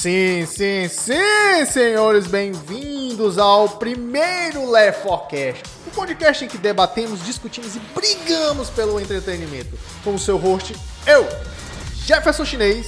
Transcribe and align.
Sim, 0.00 0.46
sim, 0.46 0.88
sim, 0.88 1.66
senhores, 1.66 2.28
bem-vindos 2.28 3.36
ao 3.36 3.68
primeiro 3.68 4.70
Left 4.70 5.02
4 5.02 5.28
Cast, 5.28 5.64
o 5.88 5.90
podcast 5.90 6.44
em 6.44 6.48
que 6.48 6.56
debatemos, 6.56 7.24
discutimos 7.24 7.74
e 7.74 7.80
brigamos 7.80 8.70
pelo 8.70 9.00
entretenimento. 9.00 9.76
Com 10.04 10.14
o 10.14 10.18
seu 10.18 10.36
host, 10.36 10.76
eu, 11.04 11.26
Jefferson 11.96 12.44
Chinês. 12.44 12.86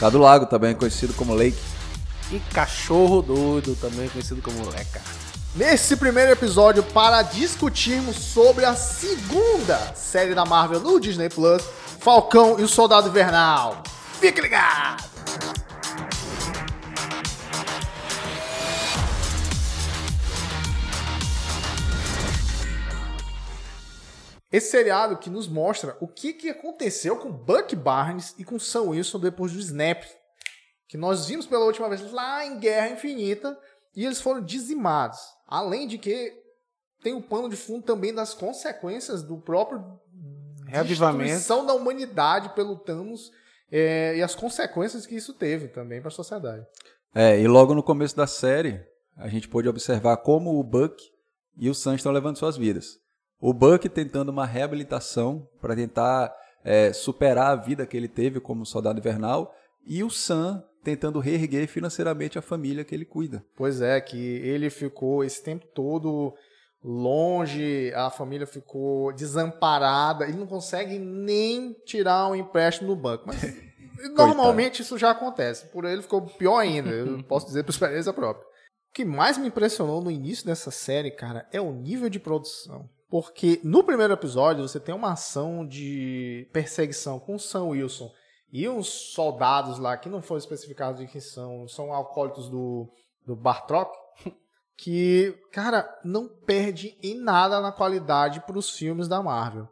Cadu 0.00 0.18
Lago, 0.18 0.46
também 0.46 0.74
conhecido 0.74 1.14
como 1.14 1.32
Lake. 1.32 1.56
E 2.32 2.40
cachorro 2.52 3.22
doido, 3.22 3.76
também 3.76 4.08
conhecido 4.08 4.42
como 4.42 4.68
Leca. 4.68 5.00
Nesse 5.54 5.94
primeiro 5.94 6.32
episódio, 6.32 6.82
para 6.82 7.22
discutirmos 7.22 8.16
sobre 8.16 8.64
a 8.64 8.74
segunda 8.74 9.94
série 9.94 10.34
da 10.34 10.44
Marvel 10.44 10.80
no 10.80 10.98
Disney 10.98 11.28
Plus, 11.28 11.62
Falcão 12.00 12.58
e 12.58 12.64
o 12.64 12.68
Soldado 12.68 13.10
Invernal. 13.10 13.80
Fique 14.18 14.40
ligado! 14.40 15.04
Esse 24.56 24.70
seriado 24.70 25.18
que 25.18 25.28
nos 25.28 25.46
mostra 25.46 25.98
o 26.00 26.08
que, 26.08 26.32
que 26.32 26.48
aconteceu 26.48 27.18
com 27.18 27.30
Buck 27.30 27.76
Barnes 27.76 28.34
e 28.38 28.44
com 28.44 28.58
Sam 28.58 28.84
Wilson 28.84 29.20
depois 29.20 29.52
do 29.52 29.58
Snap. 29.58 30.02
Que 30.88 30.96
nós 30.96 31.26
vimos 31.26 31.44
pela 31.44 31.66
última 31.66 31.90
vez 31.90 32.10
lá 32.10 32.42
em 32.42 32.58
Guerra 32.58 32.88
Infinita 32.88 33.58
e 33.94 34.06
eles 34.06 34.18
foram 34.18 34.40
dizimados. 34.40 35.18
Além 35.46 35.86
de 35.86 35.98
que 35.98 36.32
tem 37.02 37.12
o 37.12 37.20
pano 37.20 37.50
de 37.50 37.56
fundo 37.56 37.82
também 37.82 38.14
das 38.14 38.32
consequências 38.32 39.22
do 39.22 39.36
próprio 39.36 39.84
Reavivamento. 40.66 41.24
destruição 41.24 41.66
da 41.66 41.74
humanidade 41.74 42.48
pelo 42.54 42.76
Thanos 42.76 43.30
é, 43.70 44.16
e 44.16 44.22
as 44.22 44.34
consequências 44.34 45.04
que 45.04 45.16
isso 45.16 45.34
teve 45.34 45.68
também 45.68 46.00
para 46.00 46.08
a 46.08 46.10
sociedade. 46.10 46.64
É, 47.14 47.38
e 47.38 47.46
logo 47.46 47.74
no 47.74 47.82
começo 47.82 48.16
da 48.16 48.26
série, 48.26 48.82
a 49.18 49.28
gente 49.28 49.48
pôde 49.48 49.68
observar 49.68 50.16
como 50.16 50.58
o 50.58 50.64
Buck 50.64 50.96
e 51.58 51.68
o 51.68 51.74
Sam 51.74 51.96
estão 51.96 52.10
levando 52.10 52.38
suas 52.38 52.56
vidas. 52.56 53.04
O 53.46 53.54
Buck 53.54 53.88
tentando 53.88 54.30
uma 54.30 54.44
reabilitação 54.44 55.48
para 55.60 55.76
tentar 55.76 56.34
é, 56.64 56.92
superar 56.92 57.52
a 57.52 57.54
vida 57.54 57.86
que 57.86 57.96
ele 57.96 58.08
teve 58.08 58.40
como 58.40 58.66
soldado 58.66 58.98
invernal 58.98 59.54
e 59.86 60.02
o 60.02 60.10
Sam 60.10 60.64
tentando 60.82 61.20
reerguer 61.20 61.68
financeiramente 61.68 62.36
a 62.36 62.42
família 62.42 62.84
que 62.84 62.92
ele 62.92 63.04
cuida. 63.04 63.46
Pois 63.54 63.80
é, 63.80 64.00
que 64.00 64.18
ele 64.18 64.68
ficou 64.68 65.22
esse 65.22 65.44
tempo 65.44 65.64
todo 65.72 66.34
longe, 66.82 67.92
a 67.94 68.10
família 68.10 68.48
ficou 68.48 69.12
desamparada, 69.12 70.24
ele 70.24 70.38
não 70.38 70.46
consegue 70.48 70.98
nem 70.98 71.72
tirar 71.84 72.26
um 72.26 72.34
empréstimo 72.34 72.88
no 72.88 72.96
banco. 72.96 73.28
Mas 73.28 73.40
normalmente 74.12 74.82
isso 74.82 74.98
já 74.98 75.12
acontece. 75.12 75.66
Por 75.66 75.84
ele 75.84 76.02
ficou 76.02 76.20
pior 76.22 76.58
ainda, 76.58 76.90
eu 76.90 77.22
posso 77.22 77.46
dizer 77.46 77.62
por 77.62 77.70
experiência 77.70 78.12
própria. 78.12 78.44
O 78.44 78.92
que 78.92 79.04
mais 79.04 79.38
me 79.38 79.46
impressionou 79.46 80.02
no 80.02 80.10
início 80.10 80.44
dessa 80.44 80.72
série, 80.72 81.12
cara, 81.12 81.48
é 81.52 81.60
o 81.60 81.70
nível 81.70 82.10
de 82.10 82.18
produção. 82.18 82.90
Porque 83.08 83.60
no 83.62 83.84
primeiro 83.84 84.12
episódio 84.12 84.66
você 84.66 84.80
tem 84.80 84.94
uma 84.94 85.12
ação 85.12 85.66
de 85.66 86.48
perseguição 86.52 87.20
com 87.20 87.36
o 87.36 87.38
Sam 87.38 87.66
Wilson 87.66 88.10
e 88.52 88.68
uns 88.68 88.88
soldados 88.88 89.78
lá 89.78 89.96
que 89.96 90.08
não 90.08 90.22
foram 90.22 90.38
especificados 90.38 91.00
de 91.00 91.06
quem 91.06 91.20
são, 91.20 91.68
são 91.68 91.92
alcoólitos 91.92 92.48
do, 92.48 92.90
do 93.24 93.36
Bartrock, 93.36 93.96
que, 94.76 95.38
cara, 95.52 95.88
não 96.04 96.28
perde 96.28 96.98
em 97.02 97.14
nada 97.14 97.60
na 97.60 97.70
qualidade 97.70 98.40
para 98.40 98.58
os 98.58 98.70
filmes 98.70 99.08
da 99.08 99.22
Marvel. 99.22 99.68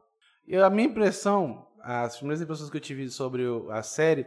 E 0.46 0.56
a 0.56 0.70
minha 0.70 0.88
impressão, 0.88 1.66
as 1.80 2.16
primeiras 2.16 2.40
impressões 2.42 2.70
que 2.70 2.76
eu 2.76 2.80
tive 2.80 3.08
sobre 3.10 3.44
a 3.70 3.82
série, 3.82 4.26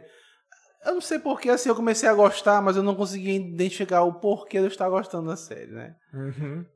eu 0.86 0.94
não 0.94 1.00
sei 1.00 1.18
porque 1.18 1.50
assim 1.50 1.68
eu 1.68 1.74
comecei 1.74 2.08
a 2.08 2.14
gostar, 2.14 2.60
mas 2.62 2.76
eu 2.76 2.82
não 2.82 2.94
consegui 2.94 3.36
identificar 3.36 4.02
o 4.02 4.14
porquê 4.14 4.58
de 4.58 4.64
eu 4.64 4.68
estar 4.68 4.88
gostando 4.88 5.28
da 5.28 5.36
série, 5.36 5.70
né? 5.72 5.94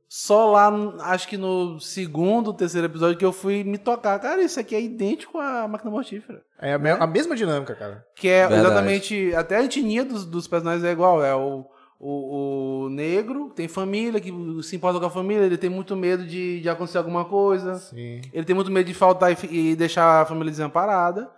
Só 0.08 0.50
lá, 0.50 0.70
acho 1.04 1.26
que 1.26 1.36
no 1.38 1.80
segundo, 1.80 2.52
terceiro 2.52 2.86
episódio 2.86 3.16
que 3.16 3.24
eu 3.24 3.32
fui 3.32 3.64
me 3.64 3.78
tocar, 3.78 4.18
cara, 4.18 4.42
isso 4.42 4.60
aqui 4.60 4.74
é 4.74 4.80
idêntico 4.82 5.38
à 5.38 5.66
máquina 5.66 5.90
mortífera. 5.90 6.42
É 6.60 6.74
a, 6.74 6.78
me- 6.78 6.90
a 6.90 7.06
mesma 7.06 7.34
dinâmica, 7.34 7.74
cara. 7.74 8.04
Que 8.14 8.28
é 8.28 8.46
Verdade. 8.46 8.66
exatamente. 8.66 9.34
Até 9.34 9.56
a 9.56 9.62
etnia 9.64 10.04
dos, 10.04 10.26
dos 10.26 10.46
personagens 10.46 10.84
é 10.84 10.92
igual. 10.92 11.24
É 11.24 11.34
o, 11.34 11.64
o, 11.98 12.84
o 12.84 12.88
negro, 12.90 13.50
tem 13.56 13.68
família, 13.68 14.20
que 14.20 14.30
se 14.62 14.76
importa 14.76 15.00
com 15.00 15.06
a 15.06 15.10
família, 15.10 15.44
ele 15.46 15.56
tem 15.56 15.70
muito 15.70 15.96
medo 15.96 16.26
de, 16.26 16.60
de 16.60 16.68
acontecer 16.68 16.98
alguma 16.98 17.24
coisa. 17.24 17.76
Sim. 17.76 18.20
Ele 18.34 18.44
tem 18.44 18.54
muito 18.54 18.70
medo 18.70 18.86
de 18.86 18.92
faltar 18.94 19.32
e, 19.32 19.70
e 19.70 19.76
deixar 19.76 20.20
a 20.20 20.26
família 20.26 20.50
desamparada. 20.50 21.30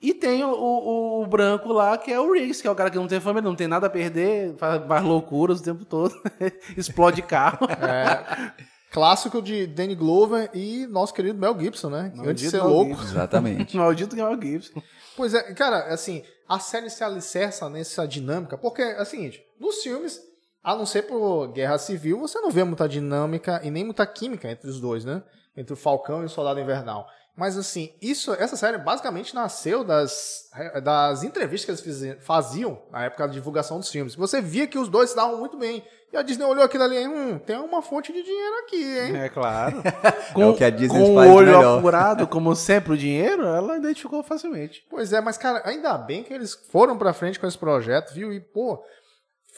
E 0.00 0.14
tem 0.14 0.42
o, 0.42 0.50
o, 0.50 1.22
o 1.22 1.26
branco 1.26 1.70
lá, 1.72 1.98
que 1.98 2.10
é 2.10 2.18
o 2.18 2.32
Riggs, 2.32 2.62
que 2.62 2.66
é 2.66 2.70
o 2.70 2.74
cara 2.74 2.90
que 2.90 2.96
não 2.96 3.06
tem 3.06 3.20
família, 3.20 3.46
não 3.48 3.54
tem 3.54 3.68
nada 3.68 3.86
a 3.86 3.90
perder, 3.90 4.56
faz, 4.56 4.82
faz 4.86 5.04
loucuras 5.04 5.60
o 5.60 5.62
tempo 5.62 5.84
todo, 5.84 6.14
explode 6.76 7.22
carro. 7.22 7.66
É, 7.80 8.52
clássico 8.90 9.40
de 9.40 9.66
Danny 9.66 9.94
Glover 9.94 10.50
e 10.52 10.86
nosso 10.86 11.14
querido 11.14 11.38
Mel 11.38 11.58
Gibson, 11.58 11.90
né? 11.90 12.12
Que 12.14 12.20
Antes 12.26 12.50
de 12.50 12.50
Maldito 12.50 12.50
ser 12.50 12.56
Mel 12.58 12.68
louco. 12.68 12.90
Gibson. 12.90 13.04
Exatamente. 13.04 13.76
Maldito 13.78 14.16
que 14.16 14.20
é 14.20 14.26
o 14.26 14.40
Gibson. 14.40 14.82
Pois 15.16 15.34
é, 15.34 15.54
cara, 15.54 15.92
assim, 15.92 16.22
a 16.48 16.58
série 16.58 16.90
se 16.90 17.04
alicerça 17.04 17.68
nessa 17.68 18.06
dinâmica, 18.06 18.58
porque 18.58 18.82
é 18.82 19.00
o 19.00 19.04
seguinte, 19.04 19.42
nos 19.58 19.82
filmes, 19.82 20.20
a 20.62 20.74
não 20.74 20.84
ser 20.84 21.02
por 21.02 21.52
guerra 21.52 21.78
civil, 21.78 22.18
você 22.18 22.40
não 22.40 22.50
vê 22.50 22.64
muita 22.64 22.88
dinâmica 22.88 23.60
e 23.62 23.70
nem 23.70 23.84
muita 23.84 24.06
química 24.06 24.50
entre 24.50 24.68
os 24.68 24.80
dois, 24.80 25.04
né? 25.04 25.22
Entre 25.56 25.72
o 25.72 25.76
Falcão 25.76 26.22
e 26.22 26.26
o 26.26 26.28
Soldado 26.28 26.60
Invernal. 26.60 27.06
Mas 27.36 27.56
assim, 27.56 27.94
isso, 28.02 28.32
essa 28.34 28.56
série 28.56 28.76
basicamente 28.78 29.34
nasceu 29.34 29.82
das, 29.82 30.50
das 30.82 31.22
entrevistas 31.22 31.80
que 31.80 31.88
eles 31.88 32.22
faziam 32.22 32.82
na 32.90 33.04
época 33.04 33.26
da 33.26 33.32
divulgação 33.32 33.78
dos 33.78 33.88
filmes. 33.88 34.14
Você 34.14 34.40
via 34.40 34.66
que 34.66 34.78
os 34.78 34.88
dois 34.88 35.10
se 35.10 35.16
davam 35.16 35.38
muito 35.38 35.56
bem. 35.56 35.82
E 36.12 36.16
a 36.16 36.22
Disney 36.22 36.44
olhou 36.44 36.64
aquilo 36.64 36.82
ali, 36.82 37.06
hum, 37.06 37.38
tem 37.38 37.56
uma 37.56 37.80
fonte 37.82 38.12
de 38.12 38.20
dinheiro 38.22 38.54
aqui, 38.64 38.98
hein? 38.98 39.16
É 39.16 39.28
claro. 39.28 39.80
É 40.36 40.46
o 40.46 40.54
que 40.54 40.64
a 40.64 40.70
Disney 40.70 41.06
com 41.06 41.14
faz 41.14 41.30
o 41.30 41.34
olho 41.34 41.56
melhor. 41.56 41.78
apurado, 41.78 42.26
como 42.28 42.54
sempre, 42.56 42.92
o 42.92 42.96
dinheiro, 42.96 43.44
ela 43.46 43.76
identificou 43.76 44.22
facilmente. 44.22 44.84
Pois 44.90 45.12
é, 45.12 45.20
mas 45.20 45.38
cara, 45.38 45.62
ainda 45.64 45.96
bem 45.98 46.24
que 46.24 46.32
eles 46.32 46.54
foram 46.70 46.98
pra 46.98 47.12
frente 47.12 47.38
com 47.38 47.46
esse 47.46 47.56
projeto, 47.58 48.12
viu? 48.12 48.32
E 48.32 48.40
pô, 48.40 48.82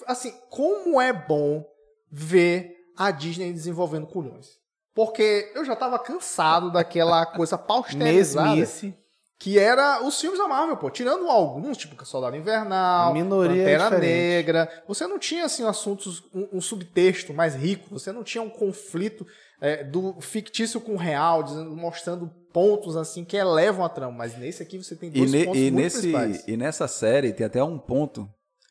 assim, 0.07 0.33
como 0.51 1.01
é 1.01 1.13
bom 1.13 1.65
ver 2.11 2.77
a 2.97 3.11
Disney 3.11 3.53
desenvolvendo 3.53 4.07
culhões. 4.07 4.62
Porque 4.95 5.51
eu 5.55 5.65
já 5.65 5.75
tava 5.75 5.99
cansado 5.99 6.71
daquela 6.71 7.25
coisa 7.25 7.57
pausterizada 7.57 8.55
Mesmice. 8.57 8.95
que 9.39 9.59
era 9.59 10.05
os 10.05 10.21
filmes 10.21 10.39
da 10.39 10.47
Marvel, 10.47 10.77
pô. 10.77 10.91
Tirando 10.91 11.29
alguns, 11.31 11.79
tipo 11.79 12.05
Soldado 12.05 12.37
Invernal, 12.37 13.11
A 13.11 13.15
minoria 13.15 13.63
é 13.63 13.79
Pantera 13.79 13.85
diferente. 13.85 14.13
Negra, 14.13 14.83
você 14.87 15.07
não 15.07 15.19
tinha, 15.19 15.45
assim, 15.47 15.65
assuntos, 15.65 16.23
um, 16.35 16.59
um 16.59 16.61
subtexto 16.61 17.33
mais 17.33 17.55
rico, 17.55 17.89
você 17.91 18.13
não 18.13 18.23
tinha 18.23 18.43
um 18.43 18.51
conflito 18.51 19.27
é, 19.61 19.83
do 19.83 20.21
fictício 20.21 20.81
com 20.81 20.93
o 20.93 20.99
real, 20.99 21.43
mostrando 21.71 22.29
pontos, 22.53 22.95
assim, 22.97 23.25
que 23.25 23.37
elevam 23.37 23.85
a 23.85 23.89
trama. 23.89 24.13
Mas 24.13 24.37
nesse 24.37 24.63
aqui 24.63 24.77
você 24.77 24.95
tem 24.95 25.09
E, 25.09 25.13
dois 25.13 25.33
ne- 25.33 25.45
pontos 25.47 25.59
e 25.61 25.71
muito 25.71 25.77
nesse, 25.85 25.99
principais. 26.01 26.45
e 26.47 26.57
nessa 26.57 26.87
série 26.87 27.33
tem 27.33 27.47
até 27.47 27.65
um 27.65 27.79
ponto 27.79 28.29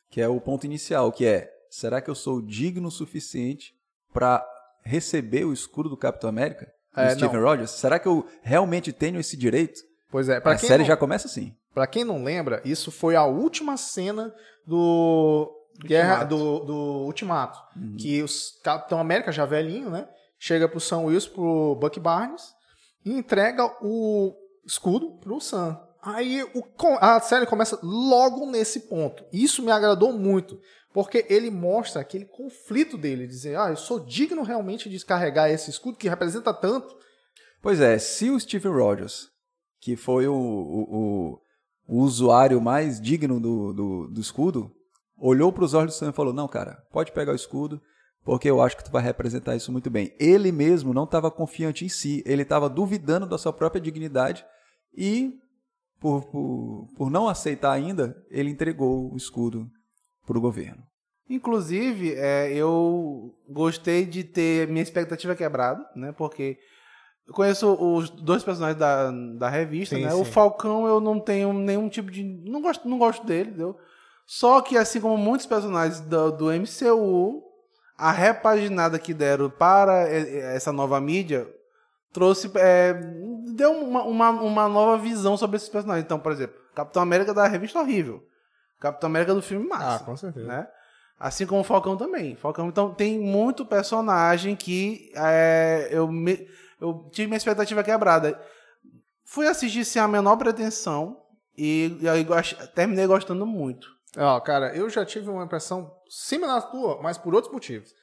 que 0.09 0.21
é 0.21 0.27
o 0.27 0.39
ponto 0.39 0.65
inicial, 0.65 1.11
que 1.11 1.25
é: 1.25 1.49
será 1.69 1.99
que 1.99 2.09
eu 2.09 2.15
sou 2.15 2.41
digno 2.41 2.89
o 2.89 2.91
suficiente 2.91 3.73
para 4.13 4.45
receber 4.83 5.45
o 5.45 5.53
escudo 5.53 5.89
do 5.89 5.97
Capitão 5.97 6.29
América? 6.29 6.71
Do 6.93 7.01
É, 7.01 7.11
Steven 7.11 7.33
não. 7.37 7.43
Rogers? 7.43 7.71
Será 7.71 7.97
que 7.99 8.07
eu 8.07 8.27
realmente 8.41 8.91
tenho 8.91 9.19
esse 9.19 9.37
direito? 9.37 9.79
Pois 10.09 10.27
é, 10.27 10.39
pra 10.39 10.53
a 10.53 10.57
série 10.57 10.79
não, 10.79 10.87
já 10.87 10.97
começa 10.97 11.27
assim. 11.27 11.55
pra 11.73 11.87
quem 11.87 12.03
não 12.03 12.23
lembra, 12.23 12.61
isso 12.65 12.91
foi 12.91 13.15
a 13.15 13.23
última 13.25 13.77
cena 13.77 14.33
do 14.67 15.49
Guerra 15.85 16.23
do, 16.25 16.59
do 16.59 16.75
Ultimato. 17.05 17.57
Que 17.97 18.21
o 18.21 18.25
Capitão 18.63 18.99
América, 18.99 19.31
já 19.31 19.45
velhinho, 19.45 19.89
né? 19.89 20.07
Chega 20.37 20.67
pro 20.67 20.79
Sam 20.81 21.01
Wilson, 21.03 21.29
pro 21.31 21.75
Buck 21.79 21.99
Barnes, 21.99 22.43
e 23.05 23.13
entrega 23.13 23.65
o 23.81 24.33
escudo 24.65 25.17
pro 25.19 25.39
Sam. 25.39 25.79
Aí 26.03 26.43
o, 26.55 26.63
a 26.99 27.19
série 27.21 27.45
começa 27.45 27.79
logo 27.81 28.45
nesse 28.47 28.81
ponto. 28.81 29.23
Isso 29.31 29.61
me 29.63 29.71
agradou 29.71 30.11
muito. 30.11 30.59
Porque 30.93 31.25
ele 31.29 31.49
mostra 31.49 32.01
aquele 32.01 32.25
conflito 32.25 32.97
dele, 32.97 33.25
dizer, 33.27 33.57
ah, 33.57 33.69
eu 33.69 33.77
sou 33.77 33.99
digno 33.99 34.43
realmente 34.43 34.85
de 34.89 34.95
descarregar 34.95 35.49
esse 35.49 35.69
escudo 35.69 35.97
que 35.97 36.09
representa 36.09 36.53
tanto. 36.53 36.95
Pois 37.61 37.79
é, 37.79 37.97
se 37.97 38.29
o 38.29 38.39
Steven 38.39 38.71
Rogers, 38.73 39.29
que 39.79 39.95
foi 39.95 40.27
o, 40.27 40.33
o, 40.33 40.81
o- 40.95 41.41
o 41.87 41.97
usuário 42.03 42.59
mais 42.61 42.99
digno 42.99 43.39
do, 43.39 43.73
do, 43.73 44.07
do 44.07 44.21
escudo, 44.21 44.71
olhou 45.17 45.51
para 45.53 45.63
os 45.63 45.73
olhos 45.73 45.93
do 45.93 45.97
Sam 45.97 46.09
e 46.09 46.13
falou: 46.13 46.33
Não, 46.33 46.47
cara, 46.47 46.83
pode 46.91 47.11
pegar 47.11 47.31
o 47.31 47.35
escudo, 47.35 47.81
porque 48.23 48.49
eu 48.49 48.61
acho 48.61 48.75
que 48.77 48.83
tu 48.83 48.91
vai 48.91 49.01
representar 49.01 49.55
isso 49.55 49.71
muito 49.71 49.89
bem. 49.89 50.13
Ele 50.19 50.51
mesmo 50.51 50.93
não 50.93 51.03
estava 51.05 51.31
confiante 51.31 51.85
em 51.85 51.89
si, 51.89 52.21
ele 52.25 52.41
estava 52.43 52.69
duvidando 52.69 53.25
da 53.27 53.37
sua 53.37 53.53
própria 53.53 53.81
dignidade 53.81 54.45
e, 54.95 55.39
por, 55.99 56.25
por, 56.25 56.89
por 56.97 57.09
não 57.11 57.27
aceitar 57.29 57.71
ainda, 57.71 58.15
ele 58.29 58.49
entregou 58.49 59.11
o 59.13 59.17
escudo 59.17 59.69
para 60.25 60.37
o 60.37 60.41
governo. 60.41 60.83
Inclusive, 61.29 62.13
é, 62.15 62.51
eu 62.53 63.33
gostei 63.47 64.05
de 64.05 64.23
ter 64.23 64.67
minha 64.67 64.83
expectativa 64.83 65.35
quebrada, 65.35 65.85
né? 65.95 66.11
Porque 66.11 66.57
eu 67.27 67.33
conheço 67.33 67.71
os 67.73 68.09
dois 68.09 68.43
personagens 68.43 68.77
da, 68.77 69.11
da 69.37 69.49
revista, 69.49 69.95
Sim, 69.95 70.03
né? 70.03 70.11
sim. 70.11 70.19
O 70.19 70.25
Falcão 70.25 70.85
eu 70.85 70.99
não 70.99 71.19
tenho 71.19 71.53
nenhum 71.53 71.87
tipo 71.87 72.11
de. 72.11 72.23
Não 72.23 72.61
gosto, 72.61 72.87
não 72.87 72.97
gosto 72.97 73.25
dele, 73.25 73.49
entendeu? 73.49 73.77
Só 74.25 74.61
que, 74.61 74.77
assim 74.77 74.99
como 74.99 75.17
muitos 75.17 75.45
personagens 75.45 76.01
do, 76.01 76.31
do 76.31 76.45
MCU, 76.51 77.43
a 77.97 78.11
repaginada 78.11 78.97
que 78.97 79.13
deram 79.13 79.49
para 79.49 80.07
essa 80.09 80.71
nova 80.71 80.99
mídia 80.99 81.47
trouxe. 82.11 82.51
É, 82.55 82.93
deu 83.55 83.71
uma, 83.71 84.03
uma, 84.03 84.29
uma, 84.29 84.67
nova 84.67 84.97
visão 84.97 85.37
sobre 85.37 85.57
esses 85.57 85.69
personagens. 85.69 86.05
Então, 86.05 86.19
por 86.19 86.31
exemplo, 86.31 86.55
Capitão 86.73 87.01
América 87.01 87.33
da 87.33 87.47
revista 87.47 87.79
horrível. 87.79 88.23
Capitão 88.81 89.07
América 89.07 89.33
do 89.33 89.41
filme 89.41 89.67
massa. 89.67 89.95
Ah, 89.95 89.99
com 89.99 90.17
certeza. 90.17 90.45
Né? 90.45 90.67
Assim 91.19 91.45
como 91.45 91.61
o 91.61 91.63
Falcão 91.63 91.95
também. 91.95 92.35
Falcão, 92.35 92.67
então, 92.67 92.93
tem 92.93 93.19
muito 93.19 93.65
personagem 93.65 94.55
que 94.55 95.11
é, 95.15 95.87
eu, 95.91 96.07
me, 96.07 96.49
eu 96.81 97.07
tive 97.11 97.27
minha 97.27 97.37
expectativa 97.37 97.83
quebrada. 97.83 98.37
Fui 99.23 99.47
assistir 99.47 99.85
sem 99.85 100.01
a 100.01 100.07
menor 100.07 100.35
pretensão 100.35 101.21
e, 101.55 101.95
e 102.01 102.09
aí, 102.09 102.25
terminei 102.73 103.05
gostando 103.05 103.45
muito. 103.45 103.87
Ó, 104.17 104.35
oh, 104.35 104.41
cara, 104.41 104.75
eu 104.75 104.89
já 104.89 105.05
tive 105.05 105.29
uma 105.29 105.45
impressão 105.45 105.95
similar 106.09 106.57
à 106.57 106.61
tua, 106.61 106.99
mas 107.01 107.17
por 107.17 107.35
outros 107.35 107.53
motivos. 107.53 107.93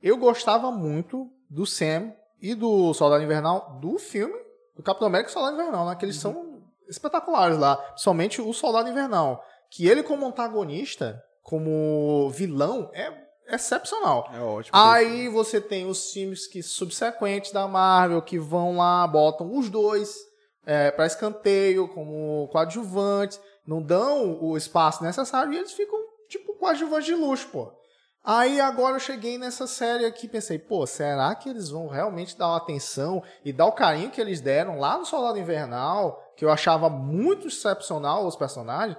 Eu 0.00 0.16
gostava 0.18 0.70
muito 0.70 1.28
do 1.50 1.66
Sam 1.66 2.12
e 2.40 2.54
do 2.54 2.92
Soldado 2.94 3.24
Invernal 3.24 3.78
do 3.80 3.98
filme 3.98 4.38
do 4.76 4.82
Capitão 4.82 5.08
América 5.08 5.30
e 5.30 5.32
Soldado 5.32 5.54
Invernal, 5.54 5.86
né? 5.86 5.96
Que 5.96 6.04
eles 6.04 6.22
uhum. 6.22 6.32
são 6.32 6.62
espetaculares 6.88 7.58
lá. 7.58 7.82
Somente 7.96 8.40
o 8.40 8.52
Soldado 8.52 8.88
Invernal. 8.88 9.42
Que 9.70 9.86
ele 9.86 10.02
como 10.02 10.26
antagonista, 10.26 11.22
como 11.42 12.30
vilão, 12.30 12.90
é 12.92 13.12
excepcional. 13.48 14.28
É 14.32 14.40
ótimo. 14.40 14.76
Aí 14.76 15.28
você 15.28 15.60
tem 15.60 15.86
os 15.86 16.10
filmes 16.12 16.46
que 16.46 16.62
subsequentes 16.62 17.52
da 17.52 17.66
Marvel 17.66 18.22
que 18.22 18.38
vão 18.38 18.76
lá, 18.76 19.06
botam 19.06 19.56
os 19.56 19.68
dois 19.68 20.14
é, 20.66 20.90
para 20.90 21.06
escanteio 21.06 21.88
como 21.88 22.48
coadjuvantes, 22.48 23.40
não 23.66 23.82
dão 23.82 24.38
o 24.42 24.56
espaço 24.56 25.02
necessário 25.02 25.52
e 25.52 25.56
eles 25.56 25.72
ficam 25.72 25.98
tipo 26.28 26.54
coadjuvantes 26.58 27.06
de 27.06 27.14
luxo, 27.14 27.48
pô. 27.48 27.72
Aí 28.22 28.60
agora 28.60 28.96
eu 28.96 29.00
cheguei 29.00 29.38
nessa 29.38 29.66
série 29.66 30.04
aqui 30.04 30.26
e 30.26 30.28
pensei, 30.28 30.58
pô, 30.58 30.86
será 30.86 31.34
que 31.34 31.48
eles 31.48 31.70
vão 31.70 31.86
realmente 31.86 32.36
dar 32.36 32.54
atenção 32.54 33.22
e 33.42 33.54
dar 33.54 33.64
o 33.64 33.72
carinho 33.72 34.10
que 34.10 34.20
eles 34.20 34.42
deram 34.42 34.78
lá 34.78 34.98
no 34.98 35.06
Soldado 35.06 35.38
Invernal, 35.38 36.22
que 36.36 36.44
eu 36.44 36.50
achava 36.50 36.90
muito 36.90 37.48
excepcional 37.48 38.26
os 38.26 38.36
personagens, 38.36 38.98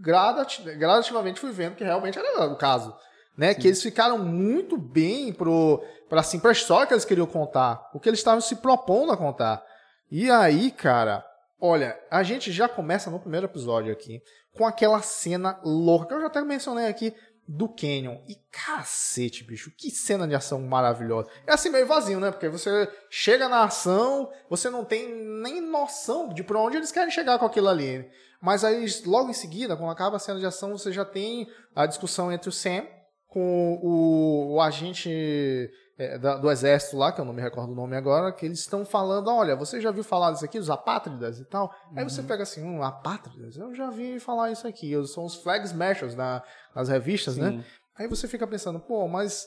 gradativamente 0.00 1.40
fui 1.40 1.52
vendo 1.52 1.76
que 1.76 1.84
realmente 1.84 2.18
era 2.18 2.46
o 2.46 2.56
caso. 2.56 2.94
Né? 3.36 3.54
Que 3.54 3.68
eles 3.68 3.82
ficaram 3.82 4.18
muito 4.18 4.76
bem 4.76 5.32
pro, 5.32 5.82
pra, 6.08 6.20
assim, 6.20 6.38
pra 6.38 6.52
história 6.52 6.86
que 6.86 6.94
eles 6.94 7.04
queriam 7.04 7.26
contar, 7.26 7.88
o 7.94 8.00
que 8.00 8.08
eles 8.08 8.20
estavam 8.20 8.40
se 8.40 8.56
propondo 8.56 9.12
a 9.12 9.16
contar. 9.16 9.62
E 10.10 10.30
aí, 10.30 10.70
cara, 10.70 11.24
olha, 11.60 11.98
a 12.10 12.22
gente 12.22 12.50
já 12.52 12.68
começa 12.68 13.10
no 13.10 13.20
primeiro 13.20 13.46
episódio 13.46 13.92
aqui 13.92 14.20
com 14.52 14.66
aquela 14.66 15.00
cena 15.00 15.58
louca, 15.62 16.06
que 16.06 16.14
eu 16.14 16.20
já 16.20 16.26
até 16.26 16.42
mencionei 16.42 16.86
aqui, 16.86 17.14
do 17.50 17.68
Canyon. 17.68 18.18
E 18.28 18.36
cacete, 18.50 19.42
bicho, 19.42 19.72
que 19.76 19.90
cena 19.90 20.26
de 20.26 20.34
ação 20.34 20.60
maravilhosa. 20.60 21.28
É 21.46 21.52
assim 21.52 21.68
meio 21.68 21.86
vazio, 21.86 22.20
né? 22.20 22.30
Porque 22.30 22.48
você 22.48 22.88
chega 23.10 23.48
na 23.48 23.64
ação, 23.64 24.30
você 24.48 24.70
não 24.70 24.84
tem 24.84 25.12
nem 25.12 25.60
noção 25.60 26.32
de 26.32 26.44
por 26.44 26.56
onde 26.56 26.76
eles 26.76 26.92
querem 26.92 27.10
chegar 27.10 27.38
com 27.38 27.44
aquilo 27.44 27.68
ali. 27.68 28.08
Mas 28.40 28.64
aí, 28.64 28.86
logo 29.04 29.30
em 29.30 29.34
seguida, 29.34 29.76
quando 29.76 29.90
acaba 29.90 30.16
a 30.16 30.20
cena 30.20 30.38
de 30.38 30.46
ação, 30.46 30.78
você 30.78 30.92
já 30.92 31.04
tem 31.04 31.48
a 31.74 31.86
discussão 31.86 32.30
entre 32.30 32.48
o 32.48 32.52
Sam 32.52 32.86
com 33.26 33.78
o, 33.82 34.54
o 34.54 34.60
agente 34.60 35.70
é, 36.00 36.16
da, 36.16 36.38
do 36.38 36.50
exército 36.50 36.96
lá, 36.96 37.12
que 37.12 37.20
eu 37.20 37.26
não 37.26 37.34
me 37.34 37.42
recordo 37.42 37.72
o 37.72 37.74
nome 37.74 37.94
agora, 37.94 38.32
que 38.32 38.46
eles 38.46 38.60
estão 38.60 38.86
falando, 38.86 39.28
olha, 39.28 39.54
você 39.54 39.78
já 39.82 39.90
viu 39.90 40.02
falar 40.02 40.32
disso 40.32 40.46
aqui, 40.46 40.58
os 40.58 40.70
apátridas 40.70 41.38
e 41.38 41.44
tal? 41.44 41.66
Uhum. 41.90 41.98
Aí 41.98 42.04
você 42.04 42.22
uhum. 42.22 42.26
pega 42.26 42.42
assim, 42.42 42.64
um 42.64 42.82
apátridas? 42.82 43.54
Eu 43.58 43.74
já 43.74 43.90
vi 43.90 44.18
falar 44.18 44.50
isso 44.50 44.66
aqui, 44.66 44.94
são 45.06 45.26
os 45.26 45.34
flag 45.34 45.62
smashers 45.66 46.14
na, 46.14 46.42
nas 46.74 46.88
revistas, 46.88 47.36
né? 47.36 47.50
Sim. 47.50 47.56
né? 47.58 47.64
Aí 47.98 48.08
você 48.08 48.26
fica 48.26 48.46
pensando, 48.46 48.80
pô, 48.80 49.06
mas 49.08 49.46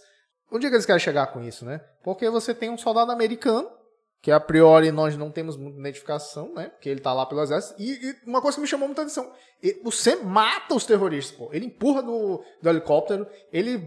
onde 0.51 0.67
é 0.67 0.69
que 0.69 0.75
eles 0.75 0.85
querem 0.85 0.99
chegar 0.99 1.25
com 1.33 1.41
isso, 1.41 1.65
né? 1.65 1.81
Porque 2.03 2.29
você 2.29 2.53
tem 2.53 2.69
um 2.69 2.77
soldado 2.77 3.11
americano 3.11 3.67
que 4.23 4.31
a 4.31 4.39
priori 4.39 4.89
nós 4.89 5.17
não 5.17 5.29
temos 5.29 5.57
muita 5.57 5.77
identificação, 5.77 6.53
né? 6.55 6.69
Porque 6.69 6.87
ele 6.87 7.01
tá 7.01 7.11
lá 7.11 7.25
pelo 7.25 7.41
exército. 7.41 7.75
E, 7.77 7.91
e 7.91 8.15
uma 8.25 8.41
coisa 8.41 8.55
que 8.55 8.61
me 8.61 8.67
chamou 8.67 8.87
muita 8.87 9.01
atenção: 9.01 9.29
você 9.83 10.15
mata 10.15 10.73
os 10.73 10.85
terroristas, 10.85 11.37
pô. 11.37 11.49
Ele 11.51 11.65
empurra 11.65 12.01
do, 12.01 12.41
do 12.61 12.69
helicóptero, 12.69 13.27
ele 13.51 13.85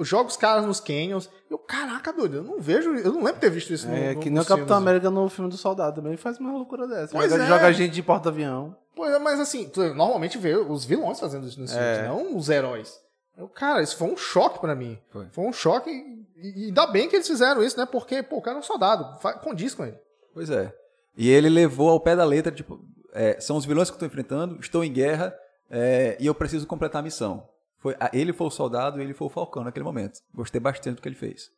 joga 0.00 0.28
os 0.28 0.36
caras 0.36 0.66
nos 0.66 0.78
canyons. 0.78 1.30
Eu, 1.50 1.56
caraca, 1.56 2.12
doido, 2.12 2.36
eu 2.36 2.42
não 2.42 2.60
vejo, 2.60 2.94
eu 2.96 3.12
não 3.12 3.20
lembro 3.20 3.36
de 3.36 3.40
ter 3.40 3.50
visto 3.50 3.72
isso 3.72 3.88
É, 3.88 4.12
no, 4.12 4.20
que 4.20 4.28
nem 4.28 4.42
o 4.42 4.44
Capitão 4.44 4.76
América 4.76 5.10
no 5.10 5.26
filme 5.30 5.50
do 5.50 5.56
Soldado 5.56 6.02
também 6.02 6.18
faz 6.18 6.38
uma 6.38 6.52
loucura 6.52 6.86
dessa. 6.86 7.16
Pois 7.16 7.30
joga, 7.30 7.44
é. 7.44 7.46
joga 7.46 7.72
gente 7.72 7.94
de 7.94 8.02
porta-avião. 8.02 8.76
Pois 8.94 9.10
é, 9.10 9.18
mas 9.18 9.40
assim, 9.40 9.70
tu 9.70 9.80
normalmente 9.94 10.36
vê 10.36 10.54
os 10.54 10.84
vilões 10.84 11.18
fazendo 11.18 11.48
isso 11.48 11.58
nos 11.58 11.74
é. 11.74 11.94
filmes, 11.94 12.10
não 12.10 12.36
os 12.36 12.50
heróis. 12.50 13.00
Eu, 13.38 13.48
cara, 13.48 13.80
isso 13.80 13.96
foi 13.96 14.08
um 14.08 14.16
choque 14.18 14.58
para 14.58 14.74
mim. 14.74 14.98
Foi. 15.10 15.28
foi. 15.30 15.46
um 15.46 15.52
choque 15.52 15.90
e, 16.40 16.62
e 16.62 16.66
ainda 16.66 16.86
bem 16.86 17.08
que 17.08 17.16
eles 17.16 17.26
fizeram 17.26 17.62
isso, 17.62 17.78
né? 17.78 17.86
Porque, 17.86 18.22
pô, 18.22 18.38
o 18.38 18.42
cara 18.42 18.56
é 18.56 18.60
um 18.60 18.62
soldado, 18.62 19.18
condiz 19.42 19.74
com 19.74 19.84
ele. 19.84 19.98
Pois 20.32 20.50
é. 20.50 20.72
E 21.16 21.28
ele 21.28 21.48
levou 21.48 21.90
ao 21.90 22.00
pé 22.00 22.14
da 22.14 22.24
letra, 22.24 22.52
tipo, 22.52 22.80
é, 23.12 23.40
são 23.40 23.56
os 23.56 23.64
vilões 23.64 23.90
que 23.90 23.94
eu 23.94 23.96
estou 23.96 24.06
enfrentando, 24.06 24.60
estou 24.60 24.84
em 24.84 24.92
guerra 24.92 25.34
é, 25.68 26.16
e 26.20 26.26
eu 26.26 26.34
preciso 26.34 26.66
completar 26.66 27.00
a 27.00 27.02
missão. 27.02 27.48
Foi, 27.78 27.96
ele 28.12 28.32
foi 28.32 28.46
o 28.46 28.50
soldado 28.50 29.00
e 29.00 29.02
ele 29.02 29.14
foi 29.14 29.26
o 29.26 29.30
falcão 29.30 29.64
naquele 29.64 29.84
momento. 29.84 30.20
Gostei 30.34 30.60
bastante 30.60 30.96
do 30.96 31.02
que 31.02 31.08
ele 31.08 31.16
fez. 31.16 31.50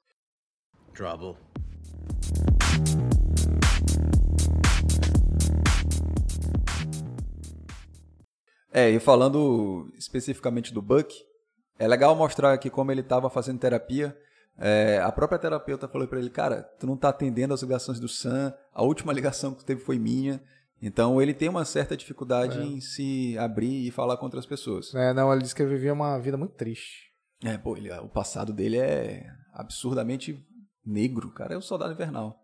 Trouble. 0.94 1.36
É, 8.72 8.88
e 8.88 9.00
falando 9.00 9.90
especificamente 9.98 10.72
do 10.72 10.80
Buck, 10.80 11.14
é 11.78 11.88
legal 11.88 12.14
mostrar 12.14 12.52
aqui 12.52 12.70
como 12.70 12.92
ele 12.92 13.00
estava 13.00 13.28
fazendo 13.28 13.58
terapia. 13.58 14.16
É, 14.60 15.00
a 15.00 15.10
própria 15.10 15.38
terapeuta 15.38 15.88
falou 15.88 16.06
para 16.06 16.18
ele, 16.18 16.28
cara, 16.28 16.62
tu 16.78 16.86
não 16.86 16.94
está 16.94 17.08
atendendo 17.08 17.54
as 17.54 17.62
ligações 17.62 17.98
do 17.98 18.08
Sam, 18.08 18.52
a 18.74 18.82
última 18.82 19.12
ligação 19.12 19.52
que 19.52 19.60
tu 19.60 19.64
teve 19.64 19.80
foi 19.80 19.98
minha. 19.98 20.40
Então 20.82 21.20
ele 21.20 21.34
tem 21.34 21.48
uma 21.48 21.64
certa 21.64 21.96
dificuldade 21.96 22.58
é. 22.58 22.62
em 22.62 22.80
se 22.80 23.36
abrir 23.38 23.86
e 23.86 23.90
falar 23.90 24.18
com 24.18 24.26
outras 24.26 24.46
pessoas. 24.46 24.94
É, 24.94 25.12
não, 25.14 25.32
ele 25.32 25.42
disse 25.42 25.54
que 25.54 25.62
ele 25.62 25.74
vivia 25.74 25.92
uma 25.92 26.18
vida 26.18 26.36
muito 26.36 26.54
triste. 26.54 27.10
É, 27.42 27.56
pô, 27.56 27.76
ele, 27.76 27.90
o 27.90 28.08
passado 28.08 28.52
dele 28.52 28.78
é 28.78 29.26
absurdamente 29.54 30.38
negro, 30.84 31.30
cara, 31.30 31.54
é 31.54 31.56
o 31.56 31.62
soldado 31.62 31.92
invernal. 31.92 32.39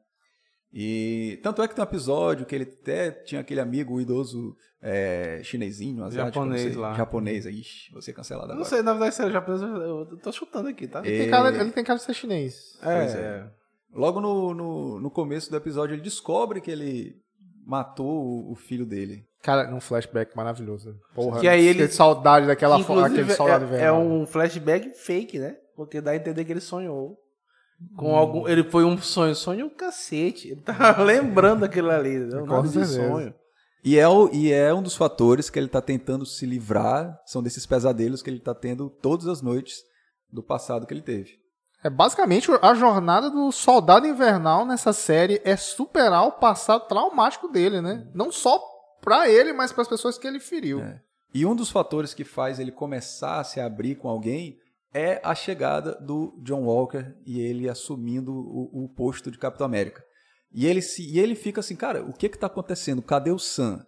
E 0.72 1.38
tanto 1.42 1.62
é 1.62 1.68
que 1.68 1.74
tem 1.74 1.82
um 1.82 1.88
episódio 1.88 2.44
que 2.44 2.54
ele 2.54 2.64
até 2.64 3.10
tinha 3.10 3.40
aquele 3.40 3.60
amigo, 3.60 4.00
idoso 4.00 4.56
é, 4.82 5.40
chinesinho, 5.42 6.04
asiático, 6.04 6.34
japonês 6.34 6.76
lá. 6.76 6.94
Japonês, 6.94 7.46
ixi, 7.46 7.92
você 7.92 8.12
cancelado 8.12 8.52
agora. 8.52 8.58
Não 8.58 8.64
sei, 8.64 8.82
na 8.82 8.92
verdade, 8.92 9.14
se 9.14 9.22
é 9.22 9.30
japonês, 9.30 9.62
eu 9.62 10.18
tô 10.22 10.32
chutando 10.32 10.68
aqui, 10.68 10.86
tá? 10.86 11.00
Ele, 11.04 11.18
tem, 11.18 11.30
cara, 11.30 11.48
ele 11.48 11.72
tem 11.72 11.84
cara 11.84 11.98
de 11.98 12.04
ser 12.04 12.14
chinês. 12.14 12.78
É. 12.82 12.88
é. 12.88 13.46
Logo 13.92 14.20
no, 14.20 14.54
no, 14.54 15.00
no, 15.00 15.10
começo 15.10 15.50
do 15.50 15.56
episódio, 15.56 15.94
ele 15.94 16.02
descobre 16.02 16.60
que 16.60 16.70
ele 16.70 17.16
matou 17.66 18.06
o, 18.06 18.52
o 18.52 18.54
filho 18.54 18.84
dele. 18.84 19.26
Cara, 19.42 19.70
num 19.70 19.80
flashback 19.80 20.36
maravilhoso. 20.36 20.94
Porra, 21.14 21.40
que 21.40 21.48
aí 21.48 21.66
ele... 21.66 21.88
saudade 21.88 22.46
daquela 22.46 22.78
foto, 22.80 23.00
aquele 23.00 23.32
saudade 23.32 23.74
é, 23.74 23.84
é 23.84 23.92
um 23.92 24.26
flashback 24.26 24.92
fake, 24.94 25.38
né? 25.38 25.56
Porque 25.74 26.00
dá 26.00 26.10
a 26.12 26.16
entender 26.16 26.44
que 26.44 26.52
ele 26.52 26.60
sonhou. 26.60 27.18
Com 27.96 28.12
hum. 28.12 28.16
algum. 28.16 28.48
Ele 28.48 28.64
foi 28.64 28.84
um 28.84 28.96
sonho. 28.98 29.34
Sonho 29.34 29.60
é 29.62 29.64
um 29.64 29.70
cacete. 29.70 30.48
Ele 30.48 30.60
tava 30.60 31.00
lembrando 31.04 31.64
aquilo 31.64 31.90
ali. 31.90 32.18
Não 32.18 32.46
nada 32.46 32.68
de 32.68 32.86
sonho. 32.86 33.34
E 33.84 33.98
é, 33.98 34.08
o, 34.08 34.28
e 34.32 34.52
é 34.52 34.74
um 34.74 34.82
dos 34.82 34.96
fatores 34.96 35.48
que 35.48 35.58
ele 35.58 35.66
está 35.66 35.80
tentando 35.80 36.26
se 36.26 36.44
livrar, 36.44 37.20
são 37.24 37.40
desses 37.40 37.64
pesadelos 37.64 38.20
que 38.20 38.28
ele 38.28 38.38
está 38.38 38.52
tendo 38.52 38.90
todas 38.90 39.28
as 39.28 39.40
noites 39.40 39.76
do 40.28 40.42
passado 40.42 40.86
que 40.86 40.92
ele 40.92 41.02
teve. 41.02 41.38
É 41.84 41.88
basicamente 41.88 42.50
a 42.62 42.74
jornada 42.74 43.30
do 43.30 43.52
soldado 43.52 44.08
invernal 44.08 44.66
nessa 44.66 44.92
série 44.92 45.40
é 45.44 45.56
superar 45.56 46.26
o 46.26 46.32
passado 46.32 46.88
traumático 46.88 47.46
dele, 47.46 47.80
né? 47.80 48.08
Não 48.12 48.32
só 48.32 48.60
para 49.00 49.28
ele, 49.28 49.52
mas 49.52 49.70
para 49.70 49.82
as 49.82 49.88
pessoas 49.88 50.18
que 50.18 50.26
ele 50.26 50.40
feriu. 50.40 50.80
É. 50.80 51.00
E 51.32 51.46
um 51.46 51.54
dos 51.54 51.70
fatores 51.70 52.12
que 52.12 52.24
faz 52.24 52.58
ele 52.58 52.72
começar 52.72 53.38
a 53.38 53.44
se 53.44 53.60
abrir 53.60 53.94
com 53.94 54.08
alguém 54.08 54.58
é 54.96 55.20
a 55.22 55.34
chegada 55.34 55.94
do 56.00 56.34
John 56.42 56.64
Walker 56.64 57.04
e 57.26 57.38
ele 57.38 57.68
assumindo 57.68 58.32
o, 58.32 58.84
o 58.84 58.88
posto 58.88 59.30
de 59.30 59.36
Capitão 59.36 59.66
América. 59.66 60.02
E 60.50 60.66
ele, 60.66 60.80
se, 60.80 61.06
e 61.06 61.18
ele 61.18 61.34
fica 61.34 61.60
assim, 61.60 61.76
cara, 61.76 62.02
o 62.02 62.14
que 62.14 62.30
que 62.30 62.38
tá 62.38 62.46
acontecendo? 62.46 63.02
Cadê 63.02 63.30
o 63.30 63.38
Sam? 63.38 63.86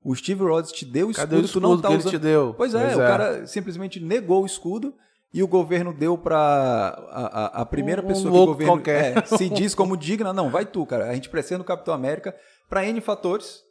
O 0.00 0.14
Steve 0.14 0.44
Rhodes 0.44 0.70
te 0.70 0.84
deu 0.84 1.08
o 1.08 1.10
escudo, 1.10 1.28
Cadê 1.28 1.42
o 1.42 1.44
escudo 1.44 1.60
tu 1.60 1.68
não 1.68 1.80
tá 1.80 1.88
que 1.88 1.96
usando. 1.96 2.12
Ele 2.12 2.18
te 2.18 2.22
deu? 2.22 2.54
Pois 2.54 2.72
é, 2.72 2.84
pois 2.84 2.96
o 2.96 3.02
é. 3.02 3.06
cara 3.06 3.46
simplesmente 3.48 3.98
negou 3.98 4.44
o 4.44 4.46
escudo 4.46 4.94
e 5.32 5.42
o 5.42 5.48
governo 5.48 5.92
deu 5.92 6.16
para 6.16 6.38
a, 6.38 7.26
a, 7.26 7.62
a, 7.62 7.66
primeira 7.66 8.00
um, 8.00 8.06
pessoa 8.06 8.28
um 8.28 8.32
que 8.32 8.38
o 8.38 8.46
governo 8.46 8.82
é, 8.86 9.24
se 9.36 9.48
diz 9.48 9.74
como 9.74 9.96
digna, 9.96 10.32
não, 10.32 10.50
vai 10.50 10.64
tu, 10.64 10.86
cara. 10.86 11.10
A 11.10 11.14
gente 11.14 11.28
precisa 11.28 11.58
do 11.58 11.64
Capitão 11.64 11.92
América 11.92 12.32
para 12.68 12.86
N 12.86 13.00
fatores. 13.00 13.64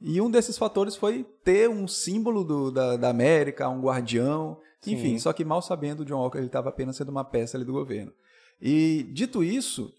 E 0.00 0.20
um 0.20 0.30
desses 0.30 0.56
fatores 0.56 0.94
foi 0.94 1.26
ter 1.42 1.68
um 1.68 1.88
símbolo 1.88 2.44
do, 2.44 2.70
da, 2.70 2.96
da 2.96 3.08
América, 3.08 3.68
um 3.68 3.80
guardião. 3.80 4.58
Sim. 4.82 4.94
Enfim, 4.94 5.18
só 5.18 5.32
que 5.32 5.44
mal 5.44 5.62
sabendo, 5.62 6.04
John 6.04 6.18
Walker 6.18 6.38
ele 6.38 6.46
estava 6.46 6.68
apenas 6.68 6.96
sendo 6.96 7.10
uma 7.10 7.24
peça 7.24 7.56
ali 7.56 7.64
do 7.64 7.72
governo. 7.72 8.12
E 8.60 9.04
dito 9.12 9.42
isso, 9.42 9.92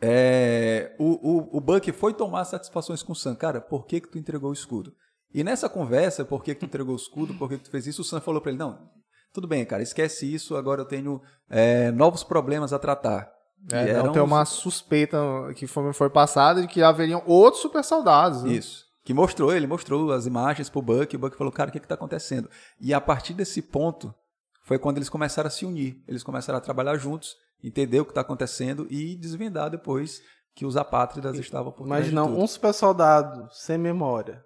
é, 0.00 0.94
o, 0.98 1.04
o, 1.04 1.58
o 1.58 1.60
Buck 1.60 1.90
foi 1.92 2.12
tomar 2.14 2.44
satisfações 2.44 3.02
com 3.02 3.12
o 3.12 3.16
Sam. 3.16 3.34
Cara, 3.34 3.60
por 3.60 3.86
que, 3.86 4.00
que 4.00 4.08
tu 4.08 4.18
entregou 4.18 4.50
o 4.50 4.54
escudo? 4.54 4.94
E 5.32 5.44
nessa 5.44 5.68
conversa, 5.68 6.24
por 6.24 6.42
que, 6.42 6.54
que 6.54 6.60
tu 6.60 6.66
entregou 6.66 6.94
o 6.94 6.98
escudo, 6.98 7.34
por 7.34 7.48
que, 7.48 7.58
que 7.58 7.64
tu 7.64 7.70
fez 7.70 7.86
isso, 7.86 8.02
o 8.02 8.04
Sam 8.04 8.20
falou 8.20 8.40
pra 8.40 8.50
ele, 8.50 8.58
não, 8.58 8.90
tudo 9.32 9.48
bem, 9.48 9.64
cara, 9.64 9.82
esquece 9.82 10.32
isso, 10.32 10.56
agora 10.56 10.82
eu 10.82 10.84
tenho 10.84 11.20
é, 11.50 11.90
novos 11.90 12.22
problemas 12.22 12.72
a 12.72 12.78
tratar. 12.78 13.32
É, 13.72 13.94
não 13.94 14.12
tem 14.12 14.22
uma 14.22 14.44
suspeita 14.44 15.18
que 15.56 15.66
foi, 15.66 15.92
foi 15.92 16.10
passada 16.10 16.60
de 16.60 16.68
que 16.68 16.82
haveriam 16.82 17.22
outros 17.26 17.62
super 17.62 17.82
soldados. 17.82 18.42
né? 18.42 18.52
Isso. 18.52 18.83
Que 19.04 19.12
mostrou, 19.12 19.52
ele 19.54 19.66
mostrou 19.66 20.12
as 20.12 20.24
imagens 20.26 20.70
pro 20.70 20.80
Buck, 20.80 21.12
e 21.12 21.16
o 21.16 21.18
Buck 21.20 21.36
falou, 21.36 21.52
cara, 21.52 21.68
o 21.68 21.72
que 21.72 21.78
que 21.80 21.86
tá 21.86 21.94
acontecendo? 21.94 22.48
E 22.80 22.94
a 22.94 23.00
partir 23.00 23.34
desse 23.34 23.60
ponto, 23.60 24.14
foi 24.62 24.78
quando 24.78 24.96
eles 24.96 25.10
começaram 25.10 25.46
a 25.48 25.50
se 25.50 25.66
unir. 25.66 26.02
Eles 26.08 26.22
começaram 26.22 26.56
a 26.56 26.60
trabalhar 26.60 26.96
juntos, 26.96 27.36
entender 27.62 28.00
o 28.00 28.04
que 28.06 28.14
tá 28.14 28.22
acontecendo 28.22 28.86
e 28.90 29.14
desvendar 29.14 29.68
depois 29.70 30.22
que 30.54 30.64
os 30.64 30.76
apátridas 30.76 31.38
estavam 31.38 31.70
por 31.70 31.86
Imagina, 31.86 32.22
tudo. 32.22 32.38
um 32.40 32.46
super 32.46 32.72
soldado 32.72 33.46
sem 33.52 33.76
memória 33.76 34.42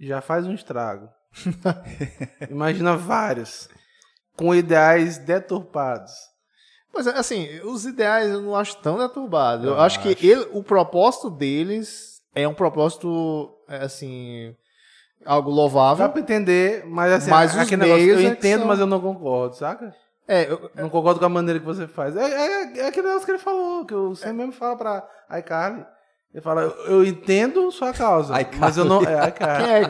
já 0.00 0.20
faz 0.20 0.44
um 0.46 0.54
estrago. 0.54 1.08
Imagina 2.50 2.96
vários 2.96 3.68
com 4.36 4.54
ideais 4.54 5.18
deturpados. 5.18 6.12
Mas 6.92 7.06
assim, 7.06 7.60
os 7.60 7.84
ideais 7.86 8.30
eu 8.30 8.40
não 8.40 8.56
acho 8.56 8.76
tão 8.78 8.98
deturbados. 8.98 9.64
Eu, 9.66 9.72
Eu 9.74 9.80
acho, 9.80 10.00
acho. 10.00 10.16
que 10.16 10.26
ele- 10.26 10.48
o 10.52 10.62
propósito 10.62 11.30
deles 11.30 12.13
é 12.34 12.46
um 12.48 12.54
propósito, 12.54 13.50
é, 13.68 13.84
assim, 13.84 14.54
algo 15.24 15.50
Dá 15.50 15.56
louvável. 15.56 16.08
pra 16.08 16.20
entender, 16.20 16.84
mas 16.86 17.12
assim, 17.12 17.30
Mas 17.30 17.52
os 17.54 17.58
aquele 17.60 17.82
negócio, 17.82 18.04
meios 18.04 18.20
eu 18.20 18.26
é 18.26 18.30
que 18.30 18.38
entendo, 18.38 18.60
são- 18.60 18.68
mas 18.68 18.80
eu 18.80 18.86
não 18.86 19.00
concordo, 19.00 19.56
saca? 19.56 19.94
É, 20.26 20.50
eu- 20.50 20.70
Não 20.74 20.88
concordo 20.88 21.20
com 21.20 21.26
a 21.26 21.28
maneira 21.28 21.60
que 21.60 21.66
você 21.66 21.86
faz. 21.86 22.16
É, 22.16 22.22
é, 22.24 22.78
é 22.80 22.86
aquele 22.88 23.06
negócio 23.06 23.26
que 23.26 23.32
ele 23.32 23.38
falou, 23.38 23.84
que 23.84 23.94
o 23.94 24.14
Sam 24.14 24.32
mesmo 24.32 24.52
fala 24.52 24.76
pra 24.76 25.08
iCarly. 25.38 25.84
Ele 26.32 26.42
fala, 26.42 26.62
eu, 26.62 26.70
eu 26.86 27.04
entendo 27.04 27.70
sua 27.70 27.92
causa, 27.92 28.40
iCarly. 28.40 28.58
mas 28.58 28.76
eu 28.76 28.84
não... 28.86 29.02
É, 29.02 29.28
iCarly. 29.28 29.64
quem 29.64 29.74
é? 29.74 29.80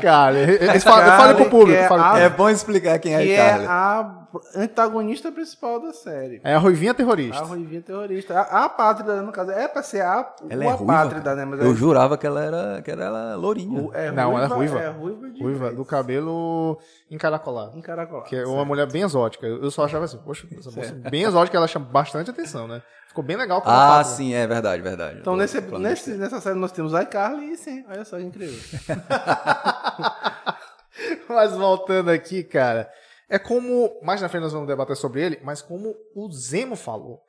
Eles 0.70 0.82
falam, 0.84 1.06
eu 1.06 1.12
falo 1.12 1.34
pro 1.36 1.48
público. 1.50 1.78
é 1.80 1.86
a-. 1.88 2.18
É 2.18 2.28
bom 2.28 2.50
explicar 2.50 2.98
quem 2.98 3.14
é, 3.14 3.22
que 3.22 3.32
é 3.32 3.50
a 3.66 4.23
antagonista 4.54 5.30
principal 5.32 5.80
da 5.80 5.92
série. 5.92 6.40
É 6.44 6.54
a 6.54 6.58
Ruivinha 6.58 6.94
terrorista. 6.94 7.38
A 7.42 7.44
Ruivinha 7.44 7.82
terrorista. 7.82 8.38
A, 8.40 8.64
a 8.64 8.68
Pátrida, 8.68 9.22
no 9.22 9.32
caso, 9.32 9.50
é 9.50 9.66
pra 9.68 9.82
ser 9.82 10.02
a, 10.02 10.34
Ela 10.48 10.64
é 10.64 10.68
ruiva, 10.72 10.92
Pátrida, 10.92 11.34
né? 11.34 11.44
Mas 11.44 11.60
Eu 11.60 11.72
é, 11.72 11.74
jurava 11.74 12.16
que 12.18 12.26
ela 12.26 12.42
era, 12.42 12.82
que 12.82 12.90
era 12.90 13.04
ela 13.04 13.34
lourinha. 13.36 13.82
o- 13.82 13.94
é 13.94 14.10
Não, 14.10 14.36
ela 14.36 14.44
é 14.44 14.48
ruiva. 14.48 14.78
É 14.80 14.88
ruiva 14.90 15.30
de 15.30 15.42
Ruiva, 15.42 15.64
vez. 15.66 15.76
do 15.76 15.84
cabelo 15.84 16.78
encaracolado. 17.10 17.76
Encaracolado. 17.78 18.28
Que 18.28 18.36
é 18.36 18.46
uma 18.46 18.64
mulher 18.64 18.90
bem 18.90 19.02
exótica. 19.02 19.46
Eu 19.46 19.70
só 19.70 19.84
achava 19.84 20.04
assim, 20.04 20.18
poxa, 20.18 20.46
essa 20.58 20.70
moça 20.70 20.92
bem 21.10 21.22
exótica, 21.22 21.56
ela 21.56 21.66
chama 21.68 21.86
bastante 21.86 22.30
atenção, 22.30 22.66
né? 22.68 22.82
Ficou 23.08 23.22
bem 23.24 23.36
legal 23.36 23.58
Ah, 23.58 23.62
Pátria. 23.98 24.04
sim, 24.16 24.34
é 24.34 24.44
verdade, 24.44 24.82
verdade. 24.82 25.18
Então, 25.20 25.36
nesse, 25.36 25.60
nesse, 25.60 26.14
nessa 26.14 26.40
série 26.40 26.58
nós 26.58 26.72
temos 26.72 26.92
iCarly 26.94 27.52
e 27.52 27.56
sim, 27.56 27.84
olha 27.88 28.04
só 28.04 28.16
que 28.16 28.24
incrível. 28.24 28.58
Mas 31.28 31.52
voltando 31.52 32.10
aqui, 32.10 32.42
cara, 32.44 32.88
é 33.28 33.38
como. 33.38 33.98
Mais 34.02 34.20
na 34.20 34.28
frente 34.28 34.42
nós 34.42 34.52
vamos 34.52 34.68
debater 34.68 34.96
sobre 34.96 35.22
ele, 35.22 35.40
mas 35.42 35.62
como 35.62 35.94
o 36.14 36.30
Zemo 36.30 36.76
falou, 36.76 37.22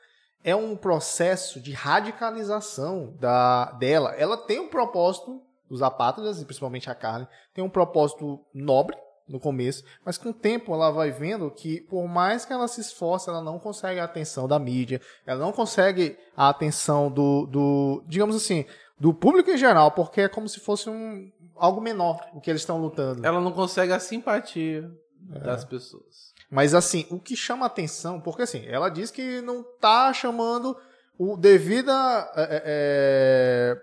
é 0.43 0.55
um 0.55 0.75
processo 0.75 1.59
de 1.59 1.71
radicalização 1.71 3.15
da, 3.19 3.71
dela. 3.73 4.11
Ela 4.11 4.37
tem 4.37 4.59
um 4.59 4.67
propósito, 4.67 5.41
os 5.69 5.81
apátridas, 5.81 6.41
e 6.41 6.45
principalmente 6.45 6.89
a 6.89 6.95
Carly, 6.95 7.27
tem 7.53 7.63
um 7.63 7.69
propósito 7.69 8.39
nobre 8.53 8.95
no 9.27 9.39
começo, 9.39 9.83
mas 10.05 10.19
com 10.19 10.29
o 10.29 10.33
tempo 10.33 10.71
ela 10.71 10.91
vai 10.91 11.09
vendo 11.09 11.49
que, 11.49 11.81
por 11.81 12.07
mais 12.07 12.45
que 12.45 12.53
ela 12.53 12.67
se 12.67 12.79
esforce, 12.79 13.27
ela 13.27 13.41
não 13.41 13.57
consegue 13.57 13.99
a 13.99 14.03
atenção 14.03 14.47
da 14.47 14.59
mídia, 14.59 15.01
ela 15.25 15.39
não 15.39 15.51
consegue 15.51 16.15
a 16.37 16.49
atenção 16.49 17.09
do, 17.09 17.47
do 17.47 18.03
digamos 18.07 18.35
assim, 18.35 18.65
do 18.99 19.13
público 19.15 19.49
em 19.49 19.57
geral, 19.57 19.91
porque 19.91 20.21
é 20.21 20.29
como 20.29 20.47
se 20.47 20.59
fosse 20.59 20.91
um 20.91 21.31
algo 21.55 21.81
menor 21.81 22.23
o 22.33 22.41
que 22.41 22.51
eles 22.51 22.61
estão 22.61 22.79
lutando. 22.79 23.25
Ela 23.25 23.41
não 23.41 23.51
consegue 23.51 23.91
a 23.91 23.99
simpatia 23.99 24.91
É. 25.33 25.39
das 25.39 25.63
pessoas. 25.65 26.33
Mas 26.51 26.73
assim, 26.75 27.05
o 27.09 27.19
que 27.19 27.35
chama 27.35 27.65
atenção, 27.65 28.21
porque 28.21 28.43
assim, 28.43 28.65
ela 28.67 28.89
diz 28.89 29.09
que 29.11 29.41
não 29.41 29.63
tá 29.79 30.13
chamando 30.13 30.77
o 31.17 31.35
devida. 31.35 31.91
é, 32.35 32.63
é, 32.65 33.81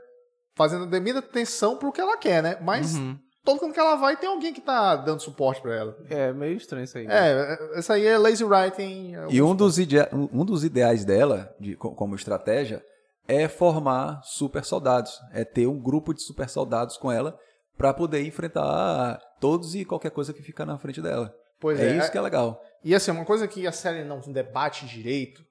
fazendo 0.54 0.84
a 0.84 0.86
devida 0.86 1.18
atenção 1.20 1.76
pro 1.76 1.90
que 1.92 2.00
ela 2.00 2.16
quer, 2.16 2.42
né? 2.42 2.58
Mas 2.60 2.94
Uhum. 2.94 3.18
todo 3.44 3.58
canto 3.58 3.72
que 3.72 3.80
ela 3.80 3.96
vai 3.96 4.16
tem 4.16 4.28
alguém 4.28 4.52
que 4.52 4.60
tá 4.60 4.94
dando 4.96 5.20
suporte 5.22 5.60
pra 5.62 5.74
ela. 5.74 5.96
É 6.10 6.32
meio 6.32 6.56
estranho 6.56 6.84
isso 6.84 6.98
aí. 6.98 7.06
né? 7.06 7.14
É, 7.14 7.78
essa 7.78 7.94
aí 7.94 8.06
é 8.06 8.16
lazy 8.18 8.44
writing. 8.44 9.16
é 9.16 9.26
E 9.30 9.40
um 9.42 9.54
dos, 9.56 9.78
idea- 9.78 10.10
um 10.12 10.44
dos 10.44 10.62
ideais 10.62 11.04
dela, 11.04 11.54
de, 11.58 11.74
co- 11.74 11.94
como 11.94 12.14
estratégia, 12.14 12.84
é 13.26 13.48
formar 13.48 14.20
super 14.24 14.64
soldados. 14.64 15.18
É 15.32 15.44
ter 15.44 15.66
um 15.66 15.78
grupo 15.80 16.12
de 16.12 16.22
super 16.22 16.48
soldados 16.48 16.96
com 16.98 17.10
ela 17.10 17.36
para 17.76 17.92
poder 17.94 18.24
enfrentar 18.26 19.18
todos 19.40 19.74
e 19.74 19.84
qualquer 19.84 20.10
coisa 20.10 20.32
que 20.32 20.42
fica 20.42 20.64
na 20.64 20.78
frente 20.78 21.00
dela. 21.00 21.34
Pois 21.60 21.78
é, 21.80 21.90
é, 21.90 21.98
isso 21.98 22.10
que 22.10 22.18
é 22.18 22.20
legal. 22.20 22.62
E 22.84 22.94
assim, 22.94 23.10
uma 23.10 23.24
coisa 23.24 23.46
que 23.46 23.66
a 23.66 23.72
série 23.72 24.04
não 24.04 24.20
debate 24.20 24.84
direito 24.86 25.44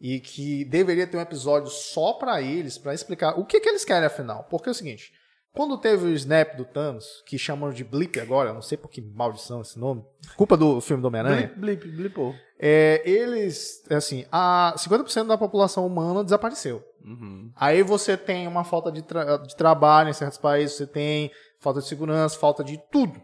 e 0.00 0.18
que 0.18 0.64
deveria 0.64 1.06
ter 1.06 1.16
um 1.16 1.20
episódio 1.20 1.70
só 1.70 2.14
pra 2.14 2.42
eles, 2.42 2.76
pra 2.76 2.92
explicar 2.94 3.38
o 3.38 3.44
que, 3.44 3.60
que 3.60 3.68
eles 3.68 3.84
querem 3.84 4.04
afinal. 4.06 4.44
Porque 4.50 4.68
é 4.68 4.72
o 4.72 4.74
seguinte, 4.74 5.12
quando 5.52 5.78
teve 5.78 6.06
o 6.06 6.14
snap 6.14 6.56
do 6.56 6.64
Thanos, 6.64 7.22
que 7.26 7.38
chamam 7.38 7.70
de 7.70 7.84
blip 7.84 8.18
agora, 8.18 8.52
não 8.52 8.62
sei 8.62 8.76
por 8.76 8.88
que 8.90 9.00
maldição 9.00 9.60
esse 9.60 9.78
nome, 9.78 10.02
culpa 10.36 10.56
do 10.56 10.80
filme 10.80 11.00
do 11.02 11.06
Homem-Aranha, 11.06 11.52
Blip, 11.56 11.84
blip, 11.86 11.96
blipou. 11.96 12.34
é, 12.58 13.00
eles, 13.04 13.84
assim, 13.90 14.24
a 14.32 14.74
50% 14.76 15.26
da 15.28 15.38
população 15.38 15.86
humana 15.86 16.24
desapareceu. 16.24 16.82
Uhum. 17.04 17.52
Aí 17.54 17.82
você 17.84 18.16
tem 18.16 18.48
uma 18.48 18.64
falta 18.64 18.90
de, 18.90 19.02
tra- 19.02 19.36
de 19.36 19.54
trabalho 19.54 20.08
em 20.08 20.12
certos 20.14 20.38
países, 20.38 20.76
você 20.76 20.86
tem 20.86 21.30
falta 21.62 21.80
de 21.80 21.86
segurança, 21.88 22.38
falta 22.38 22.62
de 22.62 22.78
tudo. 22.90 23.20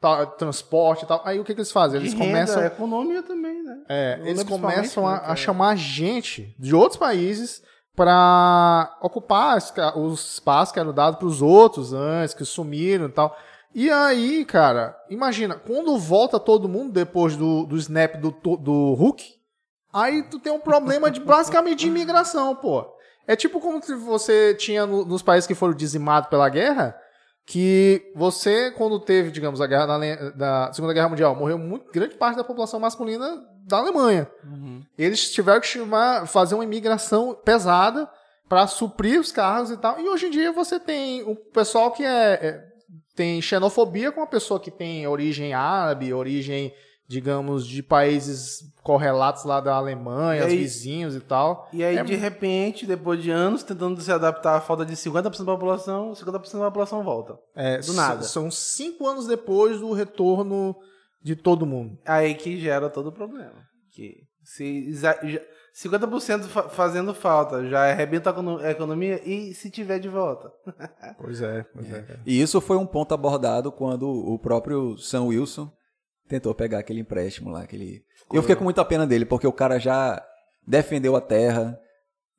Tá, 0.00 0.24
transporte 0.26 1.04
e 1.04 1.08
tal. 1.08 1.20
Aí 1.24 1.40
o 1.40 1.44
que, 1.44 1.52
que 1.52 1.60
eles 1.60 1.72
fazem? 1.72 1.98
Eles 1.98 2.12
De 2.12 2.16
renda, 2.18 2.30
começam. 2.32 2.64
economia 2.64 3.20
também, 3.20 3.64
né? 3.64 3.78
É, 3.88 4.20
eles 4.24 4.44
começam 4.44 5.04
a, 5.04 5.30
a 5.30 5.32
é- 5.32 5.36
chamar 5.36 5.74
gente 5.76 6.54
de 6.56 6.72
outros 6.72 6.96
países 6.96 7.60
para 7.96 8.96
ocupar 9.02 9.58
os 9.96 10.34
espaços 10.34 10.72
que 10.72 10.78
eram 10.78 10.92
dados 10.92 11.18
para 11.18 11.26
os 11.26 11.42
outros 11.42 11.92
antes, 11.92 12.32
que 12.32 12.44
sumiram 12.44 13.06
e 13.06 13.12
tal. 13.12 13.36
E 13.74 13.90
aí, 13.90 14.44
cara, 14.44 14.96
imagina, 15.10 15.56
quando 15.56 15.98
volta 15.98 16.38
todo 16.38 16.68
mundo 16.68 16.92
depois 16.92 17.36
do, 17.36 17.66
do 17.66 17.76
snap 17.76 18.14
do, 18.16 18.30
do 18.56 18.94
Hulk, 18.94 19.24
aí 19.92 20.22
tu 20.22 20.38
tem 20.38 20.52
um 20.52 20.60
problema 20.60 21.10
de 21.10 21.18
basicamente 21.26 21.80
de 21.80 21.86
imigração, 21.88 22.54
pô. 22.54 22.86
É 23.26 23.34
tipo 23.36 23.60
como 23.60 23.82
se 23.82 23.94
você 23.96 24.54
tinha 24.54 24.86
no- 24.86 25.04
nos 25.04 25.22
países 25.22 25.46
que 25.46 25.54
foram 25.54 25.74
dizimados 25.74 26.30
pela 26.30 26.48
guerra, 26.48 26.96
que 27.48 28.12
você, 28.14 28.70
quando 28.72 29.00
teve, 29.00 29.30
digamos, 29.30 29.58
a 29.62 29.66
guerra 29.66 29.86
da, 29.86 30.30
da 30.30 30.72
Segunda 30.74 30.92
Guerra 30.92 31.08
Mundial, 31.08 31.34
morreu 31.34 31.58
muito 31.58 31.90
grande 31.90 32.14
parte 32.14 32.36
da 32.36 32.44
população 32.44 32.78
masculina 32.78 33.42
da 33.66 33.78
Alemanha. 33.78 34.30
Uhum. 34.44 34.82
Eles 34.98 35.30
tiveram 35.32 35.58
que 35.58 35.66
chamar, 35.66 36.26
fazer 36.26 36.54
uma 36.54 36.64
imigração 36.64 37.34
pesada 37.34 38.06
para 38.50 38.66
suprir 38.66 39.18
os 39.18 39.32
carros 39.32 39.70
e 39.70 39.78
tal. 39.78 39.98
E 39.98 40.06
hoje 40.06 40.26
em 40.26 40.30
dia 40.30 40.52
você 40.52 40.78
tem 40.78 41.24
um 41.24 41.34
pessoal 41.34 41.90
que 41.90 42.04
é, 42.04 42.32
é- 42.34 42.64
tem 43.16 43.40
xenofobia 43.40 44.12
com 44.12 44.20
uma 44.20 44.26
pessoa 44.26 44.60
que 44.60 44.70
tem 44.70 45.06
origem 45.06 45.54
árabe, 45.54 46.12
origem, 46.12 46.72
digamos, 47.08 47.66
de 47.66 47.82
países 47.82 48.70
correlatos 48.82 49.44
lá 49.44 49.60
da 49.60 49.74
Alemanha, 49.74 50.42
E 50.42 50.46
aí- 50.46 50.58
vizinhos 50.58 51.16
e 51.16 51.20
tal. 51.20 51.66
E 51.72 51.82
aí, 51.82 51.96
É 51.96 52.04
de 52.04 52.14
repente, 52.14 52.86
depois 52.86 53.22
de 53.22 53.30
anos 53.30 53.62
tentando 53.62 53.98
se 54.00 54.12
adaptar 54.12 54.56
à 54.56 54.60
falta 54.60 54.84
de 54.84 54.94
50% 54.94 55.46
da 55.46 55.52
população, 55.52 56.14
50% 56.14 56.58
da 56.60 56.66
população 56.66 57.02
volta. 57.02 57.38
É, 57.56 57.78
Do 57.78 57.92
nada. 57.94 58.22
São 58.22 58.50
cinco 58.50 59.06
anos 59.06 59.26
depois 59.26 59.80
do 59.80 59.92
retorno 59.92 60.76
de 61.22 61.34
todo 61.34 61.64
mundo. 61.66 61.98
Aí 62.06 62.34
que 62.34 62.60
gera 62.60 62.90
todo 62.90 63.08
o 63.08 63.12
problema. 63.12 63.54
Que 63.90 64.14
se 64.44 64.88
exa- 64.88 65.18
já- 65.24 65.40
50% 65.72 66.44
fa- 66.48 66.68
fazendo 66.68 67.14
falta, 67.14 67.66
já 67.68 67.90
arrebenta 67.90 68.30
a 68.30 68.32
econo- 68.32 68.58
a 68.58 68.70
economia 68.70 69.20
e 69.26 69.54
se 69.54 69.70
tiver 69.70 69.98
de 69.98 70.08
volta. 70.08 70.50
Pois 71.18 71.40
é, 71.40 71.62
pois 71.72 71.90
é. 71.92 72.18
E 72.26 72.40
isso 72.40 72.60
foi 72.60 72.76
um 72.76 72.86
ponto 72.86 73.14
abordado 73.14 73.70
quando 73.72 74.08
o 74.08 74.38
próprio 74.38 74.96
Sam 74.98 75.24
Wilson 75.24 75.70
tentou 76.28 76.54
pegar 76.54 76.78
aquele 76.78 77.00
empréstimo 77.00 77.50
lá. 77.50 77.62
Aquele... 77.62 78.02
Eu 78.32 78.42
fiquei 78.42 78.56
com 78.56 78.64
muita 78.64 78.84
pena 78.84 79.06
dele, 79.06 79.24
porque 79.24 79.46
o 79.46 79.52
cara 79.52 79.78
já 79.78 80.22
defendeu 80.66 81.16
a 81.16 81.20
terra 81.20 81.78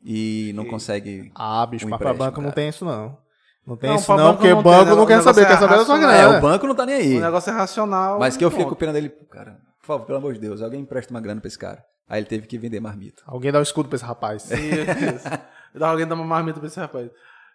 e 0.04 0.52
não 0.56 0.66
consegue. 0.66 1.32
Ah, 1.36 1.66
bicho, 1.66 1.86
Um 1.86 1.90
mas 1.90 2.00
pra 2.00 2.14
banco 2.14 2.38
não 2.38 2.50
cara. 2.50 2.56
tem 2.56 2.70
isso 2.70 2.86
não. 2.86 3.18
Não 3.66 3.76
tem 3.76 3.90
Não, 3.90 3.98
isso 3.98 4.10
não, 4.10 4.18
banco 4.18 4.38
porque 4.38 4.54
não 4.54 4.64
banco 4.64 4.96
não 4.96 5.04
o 5.04 5.08
quer 5.08 5.22
saber, 5.22 5.42
é 5.42 5.46
quer 5.46 5.58
saber 5.60 5.78
da 5.78 5.86
sua 5.86 5.96
racional. 5.98 6.12
É, 6.12 6.22
grana. 6.22 6.38
o 6.38 6.42
banco 6.42 6.68
não 6.68 6.76
tá 6.76 6.86
nem 6.86 6.96
aí. 6.96 7.18
O 7.18 7.22
negócio 7.22 7.52
é 7.52 7.54
racional. 7.54 8.18
Mas 8.20 8.36
que 8.36 8.44
eu 8.44 8.50
fiquei 8.50 8.66
com 8.66 8.74
pena 8.74 8.94
dele, 8.94 9.10
cara, 9.30 9.60
por 9.82 9.86
favor, 9.86 10.06
pelo 10.06 10.18
amor 10.18 10.34
de 10.34 10.40
Deus, 10.40 10.62
alguém 10.62 10.82
empresta 10.82 11.14
uma 11.14 11.22
grana 11.22 11.40
pra 11.40 11.48
esse 11.48 11.60
cara. 11.60 11.84
Aí 12.08 12.20
ele 12.20 12.28
teve 12.28 12.48
que 12.48 12.58
vender 12.58 12.80
marmita. 12.80 13.22
Alguém 13.28 13.52
dá 13.52 13.60
um 13.60 13.64
escudo 13.64 13.88
pra 13.88 13.96
esse 13.98 14.06
rapaz. 14.06 14.50
Isso. 14.50 15.28
Dá 15.76 15.90
alguém 15.90 16.08
dar 16.08 16.16
uma 16.16 16.24
marmita 16.26 16.60
pra 16.60 16.68
esse 16.68 16.80
rapaz. 16.80 17.12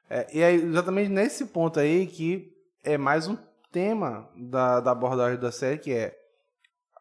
É, 0.09 0.27
e 0.33 0.45
aí, 0.45 0.57
exatamente 0.63 1.11
nesse 1.11 1.47
ponto 1.47 1.81
aí 1.81 2.07
que 2.07 2.53
é 2.85 2.97
mais 2.97 3.27
um 3.27 3.37
tema 3.73 4.29
da, 4.37 4.79
da 4.79 4.93
abordagem 4.93 5.41
da 5.41 5.51
série, 5.51 5.79
que 5.79 5.91
é 5.93 6.15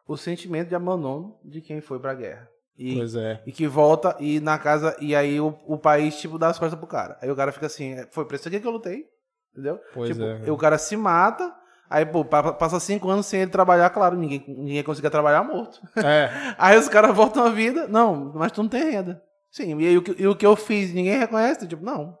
o 0.06 0.16
sentimento 0.16 0.68
de 0.68 0.74
abandono 0.74 1.36
de 1.44 1.60
quem 1.60 1.80
foi 1.80 1.98
pra 1.98 2.14
guerra. 2.14 2.48
E, 2.76 2.96
Pois 2.96 3.14
é. 3.14 3.40
e 3.46 3.52
que 3.52 3.66
volta 3.68 4.16
e 4.18 4.40
na 4.40 4.58
casa, 4.58 4.96
e 5.00 5.14
aí 5.14 5.40
o, 5.40 5.56
o 5.66 5.78
país, 5.78 6.16
tipo, 6.18 6.38
dá 6.38 6.48
as 6.48 6.58
costas 6.58 6.78
pro 6.78 6.88
cara. 6.88 7.16
Aí 7.22 7.30
o 7.30 7.36
cara 7.36 7.52
fica 7.52 7.66
assim, 7.66 7.92
é, 7.92 8.08
foi 8.10 8.24
pra 8.24 8.36
isso 8.36 8.48
aqui 8.48 8.58
que 8.58 8.66
eu 8.66 8.72
lutei, 8.72 9.04
entendeu? 9.52 9.78
Pois 9.92 10.10
tipo, 10.10 10.22
é. 10.24 10.50
o 10.50 10.56
cara 10.56 10.76
se 10.78 10.96
mata 10.96 11.54
Aí, 11.88 12.04
pô, 12.04 12.24
pa- 12.24 12.52
passa 12.54 12.80
cinco 12.80 13.08
anos 13.10 13.26
sem 13.26 13.42
ele 13.42 13.50
trabalhar, 13.50 13.90
claro, 13.90 14.16
ninguém, 14.16 14.42
ninguém 14.48 14.82
conseguia 14.82 15.10
trabalhar 15.10 15.44
morto. 15.44 15.80
É. 15.96 16.28
Aí 16.58 16.78
os 16.78 16.88
caras 16.88 17.14
voltam 17.14 17.44
à 17.44 17.50
vida. 17.50 17.86
Não, 17.86 18.32
mas 18.34 18.50
tu 18.52 18.62
não 18.62 18.68
tem 18.68 18.90
renda. 18.90 19.22
Sim, 19.50 19.78
e, 19.80 19.86
aí, 19.86 19.96
o 19.96 20.02
que, 20.02 20.20
e 20.20 20.26
o 20.26 20.34
que 20.34 20.44
eu 20.44 20.56
fiz, 20.56 20.92
ninguém 20.92 21.16
reconhece? 21.16 21.68
Tipo, 21.68 21.84
não. 21.84 22.18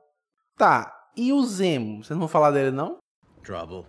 Tá, 0.56 0.94
e 1.16 1.32
o 1.32 1.42
Zemo? 1.42 1.96
Vocês 1.96 2.10
não 2.10 2.20
vão 2.20 2.28
falar 2.28 2.52
dele, 2.52 2.70
não? 2.70 2.98
Trouble. 3.42 3.84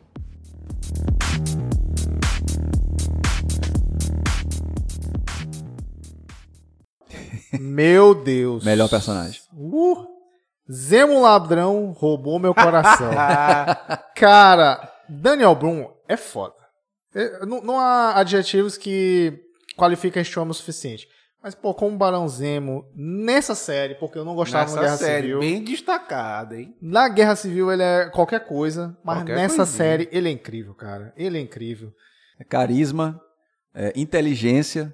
Meu 7.60 8.14
Deus. 8.16 8.64
Melhor 8.64 8.90
personagem. 8.90 9.42
Uh, 9.54 10.06
Zemo 10.72 11.22
Ladrão 11.22 11.92
roubou 11.92 12.40
meu 12.40 12.54
coração. 12.54 13.12
Cara, 14.16 14.92
Daniel 15.08 15.56
Brum 15.56 15.88
é 16.08 16.18
foda. 16.18 16.56
É, 17.14 17.46
Não, 17.46 17.62
não 17.62 17.80
há 17.80 18.16
adjetivos 18.18 18.78
que 18.78 19.40
qualificam 19.78 20.22
este 20.22 20.40
homem 20.40 20.52
o 20.52 20.54
suficiente. 20.56 21.08
Mas, 21.44 21.54
pô, 21.54 21.76
como 21.76 21.96
Barão 21.96 22.28
Zemo, 22.28 22.84
nessa 22.96 23.54
série, 23.54 23.94
porque 23.94 24.18
eu 24.18 24.26
não 24.26 24.34
gostava 24.34 24.74
da 24.74 24.82
Guerra 24.82 24.98
série, 24.98 25.22
Civil. 25.28 25.40
bem 25.40 25.64
destacada, 25.64 26.60
hein? 26.60 26.76
Na 26.82 27.08
Guerra 27.08 27.36
Civil 27.36 27.72
ele 27.72 27.84
é 27.84 28.10
qualquer 28.10 28.48
coisa, 28.48 28.98
mas 29.04 29.20
Qualquer 29.20 29.36
nessa 29.36 29.58
coisinha. 29.58 29.78
série 29.78 30.10
ele 30.12 30.28
é 30.28 30.32
incrível, 30.32 30.74
cara. 30.74 31.14
Ele 31.16 31.38
é 31.38 31.42
incrível. 31.42 31.92
Carisma, 32.50 33.22
é, 33.76 33.94
inteligência. 33.96 34.92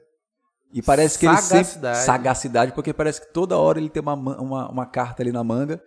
E 0.73 0.81
parece 0.81 1.19
que 1.19 1.25
ele 1.25 1.35
sempre. 1.37 1.63
Sagacidade. 1.65 1.97
Sagacidade, 1.99 2.71
porque 2.71 2.93
parece 2.93 3.21
que 3.21 3.33
toda 3.33 3.57
hora 3.57 3.77
ele 3.79 3.89
tem 3.89 4.01
uma, 4.01 4.15
ma- 4.15 4.37
uma, 4.37 4.69
uma 4.71 4.85
carta 4.85 5.21
ali 5.21 5.31
na 5.31 5.43
manga. 5.43 5.81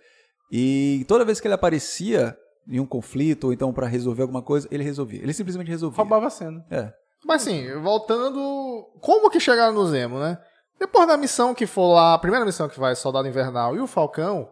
E 0.52 1.04
toda 1.08 1.24
vez 1.24 1.40
que 1.40 1.46
ele 1.46 1.54
aparecia 1.54 2.36
em 2.68 2.80
um 2.80 2.86
conflito, 2.86 3.44
ou 3.44 3.52
então 3.52 3.72
pra 3.72 3.86
resolver 3.86 4.22
alguma 4.22 4.42
coisa, 4.42 4.68
ele 4.70 4.84
resolvia. 4.84 5.22
Ele 5.22 5.32
simplesmente 5.32 5.68
resolvia. 5.68 5.96
Roubava 5.96 6.26
a 6.26 6.30
cena. 6.30 6.64
É. 6.70 6.92
Mas 7.24 7.42
assim, 7.42 7.66
voltando. 7.80 8.86
Como 9.00 9.30
que 9.30 9.40
chegaram 9.40 9.72
no 9.72 9.86
Zemo, 9.86 10.18
né? 10.18 10.38
Depois 10.78 11.06
da 11.08 11.16
missão 11.16 11.54
que 11.54 11.66
for 11.66 11.94
lá, 11.94 12.14
a 12.14 12.18
primeira 12.18 12.44
missão 12.44 12.68
que 12.68 12.78
vai 12.78 12.94
Soldado 12.94 13.26
Invernal 13.28 13.76
e 13.76 13.80
o 13.80 13.86
Falcão, 13.86 14.48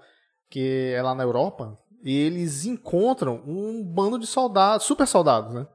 que 0.49 0.93
é 0.97 1.03
lá 1.03 1.15
na 1.15 1.23
Europa, 1.25 1.77
e 2.03 2.17
eles 2.17 2.65
encontram 2.65 3.43
um 3.47 3.85
bando 3.85 4.19
de 4.19 4.27
soldados, 4.27 4.87
super 4.87 5.07
soldados, 5.07 5.53
né? 5.53 5.67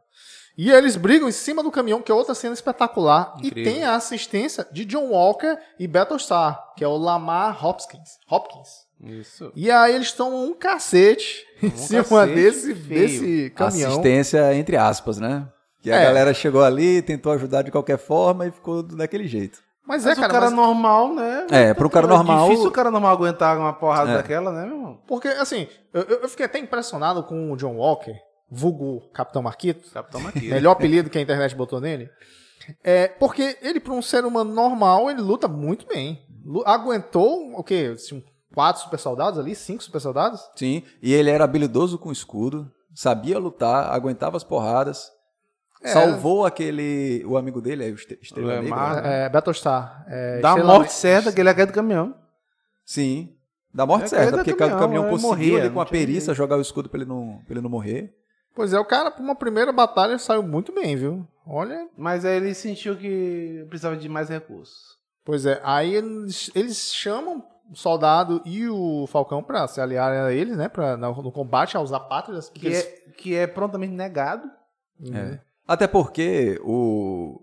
E 0.57 0.71
eles 0.71 0.95
brigam 0.95 1.29
em 1.29 1.31
cima 1.31 1.61
do 1.61 1.69
caminhão, 1.71 2.01
que 2.01 2.11
é 2.11 2.15
outra 2.15 2.33
cena 2.33 2.53
espetacular. 2.53 3.35
Incrível. 3.43 3.61
E 3.71 3.75
tem 3.75 3.83
a 3.83 3.95
assistência 3.95 4.65
de 4.71 4.85
John 4.85 5.09
Walker 5.09 5.55
e 5.79 5.87
Battlestar, 5.87 6.73
que 6.75 6.83
é 6.83 6.87
o 6.87 6.97
Lamar 6.97 7.63
Hopkins. 7.63 8.17
Hopkins. 8.29 8.87
Isso. 9.03 9.51
E 9.55 9.69
aí 9.69 9.93
eles 9.93 10.11
tomam 10.11 10.43
um 10.45 10.53
cacete 10.55 11.45
em 11.61 11.67
Um 11.67 11.77
cima 11.77 12.03
cacete 12.03 12.33
desse, 12.33 12.75
feio. 12.75 12.99
desse 13.01 13.49
caminhão. 13.55 13.91
Assistência 13.91 14.55
entre 14.55 14.75
aspas, 14.75 15.19
né? 15.19 15.47
Que 15.83 15.91
a 15.91 15.95
É. 15.99 16.03
galera 16.05 16.33
chegou 16.33 16.63
ali, 16.63 17.03
tentou 17.03 17.31
ajudar 17.33 17.61
de 17.61 17.69
qualquer 17.69 17.99
forma 17.99 18.47
e 18.47 18.51
ficou 18.51 18.81
daquele 18.81 19.27
jeito. 19.27 19.59
Mas, 19.85 20.03
Mas 20.03 20.17
é, 20.17 20.19
cara, 20.19 20.27
o 20.27 20.31
cara 20.31 20.45
mas- 20.47 20.53
normal, 20.55 21.13
né? 21.13 21.47
É, 21.51 21.73
pro 21.73 21.89
cara 21.89 22.07
normal- 22.07 22.45
É 22.45 22.49
difícil 22.49 22.67
o 22.69 22.73
cara 22.73 22.89
normal 22.91 23.11
aguentar 23.13 23.57
uma 23.57 23.71
porrada 23.71 24.11
É. 24.11 24.15
daquela, 24.17 24.51
né, 24.51 24.65
meu 24.65 24.75
irmão? 24.75 24.99
Porque, 25.07 25.27
assim, 25.29 25.67
eu, 25.93 26.01
eu 26.01 26.19
eu 26.23 26.27
fiquei 26.29 26.45
até 26.47 26.57
impressionado 26.59 27.23
com 27.23 27.51
o 27.53 27.55
John 27.55 27.75
Walker, 27.77 28.13
vulgo 28.49 29.09
Capitão 29.13 29.41
Marquito, 29.41 29.89
Capitão 29.91 30.21
Maquia. 30.21 30.53
melhor 30.53 30.71
apelido 30.71 31.09
que 31.09 31.17
a 31.17 31.21
internet 31.21 31.55
botou 31.55 31.79
nele. 31.81 32.09
É, 32.83 33.07
porque 33.07 33.57
ele, 33.61 33.79
para 33.79 33.93
um 33.93 34.01
ser 34.01 34.25
humano 34.25 34.53
normal, 34.53 35.09
ele 35.09 35.21
luta 35.21 35.47
muito 35.47 35.87
bem. 35.87 36.21
Aguentou, 36.65 37.53
o 37.57 37.63
quê? 37.63 37.91
Assim, 37.93 38.23
quatro 38.53 38.81
super 38.81 38.99
soldados 38.99 39.39
ali? 39.39 39.55
Cinco 39.55 39.83
super 39.83 39.99
soldados? 40.01 40.41
Sim, 40.55 40.83
e 41.01 41.13
ele 41.13 41.29
era 41.29 41.43
habilidoso 41.43 41.97
com 41.97 42.11
escudo, 42.11 42.69
sabia 42.93 43.37
lutar, 43.39 43.93
aguentava 43.93 44.35
as 44.37 44.43
porradas, 44.43 45.09
É. 45.83 45.89
salvou 45.89 46.45
aquele. 46.45 47.23
o 47.25 47.37
amigo 47.37 47.61
dele, 47.61 47.83
aí, 47.85 47.91
o 47.91 47.95
Estrela 47.95 48.47
O 48.47 48.47
Negra. 48.47 48.61
Lemar. 48.63 49.01
né? 49.03 49.25
É, 49.25 49.29
Battlestar. 49.29 50.05
É, 50.09 50.39
Dá 50.39 50.49
a 50.49 50.51
Estrela 50.53 50.73
morte 50.73 50.91
certa 50.93 51.31
que 51.31 51.39
ele 51.39 51.49
é 51.49 51.65
do 51.65 51.73
caminhão. 51.73 52.15
Sim. 52.85 53.33
Da 53.73 53.85
morte 53.85 54.05
É, 54.05 54.07
certa, 54.07 54.37
porque 54.37 54.53
cada 54.55 54.77
caminhão, 54.77 55.03
conseguiu 55.09 55.29
morria, 55.29 55.59
ali 55.61 55.69
com 55.69 55.79
a 55.81 55.85
perícia 55.85 56.33
jogar 56.33 56.57
o 56.57 56.61
escudo 56.61 56.89
pra 56.89 56.99
ele 56.99 57.07
não, 57.07 57.39
pra 57.45 57.53
ele 57.53 57.61
não 57.61 57.69
morrer. 57.69 58.13
Pois 58.57 58.73
é, 58.73 58.79
o 58.79 58.83
cara, 58.83 59.11
pra 59.11 59.23
uma 59.23 59.35
primeira 59.35 59.71
batalha, 59.71 60.17
saiu 60.17 60.41
muito 60.43 60.73
bem, 60.73 60.95
viu? 60.95 61.25
Olha. 61.45 61.87
Mas 61.95 62.25
aí 62.25 62.35
ele 62.37 62.53
sentiu 62.53 62.97
que 62.97 63.63
precisava 63.69 63.95
de 63.95 64.09
mais 64.09 64.27
recursos. 64.29 64.97
Pois 65.23 65.45
é, 65.45 65.61
aí 65.63 65.93
eles, 65.93 66.49
eles 66.55 66.91
chamam 66.93 67.43
o 67.71 67.75
soldado 67.75 68.41
e 68.45 68.67
o 68.67 69.05
Falcão 69.07 69.43
pra 69.43 69.67
se 69.67 69.79
aliarem 69.79 70.19
a 70.19 70.31
eles, 70.31 70.57
né? 70.57 70.67
Pra, 70.67 70.97
no, 70.97 71.21
no 71.21 71.31
combate 71.31 71.77
aos 71.77 71.93
apátridas. 71.93 72.49
Que 72.49 72.65
eles- 72.65 72.83
é, 72.83 73.11
que 73.15 73.35
é 73.35 73.45
prontamente 73.45 73.93
negado. 73.93 74.49
Uhum. 74.99 75.15
É. 75.15 75.39
Até 75.67 75.85
porque 75.85 76.59
o 76.63 77.41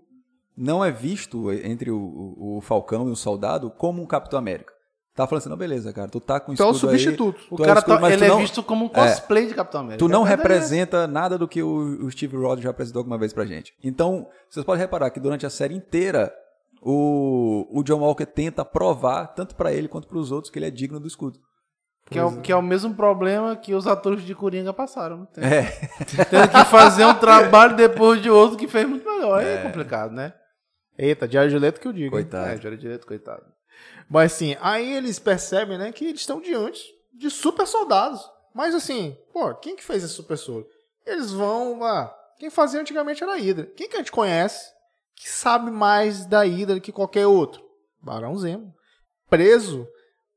não 0.57 0.83
é 0.83 0.91
visto 0.91 1.51
entre 1.51 1.91
o, 1.91 1.97
o- 1.97 2.57
o 2.57 2.61
Falcão 2.61 3.07
e 3.07 3.11
o 3.11 3.15
soldado 3.15 3.69
como 3.71 4.01
um 4.01 4.05
Capitão 4.07 4.37
América. 4.39 4.73
Tá 5.15 5.25
falando 5.25 5.39
assim, 5.41 5.49
não, 5.49 5.55
beleza, 5.57 5.93
cara, 5.93 6.09
tu 6.09 6.19
tá 6.19 6.41
com 6.41 6.51
Então 6.51 6.67
é 6.67 6.71
o 6.71 6.73
escudo 6.75 6.91
aí, 6.91 6.99
substituto. 6.99 7.39
O 7.49 7.55
tu 7.55 7.63
é 7.63 7.67
cara 7.67 7.79
escudo, 7.79 7.99
tá- 8.01 8.07
ele 8.09 8.17
tu 8.17 8.23
é 8.23 8.27
não- 8.27 8.37
visto 8.37 8.61
como 8.61 8.85
um 8.85 8.89
cosplay 8.89 9.47
de 9.47 9.53
Capitão 9.53 9.79
América. 9.81 9.99
Tu 9.99 10.09
não 10.09 10.25
é 10.25 10.29
representa 10.29 11.07
nada 11.07 11.37
do 11.37 11.47
que 11.47 11.63
o, 11.63 12.05
o 12.05 12.11
Steve 12.11 12.35
Rogers 12.35 12.63
já 12.63 12.69
apresentou 12.71 12.99
alguma 12.99 13.17
vez 13.17 13.31
pra 13.31 13.45
gente. 13.45 13.71
Então, 13.81 14.27
vocês 14.49 14.65
podem 14.65 14.81
reparar 14.81 15.09
que 15.11 15.19
durante 15.21 15.45
a 15.45 15.49
série 15.49 15.73
inteira, 15.73 16.33
o, 16.81 17.65
o 17.79 17.81
John 17.83 17.99
Walker 18.01 18.25
tenta 18.25 18.65
provar, 18.65 19.27
tanto 19.27 19.55
pra 19.55 19.71
ele 19.71 19.87
quanto 19.87 20.07
pros 20.07 20.31
outros, 20.33 20.51
que 20.51 20.59
ele 20.59 20.65
é 20.67 20.71
digno 20.71 20.99
do 20.99 21.07
escudo. 21.07 21.39
Que 22.11 22.19
é, 22.19 22.23
o, 22.23 22.39
que 22.41 22.51
é 22.51 22.55
o 22.55 22.61
mesmo 22.61 22.93
problema 22.93 23.55
que 23.55 23.73
os 23.73 23.87
atores 23.87 24.21
de 24.23 24.35
Coringa 24.35 24.71
passaram. 24.73 25.25
Tem- 25.33 25.43
É. 25.43 25.63
Tendo 26.29 26.49
que 26.49 26.65
fazer 26.65 27.05
um 27.05 27.15
trabalho 27.15 27.75
depois 27.75 28.21
de 28.21 28.29
outro 28.29 28.57
que 28.57 28.67
fez 28.67 28.87
muito 28.87 29.03
melhor. 29.03 29.41
É, 29.41 29.63
complicado, 29.63 30.11
né? 30.11 30.33
Eita, 30.97 31.27
Diário 31.27 31.49
de 31.49 31.57
Leto 31.57 31.79
que 31.81 31.87
eu 31.87 31.93
digo. 31.93 32.05
hein? 32.17 32.23
Coitado. 32.23 32.47
É, 32.49 32.57
Jared 32.61 32.79
Direito, 32.79 33.07
coitado. 33.07 33.41
Mas 34.09 34.33
assim, 34.33 34.55
aí 34.59 34.93
eles 34.93 35.19
percebem, 35.19 35.77
né, 35.77 35.91
que 35.91 36.05
eles 36.05 36.21
estão 36.21 36.39
diante 36.39 36.83
de 37.13 37.29
super 37.29 37.65
soldados. 37.65 38.21
Mas 38.53 38.73
assim, 38.75 39.17
pô, 39.33 39.53
quem 39.55 39.75
que 39.75 39.83
fez 39.83 40.03
esse 40.03 40.13
super 40.13 40.37
soro? 40.37 40.67
Eles 41.05 41.31
vão 41.31 41.79
lá. 41.79 42.15
Quem 42.37 42.49
fazia 42.49 42.79
antigamente 42.79 43.23
era 43.23 43.33
a 43.33 43.37
Hydra. 43.37 43.65
Quem 43.75 43.87
que 43.87 43.95
a 43.95 43.99
gente 43.99 44.11
conhece 44.11 44.73
que 45.15 45.29
sabe 45.29 45.71
mais 45.71 46.25
da 46.25 46.43
Hydra 46.43 46.79
que 46.79 46.91
qualquer 46.91 47.27
outro? 47.27 47.63
Barão 48.01 48.37
Zemo. 48.37 48.73
Preso 49.29 49.87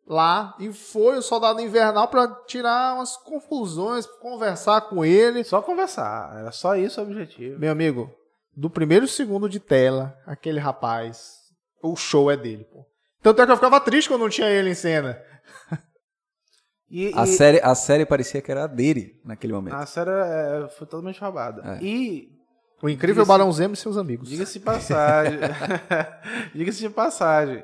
lá 0.07 0.57
e 0.59 0.72
foi 0.72 1.18
o 1.18 1.22
soldado 1.22 1.61
invernal 1.61 2.09
pra 2.09 2.27
tirar 2.46 2.94
umas 2.94 3.16
conclusões, 3.16 4.07
conversar 4.07 4.83
com 4.83 5.05
ele. 5.05 5.44
Só 5.44 5.61
conversar. 5.61 6.37
Era 6.38 6.53
só 6.53 6.77
isso 6.77 7.01
o 7.01 7.05
objetivo. 7.05 7.59
Meu 7.59 7.70
amigo, 7.70 8.11
do 8.57 8.70
primeiro 8.70 9.07
segundo 9.07 9.48
de 9.48 9.61
tela, 9.61 10.16
aquele 10.27 10.59
rapaz, 10.59 11.37
o 11.83 11.94
show 11.94 12.31
é 12.31 12.37
dele, 12.37 12.64
pô. 12.64 12.85
Tanto 13.35 13.43
é 13.43 13.47
que 13.47 13.53
eu 13.53 13.57
ficava 13.57 13.81
triste 13.81 14.09
quando 14.09 14.23
não 14.23 14.29
tinha 14.29 14.49
ele 14.49 14.71
em 14.71 14.75
cena. 14.75 15.21
E, 16.91 17.12
A, 17.14 17.25
e- 17.25 17.27
série, 17.27 17.61
a 17.62 17.75
série 17.75 18.07
parecia 18.07 18.41
que 18.41 18.51
era 18.51 18.67
dele 18.67 19.21
naquele 19.23 19.53
momento. 19.53 19.75
a 19.75 19.85
série 19.85 20.09
é, 20.11 20.69
foi 20.71 20.87
totalmente 20.87 21.21
roubada. 21.21 21.77
É. 21.77 21.85
E, 21.85 22.31
O 22.83 22.88
incrível 22.88 23.27
Barão 23.27 23.53
Zemo 23.53 23.75
e 23.75 23.77
seus 23.77 23.99
amigos. 23.99 24.27
diga-se 24.27 24.59
de 24.59 24.64
passagem, 24.64 25.38
diga-se 26.55 26.79
de 26.79 26.88
passagem, 26.88 27.62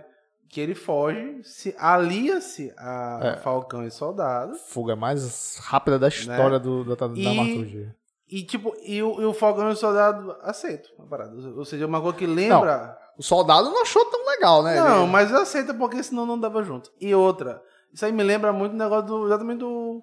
que 0.50 0.60
ele 0.60 0.74
foge, 0.74 1.40
se 1.42 1.74
alia-se 1.78 2.70
a 2.76 3.20
É. 3.22 3.36
Falcão 3.38 3.86
e 3.86 3.90
Soldado. 3.90 4.54
Fuga 4.68 4.94
mais 4.94 5.56
rápida 5.56 5.98
da 5.98 6.08
história 6.08 6.58
do, 6.58 6.84
da, 6.84 6.94
da 6.94 7.08
Né? 7.08 7.14
E- 7.20 7.22
dramaturgia. 7.24 7.96
E, 8.28 8.42
tipo, 8.44 8.74
e 8.82 9.02
o, 9.02 9.22
e 9.22 9.24
o 9.24 9.32
Falcão 9.32 9.70
e 9.70 9.72
o 9.72 9.76
Soldado 9.76 10.36
aceitam 10.42 10.90
a 10.98 11.06
parada. 11.08 11.34
Ou 11.56 11.64
seja, 11.64 11.86
uma 11.86 12.00
coisa 12.02 12.16
que 12.18 12.26
lembra... 12.26 12.98
O 13.18 13.22
soldado 13.22 13.70
não 13.70 13.82
achou 13.82 14.04
tão 14.06 14.26
legal, 14.26 14.62
né? 14.62 14.74
Não, 14.80 15.02
Ele- 15.04 15.12
mas 15.12 15.32
aceita 15.32 15.72
porque 15.72 16.02
senão 16.02 16.26
não 16.26 16.38
dava 16.38 16.62
junto. 16.64 16.90
E 17.00 17.14
outra, 17.14 17.62
isso 17.92 18.04
aí 18.04 18.12
me 18.12 18.22
lembra 18.22 18.52
muito 18.52 18.72
o 18.72 18.76
negócio 18.76 19.06
do, 19.06 19.26
exatamente 19.26 19.58
do. 19.60 20.02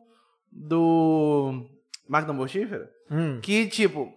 Do. 0.52 1.66
Máquina 2.08 2.34
Mortífera. 2.34 2.90
Hum. 3.10 3.40
Que, 3.42 3.68
tipo. 3.68 4.14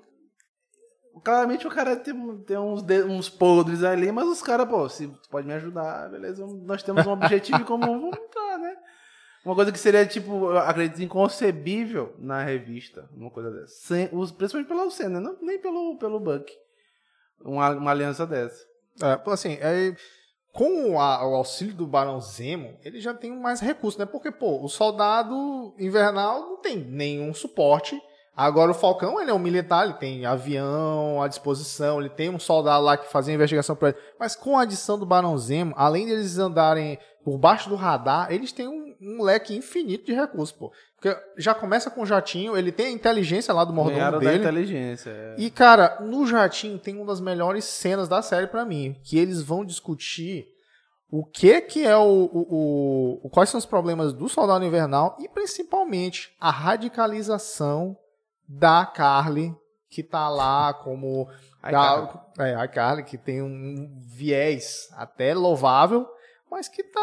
Claramente 1.23 1.67
o 1.67 1.71
cara 1.71 1.97
tem, 1.97 2.15
tem 2.43 2.59
uns, 2.59 2.83
de- 2.83 3.05
uns 3.05 3.31
podres 3.31 3.83
ali, 3.85 4.11
mas 4.11 4.27
os 4.29 4.43
caras, 4.43 4.69
pô, 4.69 4.89
se 4.89 5.07
tu 5.07 5.29
pode 5.31 5.47
me 5.47 5.55
ajudar, 5.55 6.11
beleza, 6.11 6.45
nós 6.65 6.83
temos 6.83 7.07
um 7.07 7.13
objetivo 7.13 7.59
em 7.61 7.65
comum, 7.65 8.01
vamos 8.01 8.19
entrar, 8.19 8.59
né? 8.59 8.77
Uma 9.45 9.55
coisa 9.55 9.71
que 9.71 9.79
seria, 9.79 10.05
tipo, 10.05 10.51
eu 10.51 10.59
acredito, 10.59 11.01
inconcebível 11.03 12.15
na 12.19 12.43
revista, 12.43 13.09
uma 13.17 13.31
coisa 13.31 13.51
dessa. 13.51 13.75
Sem, 13.87 14.09
os, 14.13 14.33
principalmente 14.33 14.69
pela 14.69 14.83
Lucena, 14.85 15.21
não, 15.21 15.37
nem 15.41 15.59
pelo, 15.61 15.97
pelo 15.99 16.19
Buck. 16.19 16.53
Uma, 17.41 17.71
uma 17.71 17.91
aliança 17.93 18.27
dessa. 18.27 18.65
É, 19.03 19.17
pô, 19.17 19.31
assim, 19.31 19.59
é, 19.61 19.95
com 20.53 21.01
a- 21.01 21.27
o 21.27 21.35
auxílio 21.35 21.75
do 21.75 21.87
Barão 21.87 22.21
Zemo, 22.21 22.77
ele 22.85 23.01
já 23.01 23.13
tem 23.13 23.37
mais 23.37 23.61
recursos, 23.61 23.99
né? 23.99 24.07
Porque, 24.07 24.31
pô, 24.31 24.63
o 24.63 24.69
soldado 24.69 25.75
invernal 25.79 26.41
não 26.41 26.57
tem 26.61 26.77
nenhum 26.79 27.35
suporte. 27.35 28.01
Agora 28.37 28.71
o 28.71 28.75
Falcão, 28.75 29.21
ele 29.21 29.31
é 29.31 29.35
um 29.35 29.39
militar, 29.39 29.85
ele 29.85 29.95
tem 29.95 30.27
avião 30.27 31.23
à 31.23 31.29
disposição, 31.29 32.01
ele 32.01 32.09
tem 32.11 32.31
um 32.31 32.39
soldado 32.39 32.85
lá 32.85 32.97
que 32.97 33.11
fazia 33.11 33.35
investigação 33.35 33.77
pra 33.77 33.91
ele. 33.91 33.99
Mas 34.19 34.35
com 34.35 34.59
a 34.59 34.63
adição 34.63 34.99
do 34.99 35.07
Barão 35.07 35.37
Zemo, 35.39 35.73
além 35.77 36.07
deles 36.07 36.37
andarem 36.39 36.99
por 37.25 37.39
baixo 37.39 37.69
do 37.69 37.77
radar, 37.77 38.33
eles 38.33 38.51
têm 38.53 38.67
um, 38.69 38.94
um 39.01 39.23
leque 39.23 39.55
infinito 39.57 40.07
de 40.07 40.13
recursos, 40.13 40.57
pô. 40.57 40.73
Porque 41.01 41.17
já 41.37 41.55
começa 41.55 41.91
com 41.91 42.03
o 42.03 42.07
jatinho, 42.07 42.57
ele 42.57 42.73
tem 42.73 42.87
a 42.87 42.91
inteligência 42.91 43.53
lá 43.53 43.65
do 43.65 43.73
mordomo 43.73 43.97
Ganharam 43.97 44.19
da 44.21 44.25
dele. 44.31 44.39
inteligência. 44.43 45.11
é. 45.11 45.35
E, 45.39 45.51
cara, 45.51 45.99
no 46.01 46.27
jatinho 46.27 46.79
tem 46.79 46.97
uma 46.97 47.07
das 47.07 47.21
melhores 47.21 47.65
cenas 47.65 48.09
da 48.09 48.23
série 48.23 48.47
pra 48.47 48.65
mim, 48.65 48.97
que 49.05 49.19
eles 49.19 49.43
vão 49.43 49.65
discutir 49.65 50.47
o 51.11 51.25
que 51.25 51.61
que 51.61 51.85
é 51.87 51.97
o, 51.97 52.03
o, 52.33 53.21
o- 53.25 53.31
quais 53.31 53.49
são 53.51 53.59
os 53.59 53.67
problemas 53.67 54.13
do 54.13 54.29
Soldado 54.29 54.65
Invernal 54.65 55.17
e 55.21 55.29
principalmente 55.29 56.35
a 56.41 56.51
radicalização 56.51 57.97
da 58.49 58.85
Carly 58.87 59.55
que 59.91 60.03
tá 60.03 60.29
lá 60.29 60.75
como 60.75 61.29
Ai, 61.63 61.71
da- 61.73 62.25
é, 62.41 62.55
a 62.57 62.67
Carly 62.67 63.05
que 63.05 63.17
tem 63.17 63.41
um 63.43 63.97
viés 64.01 64.89
até 64.97 65.35
louvável, 65.35 66.05
mas 66.51 66.67
que 66.69 66.83
tá 66.83 67.01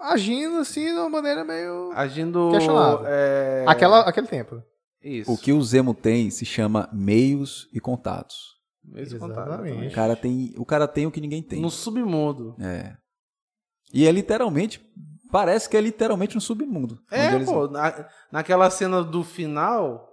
agindo 0.00 0.58
assim 0.58 0.86
de 0.86 0.92
uma 0.98 1.08
maneira 1.08 1.44
meio 1.44 1.90
Agindo. 1.92 2.50
Questionável. 2.52 3.06
É... 3.06 3.64
aquela 3.66 4.00
aquele 4.00 4.26
tempo. 4.26 4.62
Isso. 5.02 5.32
O 5.32 5.38
que 5.38 5.52
o 5.52 5.62
Zemo 5.62 5.94
tem 5.94 6.30
se 6.30 6.44
chama 6.44 6.88
meios 6.92 7.68
e 7.72 7.80
contatos. 7.80 8.56
Mesmo 8.84 9.16
Exatamente. 9.16 9.74
contato, 9.74 9.90
O 9.90 9.94
cara 9.94 10.16
tem 10.16 10.54
o, 10.56 10.64
cara 10.64 10.88
tem 10.88 11.06
o 11.06 11.10
que 11.10 11.20
ninguém 11.20 11.42
tem. 11.42 11.60
No 11.60 11.70
submundo. 11.70 12.56
É. 12.60 12.96
E 13.92 14.06
é 14.06 14.12
literalmente. 14.12 14.80
Parece 15.30 15.68
que 15.68 15.76
é 15.76 15.80
literalmente 15.80 16.36
um 16.38 16.40
submundo. 16.40 16.98
É, 17.10 17.34
eles- 17.34 17.46
pô, 17.48 17.68
na- 17.68 18.06
naquela 18.32 18.70
cena 18.70 19.04
do 19.04 19.22
final, 19.22 20.08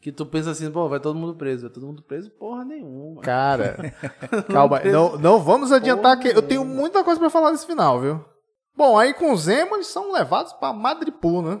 que 0.00 0.10
tu 0.10 0.24
pensa 0.24 0.50
assim, 0.50 0.70
pô, 0.70 0.88
vai 0.88 0.98
todo 0.98 1.18
mundo 1.18 1.34
preso, 1.36 1.62
vai 1.64 1.70
todo 1.70 1.86
mundo 1.86 2.02
preso, 2.02 2.30
porra 2.38 2.64
nenhuma. 2.64 3.20
Cara, 3.20 3.76
calma, 4.50 4.80
não, 4.80 5.18
não 5.18 5.38
vamos 5.40 5.72
adiantar 5.72 6.18
que 6.18 6.28
eu 6.28 6.40
tenho 6.40 6.64
muita 6.64 7.04
coisa 7.04 7.20
pra 7.20 7.28
falar 7.28 7.50
desse 7.50 7.66
final, 7.66 8.00
viu? 8.00 8.24
Bom, 8.76 8.98
aí 8.98 9.14
com 9.14 9.32
o 9.32 9.36
Zemo 9.36 9.76
eles 9.76 9.86
são 9.86 10.12
levados 10.12 10.52
pra 10.52 10.72
Madripoor, 10.72 11.42
né? 11.42 11.60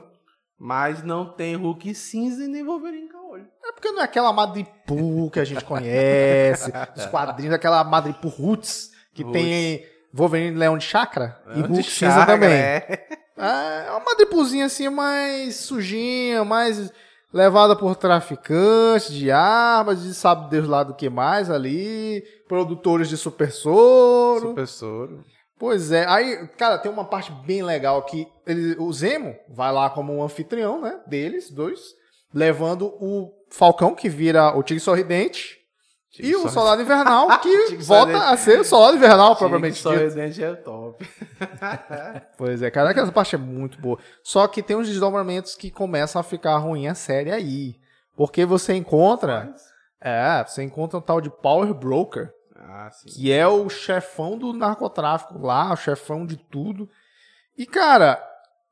Mas 0.58 1.02
não 1.02 1.26
tem 1.32 1.54
Hulk 1.54 1.94
cinza 1.94 2.44
e 2.44 2.48
nem 2.48 2.64
Wolverine 2.64 3.08
caolho. 3.08 3.46
É 3.64 3.72
porque 3.72 3.90
não 3.90 4.00
é 4.00 4.04
aquela 4.04 4.32
Madripoor 4.32 5.30
que 5.30 5.40
a 5.40 5.44
gente 5.44 5.64
conhece, 5.64 6.72
os 6.96 7.06
quadrinhos, 7.06 7.54
aquela 7.54 7.82
Madripoor 7.84 8.32
Roots, 8.32 8.90
que 9.14 9.22
Roots. 9.22 9.40
tem 9.40 9.86
Wolverine 10.12 10.56
Leão 10.56 10.78
de 10.78 10.84
Chakra 10.84 11.40
e 11.54 11.60
Hulk 11.60 11.82
cinza 11.82 12.24
também. 12.24 12.50
É. 12.50 13.06
É 13.38 13.90
uma 13.90 14.00
Madripoorzinha 14.00 14.64
assim 14.64 14.88
mais 14.88 15.56
sujinha, 15.56 16.42
mais 16.42 16.90
levada 17.32 17.76
por 17.76 17.94
traficantes 17.94 19.12
de 19.12 19.30
armas, 19.30 20.02
de 20.02 20.14
sabe 20.14 20.48
Deus 20.48 20.66
lá 20.66 20.82
do 20.82 20.94
que 20.94 21.10
mais 21.10 21.50
ali, 21.50 22.24
produtores 22.48 23.10
de 23.10 23.16
super 23.18 23.52
soro. 23.52 24.48
Super 24.48 24.66
soro. 24.66 25.24
Pois 25.58 25.90
é, 25.90 26.06
aí, 26.06 26.48
cara, 26.58 26.78
tem 26.78 26.90
uma 26.90 27.04
parte 27.04 27.32
bem 27.46 27.62
legal 27.62 28.02
que 28.02 28.28
ele, 28.46 28.76
o 28.78 28.92
Zemo 28.92 29.34
vai 29.48 29.72
lá 29.72 29.88
como 29.88 30.14
um 30.14 30.22
anfitrião, 30.22 30.80
né, 30.82 31.00
deles, 31.06 31.50
dois, 31.50 31.80
levando 32.32 32.88
o 33.00 33.32
Falcão, 33.50 33.94
que 33.94 34.08
vira 34.08 34.56
o 34.56 34.62
Tigre 34.62 34.80
Sorridente, 34.80 35.56
e 36.18 36.34
o 36.34 36.48
Soldado 36.48 36.82
Invernal, 36.82 37.38
que 37.40 37.66
Tigre 37.68 37.84
volta 37.84 38.12
Sorridente. 38.12 38.32
a 38.32 38.36
ser 38.36 38.60
o 38.60 38.64
Soldado 38.64 38.96
Invernal, 38.96 39.36
propriamente 39.36 39.78
Só 39.78 39.94
dito. 39.94 40.18
É 40.42 40.54
top. 40.54 41.06
Pois 42.38 42.62
é, 42.62 42.70
cara, 42.70 42.90
essa 42.90 43.12
parte 43.12 43.34
é 43.34 43.38
muito 43.38 43.80
boa. 43.80 43.98
Só 44.22 44.46
que 44.46 44.62
tem 44.62 44.76
uns 44.76 44.88
desdobramentos 44.88 45.54
que 45.54 45.70
começam 45.70 46.20
a 46.20 46.24
ficar 46.24 46.56
ruim 46.58 46.86
a 46.86 46.94
série 46.94 47.30
aí. 47.30 47.76
Porque 48.16 48.46
você 48.46 48.74
encontra, 48.74 49.54
é, 50.00 50.42
você 50.46 50.62
encontra 50.62 50.98
um 50.98 51.02
tal 51.02 51.20
de 51.20 51.28
Power 51.28 51.74
Broker, 51.74 52.30
Ah, 52.58 52.90
sim. 52.90 53.08
que 53.10 53.32
é 53.32 53.46
o 53.46 53.68
chefão 53.68 54.36
do 54.38 54.52
narcotráfico 54.52 55.38
lá, 55.38 55.72
o 55.72 55.76
chefão 55.76 56.24
de 56.26 56.36
tudo. 56.36 56.88
E, 57.56 57.66
cara, 57.66 58.22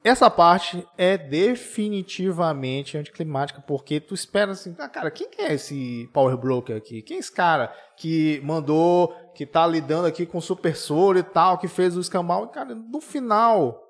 essa 0.03 0.31
parte 0.31 0.87
é 0.99 1.17
definitivamente 1.19 2.97
anticlimática, 2.99 3.63
porque 3.67 4.01
tu 4.01 4.15
espera 4.15 4.53
assim, 4.53 4.75
ah, 4.79 4.89
cara, 4.89 5.11
quem 5.11 5.29
que 5.31 5.41
é 5.41 5.55
esse 5.55 6.09
Power 6.13 6.37
Broker 6.37 6.77
aqui? 6.77 7.03
Quem 7.03 7.17
é 7.17 7.21
esse 7.21 7.33
cara 7.33 7.73
que 7.97 8.41
mandou, 8.45 9.09
que 9.35 9.47
tá 9.47 9.67
lidando 9.67 10.07
aqui 10.07 10.27
com 10.27 10.39
o 10.39 10.43
Super 10.43 10.77
Soro 10.77 11.19
e 11.19 11.23
tal, 11.23 11.59
que 11.59 11.69
fez 11.69 11.97
o 11.97 12.01
escambau? 12.01 12.45
E, 12.45 12.49
cara, 12.49 12.75
no 12.75 13.01
final, 13.01 13.81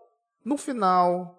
no 0.45 0.57
final, 0.57 1.37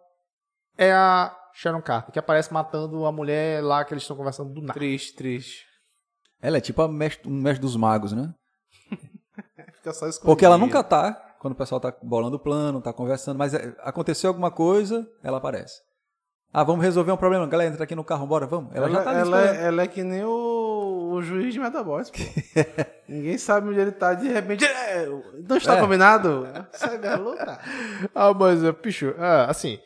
é 0.77 0.91
a 0.91 1.35
Sharon 1.53 1.81
Carter, 1.81 2.11
que 2.11 2.19
aparece 2.19 2.53
matando 2.53 3.05
a 3.05 3.11
mulher 3.11 3.63
lá 3.63 3.85
que 3.85 3.93
eles 3.93 4.03
estão 4.03 4.17
conversando 4.17 4.53
do 4.53 4.61
nada. 4.61 4.73
Triste, 4.73 5.13
triste. 5.15 5.65
Ela 6.41 6.57
é 6.57 6.61
tipo 6.61 6.81
a 6.81 6.87
mestre- 6.87 7.29
um 7.29 7.33
mestre 7.33 7.61
dos 7.61 7.75
magos, 7.77 8.11
né? 8.11 8.33
Fica 9.85 9.93
só 9.93 10.07
escondido. 10.07 10.25
Porque 10.25 10.43
ela 10.45 10.57
nunca 10.57 10.83
tá, 10.83 11.13
quando 11.39 11.53
o 11.53 11.55
pessoal 11.55 11.79
tá 11.79 11.93
bolando 12.01 12.37
o 12.37 12.39
plano, 12.39 12.81
tá 12.81 12.91
conversando, 12.91 13.37
mas 13.37 13.53
é, 13.53 13.75
aconteceu 13.81 14.29
alguma 14.29 14.49
coisa, 14.49 15.07
ela 15.23 15.37
aparece. 15.37 15.79
Ah, 16.51 16.63
vamos 16.63 16.83
resolver 16.83 17.11
um 17.11 17.17
problema. 17.17 17.45
Galera, 17.45 17.69
entra 17.71 17.83
aqui 17.83 17.93
no 17.93 18.03
carro, 18.03 18.25
bora, 18.25 18.47
vamos. 18.47 18.73
Ela, 18.73 18.87
Ela, 18.87 18.95
já 18.95 19.03
tá 19.03 19.09
ali 19.11 19.19
ela, 19.19 19.41
é, 19.41 19.65
ela 19.65 19.81
é 19.83 19.87
que 19.87 20.03
nem 20.03 20.23
o, 20.23 21.11
o 21.11 21.21
juiz 21.21 21.53
de 21.53 21.59
Metaboys, 21.59 22.09
pô. 22.09 22.17
Ninguém 23.07 23.37
sabe 23.37 23.69
onde 23.69 23.79
ele 23.79 23.91
tá, 23.91 24.13
de 24.15 24.27
repente. 24.27 24.65
É, 24.65 25.05
não 25.47 25.57
está 25.57 25.75
É. 25.77 25.81
combinado? 25.81 26.47
Luta. 27.21 27.59
Ah, 28.15 28.33
mas, 28.33 28.63
é, 28.63 28.71
bicho, 28.71 29.13
é, 29.17 29.45
assim, 29.49 29.77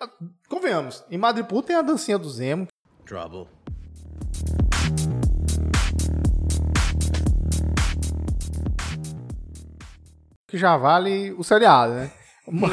ah, 0.00 0.08
convenhamos, 0.48 1.04
em 1.10 1.18
Madripoor 1.18 1.62
tem 1.62 1.76
a 1.76 1.82
dancinha 1.82 2.18
do 2.18 2.28
Zemo, 2.28 2.66
Trouble. 3.06 3.46
Que 10.50 10.58
já 10.58 10.76
vale 10.76 11.32
o 11.32 11.44
seriado, 11.44 11.94
né? 11.94 12.10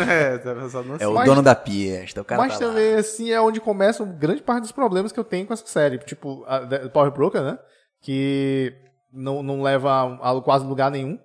É, 0.09 0.37
tá 0.39 0.55
pensando 0.55 0.93
assim. 0.93 1.03
É 1.03 1.07
o 1.07 1.13
Mas- 1.13 1.25
dono 1.29 1.43
da 1.43 1.53
piesta, 1.53 2.21
o 2.21 2.25
cara 2.25 2.41
Mas 2.41 2.57
tá 2.57 2.65
lá. 2.65 2.71
também, 2.71 2.95
assim, 2.95 3.31
é 3.31 3.39
onde 3.39 3.61
começa 3.61 4.03
grande 4.03 4.41
parte 4.41 4.61
dos 4.63 4.71
problemas 4.71 5.11
que 5.11 5.19
eu 5.19 5.23
tenho 5.23 5.45
com 5.45 5.53
essa 5.53 5.67
série. 5.67 5.99
Tipo, 5.99 6.43
a 6.47 6.89
Power 6.89 7.11
Broker, 7.11 7.43
né? 7.43 7.59
Que 8.01 8.73
não, 9.13 9.43
não 9.43 9.61
leva 9.61 10.17
a 10.21 10.41
quase 10.41 10.65
lugar 10.65 10.89
nenhum, 10.89 11.19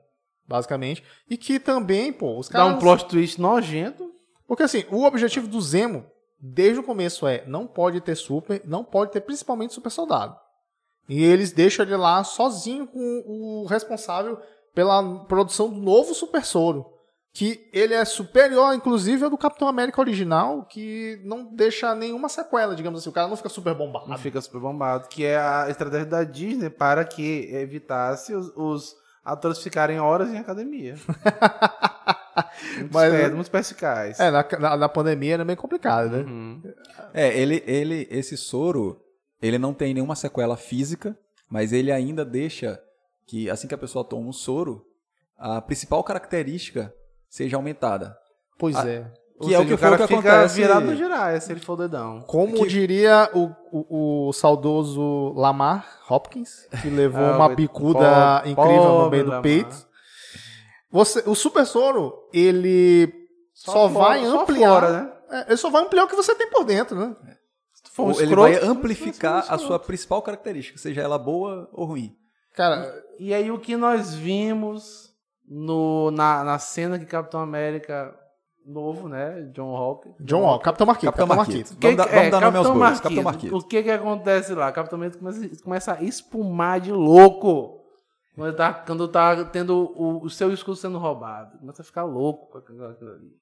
basicamente. 0.46 1.02
E 1.30 1.38
que 1.38 1.58
também, 1.58 2.12
pô, 2.12 2.38
os 2.38 2.48
Dá 2.48 2.58
caras... 2.58 2.74
um 2.74 2.78
plot 2.78 3.06
twist 3.06 3.40
nojento. 3.40 4.10
Porque, 4.46 4.64
assim, 4.64 4.84
o 4.90 5.04
objetivo 5.04 5.46
do 5.48 5.60
Zemo, 5.60 6.04
desde 6.38 6.80
o 6.80 6.82
começo, 6.82 7.26
é 7.26 7.44
não 7.46 7.66
pode 7.66 8.02
ter 8.02 8.16
super, 8.16 8.60
não 8.66 8.84
pode 8.84 9.12
ter 9.12 9.22
principalmente 9.22 9.72
super 9.72 9.88
soldado. 9.90 10.36
E 11.08 11.24
eles 11.24 11.52
deixam 11.52 11.86
ele 11.86 11.96
lá 11.96 12.22
sozinho 12.22 12.86
com 12.86 13.22
o 13.26 13.66
responsável 13.66 14.38
pela 14.74 15.24
produção 15.24 15.68
do 15.70 15.80
novo 15.80 16.14
super 16.14 16.44
soro. 16.44 16.86
Que 17.34 17.66
ele 17.72 17.94
é 17.94 18.04
superior, 18.04 18.74
inclusive, 18.74 19.24
ao 19.24 19.30
do 19.30 19.38
Capitão 19.38 19.66
América 19.66 20.00
original, 20.02 20.66
que 20.66 21.18
não 21.24 21.44
deixa 21.54 21.94
nenhuma 21.94 22.28
sequela, 22.28 22.76
digamos 22.76 23.00
assim. 23.00 23.08
O 23.08 23.12
cara 23.12 23.26
não 23.26 23.36
fica 23.36 23.48
super 23.48 23.74
bombado. 23.74 24.06
Não 24.06 24.18
fica 24.18 24.38
super 24.42 24.60
bombado. 24.60 25.08
Que 25.08 25.24
é 25.24 25.38
a 25.38 25.66
estratégia 25.70 26.04
da 26.04 26.24
Disney 26.24 26.68
para 26.68 27.06
que 27.06 27.48
evitasse 27.54 28.34
os, 28.34 28.52
os 28.54 28.94
atores 29.24 29.58
ficarem 29.62 29.98
horas 29.98 30.28
em 30.28 30.36
academia. 30.36 30.94
Muitos, 32.76 32.90
Mas- 32.92 33.12
pés, 33.12 33.30
muitos 33.30 33.48
perspicazes. 33.48 34.20
É, 34.20 34.30
na, 34.30 34.44
na, 34.58 34.76
na 34.76 34.88
pandemia 34.88 35.34
era 35.34 35.44
meio 35.44 35.56
complicado, 35.58 36.10
né? 36.10 36.18
Uhum. 36.18 36.62
É, 37.12 37.36
ele, 37.38 37.62
ele, 37.66 38.06
esse 38.10 38.36
soro, 38.36 39.00
ele 39.40 39.58
não 39.58 39.74
tem 39.74 39.92
nenhuma 39.94 40.14
sequela 40.16 40.56
física, 40.56 41.16
mas 41.50 41.72
ele 41.72 41.92
ainda 41.92 42.24
deixa 42.24 42.80
que, 43.26 43.48
assim 43.50 43.66
que 43.68 43.74
a 43.74 43.78
pessoa 43.78 44.04
toma 44.04 44.28
um 44.28 44.32
soro, 44.32 44.84
a 45.38 45.60
principal 45.60 46.02
característica 46.04 46.92
seja 47.28 47.56
aumentada. 47.56 48.16
Pois 48.58 48.76
Ah, 48.76 48.88
é. 48.88 49.12
Ou 49.40 49.48
Que 49.48 49.54
é 49.54 49.58
o 49.58 49.66
que 49.66 49.76
foi 49.76 49.88
o 49.90 49.94
o 49.94 49.96
cara 49.96 49.96
que 50.06 50.16
fica 50.16 50.32
acontece- 50.34 50.54
virado 50.54 50.86
no 50.86 50.94
girar, 50.94 51.40
se 51.40 51.50
ele 51.50 51.58
for 51.60 51.76
dedão. 51.76 52.20
Como 52.28 52.54
Que- 52.54 52.66
diria 52.68 53.28
o, 53.34 53.50
o, 53.72 54.28
o 54.28 54.32
saudoso 54.32 55.32
Lamar 55.34 55.84
Hopkins, 56.08 56.68
que 56.80 56.88
levou 56.88 57.20
Ah, 57.24 57.36
uma 57.36 57.48
bicuda 57.48 57.98
pobre- 58.44 58.50
incrível 58.50 58.82
no 58.84 58.88
pobre 59.04 59.10
meio 59.10 59.24
do 59.24 59.28
Lamar. 59.30 59.42
peito. 59.42 59.86
Você, 60.90 61.22
o 61.26 61.34
Super 61.34 61.66
Soro, 61.66 62.12
ele 62.32 63.12
só, 63.54 63.88
fora- 63.88 64.04
vai 64.08 64.24
só 64.26 64.42
ampliar. 64.42 64.70
fora, 64.80 64.92
né? 65.02 65.12
É, 65.30 65.46
ele 65.48 65.56
só 65.56 65.70
vai 65.70 65.82
ampliar 65.82 66.04
o 66.04 66.08
que 66.08 66.14
você 66.16 66.34
tem 66.34 66.48
por 66.50 66.64
dentro, 66.64 66.94
né? 66.94 67.16
Se 67.72 67.82
tu 67.82 67.90
for 67.90 68.02
um 68.04 68.10
ele 68.12 68.22
escroto, 68.24 68.52
vai 68.52 68.62
amplificar 68.62 69.46
um 69.50 69.54
a 69.54 69.58
sua 69.58 69.78
principal 69.78 70.20
característica, 70.22 70.78
seja 70.78 71.00
ela 71.00 71.18
boa 71.18 71.68
ou 71.72 71.86
ruim. 71.86 72.14
Cara, 72.54 72.92
E 73.18 73.32
aí 73.32 73.50
o 73.50 73.58
que 73.58 73.76
nós 73.76 74.14
vimos 74.14 75.10
no, 75.48 76.10
na, 76.10 76.44
na 76.44 76.58
cena 76.58 76.98
que 76.98 77.06
Capitão 77.06 77.40
América 77.40 78.14
novo, 78.64 79.08
né? 79.08 79.42
John 79.54 79.74
Hawkins. 79.76 80.14
John 80.20 80.42
Walker, 80.42 80.64
Capitão 80.64 80.86
Marquito, 80.86 81.06
Capitão 81.06 81.26
Marquito. 81.26 81.56
Marquito. 81.56 81.76
Que- 81.78 81.86
Vamos 81.86 81.96
dar- 81.96 82.06
vamos 82.08 82.26
é, 82.26 82.30
dar 82.30 82.40
nome 82.40 82.56
aos 82.58 82.66
Capitão 82.66 82.78
bois. 82.88 83.00
Capitão 83.00 83.24
Marquito. 83.24 83.56
O 83.56 83.62
que 83.66 83.82
que 83.82 83.90
acontece 83.90 84.54
lá? 84.54 84.70
Capitão 84.72 84.98
Marquito 84.98 85.18
começa, 85.18 85.62
começa 85.64 85.92
a 85.94 86.02
espumar 86.02 86.80
de 86.80 86.92
louco. 86.92 87.80
Quando 88.36 88.56
tá, 88.56 88.72
quando 88.72 89.08
tá 89.08 89.44
tendo 89.46 89.92
o, 89.96 90.24
o 90.24 90.30
seu 90.30 90.52
escudo 90.52 90.76
sendo 90.76 90.98
roubado. 90.98 91.58
Começa 91.58 91.82
a 91.82 91.84
ficar 91.84 92.04
louco 92.04 92.50
com 92.52 92.58
aquilo 92.58 92.84
ali. 92.86 93.32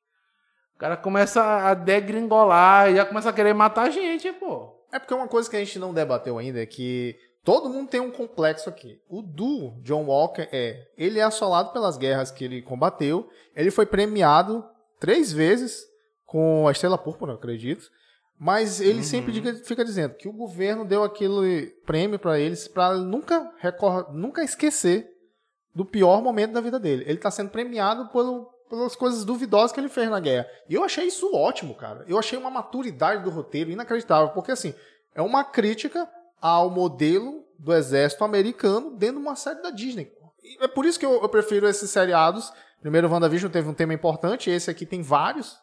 O 0.75 0.79
cara 0.79 0.97
começa 0.97 1.43
a 1.43 1.75
degringolar 1.75 2.91
e 2.91 2.97
já 2.97 3.05
começa 3.05 3.29
a 3.29 3.33
querer 3.33 3.53
matar 3.55 3.83
a 3.89 3.91
gente, 3.91 4.33
pô. 4.33 4.75
É 4.93 4.99
porque 4.99 5.15
uma 5.15 5.29
coisa 5.29 5.49
que 5.49 5.55
a 5.57 5.59
gente 5.61 5.79
não 5.79 5.93
debateu 5.95 6.39
ainda 6.39 6.61
é 6.63 6.67
que 6.67 7.15
todo 7.45 7.69
mundo 7.69 7.89
tem 7.89 8.01
um 8.01 8.11
complexo 8.11 8.69
aqui. 8.69 9.01
O 9.09 9.23
do 9.23 9.73
John 9.83 10.05
Walker 10.07 10.49
é, 10.53 10.87
ele 10.97 11.19
é 11.19 11.23
assolado 11.23 11.73
pelas 11.73 11.97
guerras 11.97 12.31
que 12.31 12.45
ele 12.45 12.63
combateu, 12.63 13.29
ele 13.55 13.71
foi 13.71 13.87
premiado 13.87 14.65
três 14.99 15.33
vezes 15.33 15.85
com 16.27 16.69
a 16.69 16.73
Estrela 16.73 16.99
Púrpura, 16.99 17.35
acredito. 17.35 17.91
Mas 18.39 18.81
ele 18.81 18.99
Uhum. 18.99 19.03
sempre 19.05 19.55
fica 19.65 19.85
dizendo 19.85 20.15
que 20.15 20.27
o 20.27 20.33
governo 20.33 20.85
deu 20.85 21.03
aquele 21.05 21.67
prêmio 21.85 22.19
pra 22.19 22.39
eles 22.39 22.67
pra 22.69 22.95
nunca, 22.95 23.53
nunca 24.13 24.43
esquecer 24.43 25.11
do 25.75 25.85
pior 25.85 26.23
momento 26.23 26.53
da 26.53 26.61
vida 26.61 26.79
dele. 26.81 27.05
Ele 27.07 27.19
tá 27.19 27.31
sendo 27.31 27.51
premiado 27.51 28.09
pelo- 28.09 28.47
pelas 28.71 28.97
coisas 28.97 29.25
duvidosas 29.27 29.73
que 29.73 29.81
ele 29.81 29.91
fez 29.91 30.09
na 30.09 30.19
guerra. 30.21 30.47
E 30.71 30.75
eu 30.75 30.83
achei 30.83 31.05
isso 31.07 31.35
ótimo, 31.35 31.75
cara. 31.75 32.03
Eu 32.09 32.19
achei 32.19 32.39
uma 32.39 32.49
maturidade 32.51 33.23
do 33.23 33.31
roteiro 33.31 33.71
inacreditável, 33.71 34.31
porque 34.31 34.53
assim, 34.53 34.75
é 35.15 35.21
uma 35.21 35.45
crítica 35.45 36.09
ao 36.41 36.71
modelo 36.71 37.45
do 37.59 37.73
exército 37.73 38.25
americano 38.25 38.97
dentro 38.97 39.17
de 39.17 39.23
uma 39.23 39.37
série 39.37 39.63
da 39.63 39.71
Disney. 39.71 40.11
E 40.43 40.65
é 40.65 40.69
por 40.69 40.87
isso 40.87 40.99
que 40.99 41.05
eu, 41.07 41.21
eu 41.23 41.29
prefiro 41.29 41.69
esses 41.69 41.91
seriados. 41.91 42.53
Primeiro, 42.81 43.11
WandaVision 43.11 43.51
teve 43.53 43.69
um 43.69 43.75
tema 43.75 43.93
importante, 43.93 44.51
esse 44.51 44.71
aqui 44.71 44.87
tem 44.87 45.03
vários. 45.03 45.59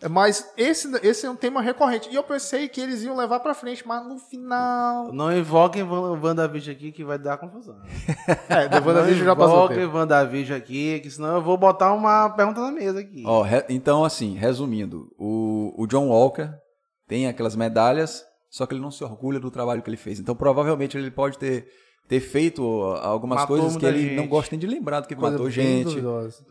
É, 0.00 0.08
Mas 0.08 0.52
esse, 0.56 0.88
esse 1.04 1.26
é 1.26 1.30
um 1.30 1.36
tema 1.36 1.62
recorrente. 1.62 2.08
E 2.10 2.14
eu 2.14 2.22
pensei 2.24 2.68
que 2.68 2.80
eles 2.80 3.02
iam 3.02 3.16
levar 3.16 3.40
pra 3.40 3.54
frente, 3.54 3.86
mas 3.86 4.04
no 4.06 4.18
final. 4.18 5.12
Não 5.12 5.36
invoquem 5.36 5.82
WandaVision 5.82 6.74
aqui 6.74 6.90
que 6.92 7.04
vai 7.04 7.18
dar 7.18 7.38
confusão. 7.38 7.76
É, 8.48 8.68
da 8.68 8.78
WandaVision 8.80 9.24
já 9.24 9.34
Não 9.34 9.36
passou. 9.36 9.60
o 9.60 9.64
invoquem. 9.72 9.86
WandaVision 9.86 10.58
aqui, 10.58 11.00
que 11.00 11.10
senão 11.10 11.36
eu 11.36 11.42
vou 11.42 11.56
botar 11.56 11.92
uma 11.92 12.30
pergunta 12.30 12.60
na 12.60 12.70
mesa 12.72 13.00
aqui. 13.00 13.22
Ó, 13.26 13.44
então, 13.68 14.04
assim, 14.04 14.34
resumindo, 14.34 15.08
o, 15.18 15.72
o 15.76 15.86
John 15.86 16.08
Walker 16.08 16.50
tem 17.08 17.26
aquelas 17.28 17.54
medalhas, 17.56 18.24
só 18.52 18.66
que 18.66 18.74
ele 18.74 18.82
não 18.82 18.90
se 18.90 19.02
orgulha 19.02 19.40
do 19.40 19.50
trabalho 19.50 19.80
que 19.82 19.88
ele 19.88 19.96
fez. 19.96 20.20
Então, 20.20 20.34
provavelmente, 20.36 20.96
ele 20.96 21.10
pode 21.10 21.38
ter, 21.38 21.66
ter 22.06 22.20
feito 22.20 22.62
ó, 22.62 22.96
algumas 23.02 23.40
Matou 23.40 23.56
coisas 23.56 23.76
que 23.78 23.86
ele 23.86 23.98
gente. 24.02 24.14
não 24.16 24.26
gosta 24.28 24.54
nem 24.54 24.60
de 24.60 24.66
lembrar 24.66 25.00
do 25.00 25.08
que 25.08 25.16
Coisa 25.16 25.32
matou 25.32 25.48
gente. 25.50 25.84
duvidosa. 25.84 26.44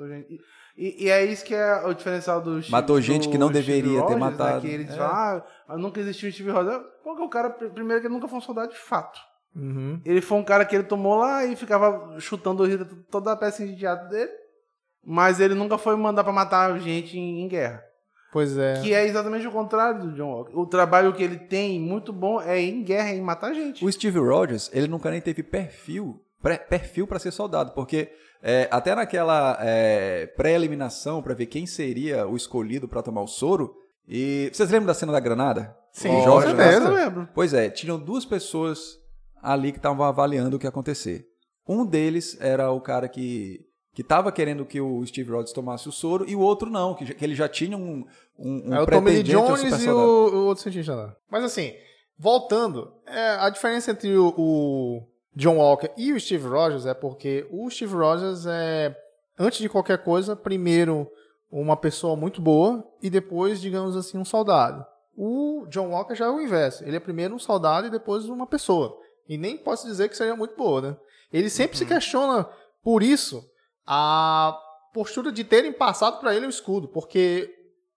E, 0.78 1.06
e 1.06 1.10
é 1.10 1.24
isso 1.26 1.46
que 1.46 1.54
é 1.54 1.86
o 1.86 1.94
diferencial 1.94 2.42
do 2.42 2.60
Steve- 2.60 2.72
Matou 2.72 3.00
gente 3.00 3.30
que 3.30 3.38
não 3.38 3.52
deveria 3.52 4.00
ter 4.00 4.14
Rogers, 4.14 4.20
matado. 4.20 4.56
Né, 4.56 4.62
que 4.62 4.68
eles 4.74 4.90
É. 4.90 4.96
falam, 4.98 5.44
ah, 5.68 5.78
nunca 5.78 6.00
existiu 6.00 6.30
o 6.30 6.32
Steve 6.32 6.50
Rogers. 6.50 6.82
Porque 7.04 7.22
o 7.22 7.30
cara, 7.30 7.50
pr- 7.52 7.68
primeiro 7.68 8.02
que 8.02 8.08
ele 8.08 8.14
nunca 8.14 8.28
foi 8.28 8.40
um 8.40 8.42
soldado 8.42 8.72
de 8.72 8.80
fato. 8.80 9.20
Uhum. 9.56 10.02
Ele 10.04 10.22
foi 10.22 10.38
um 10.40 10.44
cara 10.44 10.66
que 10.66 10.74
ele 10.76 10.86
tomou 10.86 11.18
lá 11.18 11.46
e 11.46 11.56
ficava 11.58 12.16
chutando 12.20 12.64
toda 13.12 13.34
a 13.34 13.36
peça 13.36 13.68
de 13.68 13.76
teatro 13.78 14.10
dele. 14.10 14.32
Mas 15.06 15.40
ele 15.40 15.54
nunca 15.56 15.78
foi 15.78 15.96
mandar 15.98 16.24
pra 16.24 16.32
matar 16.34 16.80
gente 16.80 17.18
em, 17.20 17.42
em 17.44 17.48
guerra. 17.48 17.84
Pois 18.32 18.58
é. 18.58 18.82
Que 18.82 18.94
é 18.94 19.06
exatamente 19.06 19.46
o 19.48 19.52
contrário 19.52 20.02
do 20.02 20.12
John 20.14 20.32
Walker. 20.32 20.58
O 20.58 20.66
trabalho 20.66 21.14
que 21.14 21.22
ele 21.24 21.38
tem 21.38 21.80
muito 21.80 22.14
bom 22.14 22.42
é 22.42 22.60
em 22.62 22.82
guerra, 22.84 23.10
é 23.10 23.16
em 23.16 23.22
matar 23.22 23.54
gente. 23.54 23.84
O 23.86 23.92
Steve 23.92 24.20
Rogers, 24.20 24.70
ele 24.74 24.88
nunca 24.88 25.12
nem 25.12 25.20
teve 25.22 25.44
perfil, 25.44 26.22
pré- 26.42 26.58
perfil 26.58 27.06
para 27.06 27.20
ser 27.20 27.32
soldado, 27.32 27.72
porque 27.74 28.10
é, 28.42 28.68
até 28.72 28.96
naquela 28.96 29.58
é, 29.62 30.28
pré-eliminação 30.28 31.22
para 31.22 31.34
ver 31.34 31.46
quem 31.48 31.66
seria 31.66 32.26
o 32.28 32.36
escolhido 32.36 32.88
para 32.88 33.02
tomar 33.04 33.22
o 33.22 33.28
soro, 33.28 33.76
e 34.08 34.50
vocês 34.54 34.70
lembram 34.70 34.88
da 34.88 34.94
cena 34.94 35.12
da 35.12 35.20
granada? 35.20 35.76
Sim, 35.92 36.10
O 36.10 36.14
com 36.20 36.24
Jorge- 36.24 36.56
certeza. 36.56 36.86
eu 36.88 36.94
lembro. 36.94 37.30
Pois 37.34 37.54
é, 37.54 37.70
tinham 37.70 38.00
duas 38.00 38.26
pessoas 38.26 38.98
ali 39.44 39.72
que 39.72 39.78
estavam 39.78 40.06
avaliando 40.06 40.56
o 40.56 40.60
que 40.60 40.66
ia 40.66 40.70
acontecer. 40.70 41.26
Um 41.68 41.86
deles 41.86 42.38
era 42.40 42.72
o 42.72 42.80
cara 42.82 43.08
que 43.08 43.60
que 43.94 44.02
estava 44.02 44.32
querendo 44.32 44.66
que 44.66 44.80
o 44.80 45.06
Steve 45.06 45.32
Rogers 45.32 45.52
tomasse 45.52 45.88
o 45.90 45.92
soro 45.92 46.26
e 46.28 46.36
o 46.36 46.40
outro 46.40 46.70
não, 46.70 46.96
que, 46.96 47.14
que 47.14 47.26
ele 47.26 47.36
já 47.36 47.50
tinha 47.50 47.78
um, 47.78 48.06
um, 48.38 48.70
um 48.70 48.74
É 48.74 48.82
o 48.82 48.86
Tommy 48.86 49.12
Lee 49.12 49.24
Jones 49.24 49.84
e 49.84 49.90
o, 49.90 49.96
o 49.96 50.46
outro 50.46 50.64
cientista 50.64 50.96
lá. 50.96 51.16
Mas 51.30 51.44
assim, 51.44 51.74
voltando, 52.18 52.94
é, 53.06 53.36
a 53.40 53.50
diferença 53.50 53.92
entre 53.92 54.16
o, 54.16 54.34
o 54.38 55.08
John 55.36 55.58
Walker 55.58 55.92
e 55.98 56.14
o 56.14 56.20
Steve 56.20 56.48
Rogers 56.48 56.86
é 56.86 56.94
porque 56.94 57.46
o 57.52 57.70
Steve 57.70 57.94
Rogers 57.94 58.46
é, 58.46 58.96
antes 59.38 59.60
de 59.60 59.68
qualquer 59.68 60.04
coisa, 60.04 60.36
primeiro 60.36 61.08
uma 61.52 61.76
pessoa 61.76 62.16
muito 62.16 62.42
boa 62.42 62.88
e 63.02 63.10
depois, 63.10 63.60
digamos 63.60 63.98
assim, 63.98 64.18
um 64.18 64.24
soldado. 64.24 64.86
O 65.18 65.66
John 65.70 65.90
Walker 65.90 66.16
já 66.16 66.26
é 66.26 66.30
o 66.30 66.40
inverso. 66.40 66.84
Ele 66.86 66.96
é 66.96 67.00
primeiro 67.00 67.36
um 67.36 67.40
soldado 67.40 67.88
e 67.88 67.90
depois 67.90 68.30
uma 68.30 68.48
pessoa. 68.48 68.98
E 69.28 69.38
nem 69.38 69.58
posso 69.58 69.86
dizer 69.86 70.08
que 70.08 70.16
seria 70.16 70.36
muito 70.36 70.56
boa, 70.56 70.82
né? 70.82 70.98
Ele 71.32 71.50
sempre 71.50 71.78
se 71.78 71.86
questiona 71.86 72.48
por 72.82 73.04
isso 73.04 73.46
a 73.86 74.58
postura 74.94 75.32
de 75.32 75.44
terem 75.44 75.72
passado 75.72 76.20
para 76.20 76.36
ele 76.36 76.46
o 76.46 76.50
escudo, 76.50 76.88
porque 76.88 77.50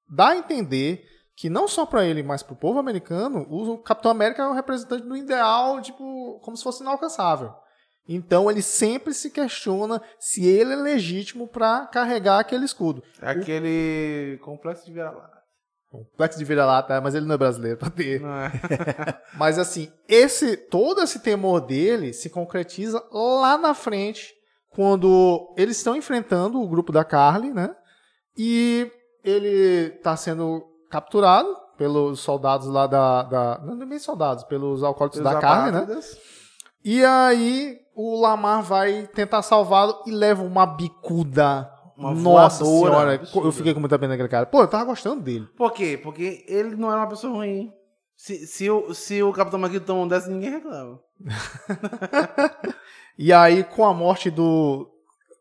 dá 0.08 0.28
a 0.28 0.36
entender 0.36 1.04
que 1.36 1.50
não 1.50 1.66
só 1.66 1.84
para 1.84 2.04
ele, 2.04 2.22
mas 2.22 2.42
para 2.42 2.54
o 2.54 2.58
povo 2.58 2.78
americano, 2.78 3.46
o 3.50 3.78
Capitão 3.78 4.10
América 4.10 4.42
é 4.42 4.46
o 4.46 4.52
representante 4.52 5.04
do 5.04 5.16
ideal, 5.16 5.80
tipo, 5.80 6.38
como 6.42 6.56
se 6.56 6.62
fosse 6.62 6.82
inalcançável. 6.82 7.52
Então 8.06 8.50
ele 8.50 8.62
sempre 8.62 9.14
se 9.14 9.30
questiona 9.30 10.00
se 10.18 10.46
ele 10.46 10.74
é 10.74 10.76
legítimo 10.76 11.48
para 11.48 11.86
carregar 11.86 12.38
aquele 12.38 12.64
escudo. 12.64 13.02
É 13.20 13.30
aquele 13.30 14.38
complexo 14.42 14.84
de 14.84 14.92
vira-lata. 14.92 15.34
Complexo 15.90 16.38
de 16.38 16.44
vira-lata, 16.44 17.00
mas 17.00 17.14
ele 17.14 17.24
não 17.24 17.36
é 17.36 17.38
brasileiro 17.38 17.78
para 17.78 17.88
ter. 17.88 18.20
É? 18.20 19.14
Mas 19.38 19.60
assim, 19.60 19.92
esse 20.08 20.56
todo 20.56 21.00
esse 21.00 21.20
temor 21.20 21.60
dele 21.60 22.12
se 22.12 22.28
concretiza 22.28 23.00
lá 23.12 23.56
na 23.56 23.74
frente, 23.74 24.34
quando 24.74 25.52
eles 25.56 25.76
estão 25.76 25.96
enfrentando 25.96 26.60
o 26.60 26.68
grupo 26.68 26.92
da 26.92 27.04
Carly, 27.04 27.52
né? 27.52 27.74
E 28.36 28.90
ele 29.22 29.90
tá 30.02 30.16
sendo 30.16 30.62
capturado 30.90 31.48
pelos 31.78 32.20
soldados 32.20 32.66
lá 32.66 32.86
da. 32.86 33.22
da 33.22 33.60
não 33.64 33.74
nem 33.74 33.98
soldados, 33.98 34.44
pelos 34.44 34.82
alcoólicos 34.82 35.20
da 35.20 35.38
Carly, 35.38 35.72
né? 35.72 35.86
E 36.84 37.04
aí 37.04 37.78
o 37.94 38.20
Lamar 38.20 38.62
vai 38.62 39.06
tentar 39.06 39.42
salvá-lo 39.42 40.02
e 40.06 40.10
leva 40.10 40.42
uma 40.42 40.66
bicuda. 40.66 41.70
Uma 41.96 42.12
Nossa 42.12 42.64
senhora, 42.64 43.14
absurda. 43.14 43.46
eu 43.48 43.52
fiquei 43.52 43.72
com 43.72 43.78
muita 43.78 43.98
pena 43.98 44.12
daquele 44.12 44.28
cara. 44.28 44.46
Pô, 44.46 44.60
eu 44.60 44.68
tava 44.68 44.84
gostando 44.84 45.22
dele. 45.22 45.46
Por 45.56 45.72
quê? 45.72 45.98
Porque 46.02 46.44
ele 46.48 46.74
não 46.74 46.90
era 46.90 47.00
uma 47.00 47.08
pessoa 47.08 47.32
ruim. 47.32 47.72
Se, 48.16 48.46
se, 48.46 48.68
o, 48.68 48.92
se 48.92 49.22
o 49.22 49.32
Capitão 49.32 49.60
Magneto 49.60 49.86
toma 49.86 50.02
um 50.02 50.08
dessa, 50.08 50.28
ninguém 50.28 50.50
reclama. 50.50 51.00
E 53.18 53.32
aí, 53.32 53.62
com 53.64 53.84
a 53.84 53.94
morte 53.94 54.30
do, 54.30 54.88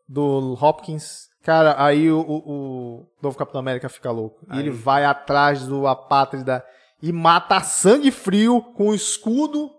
do 0.08 0.56
Hopkins, 0.60 1.28
cara, 1.42 1.74
aí 1.82 2.10
o, 2.10 2.20
o, 2.20 2.36
o 3.00 3.06
novo 3.22 3.36
Capitão 3.36 3.60
América 3.60 3.88
fica 3.88 4.10
louco. 4.10 4.44
E 4.48 4.52
Aí. 4.52 4.60
ele 4.60 4.70
vai 4.70 5.04
atrás 5.04 5.66
do 5.66 5.86
Apátrida 5.86 6.64
e 7.02 7.12
mata 7.12 7.56
a 7.56 7.60
sangue 7.62 8.10
frio 8.10 8.62
com 8.62 8.88
o 8.90 8.94
escudo 8.94 9.70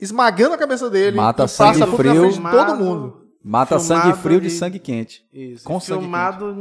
esmagando 0.00 0.54
a 0.54 0.58
cabeça 0.58 0.90
dele. 0.90 1.16
Mata 1.16 1.44
e 1.44 1.48
sangue 1.48 1.84
frio. 1.96 2.30
de 2.30 2.40
todo 2.40 2.76
mundo. 2.76 3.24
Mata 3.42 3.78
Filmado 3.78 4.04
sangue 4.10 4.18
frio 4.22 4.40
de 4.40 4.48
e- 4.48 4.50
sangue 4.50 4.78
quente. 4.78 5.22
Isso. 5.32 5.64
Com 5.64 5.78
sangue 5.80 6.00
filmado 6.02 6.54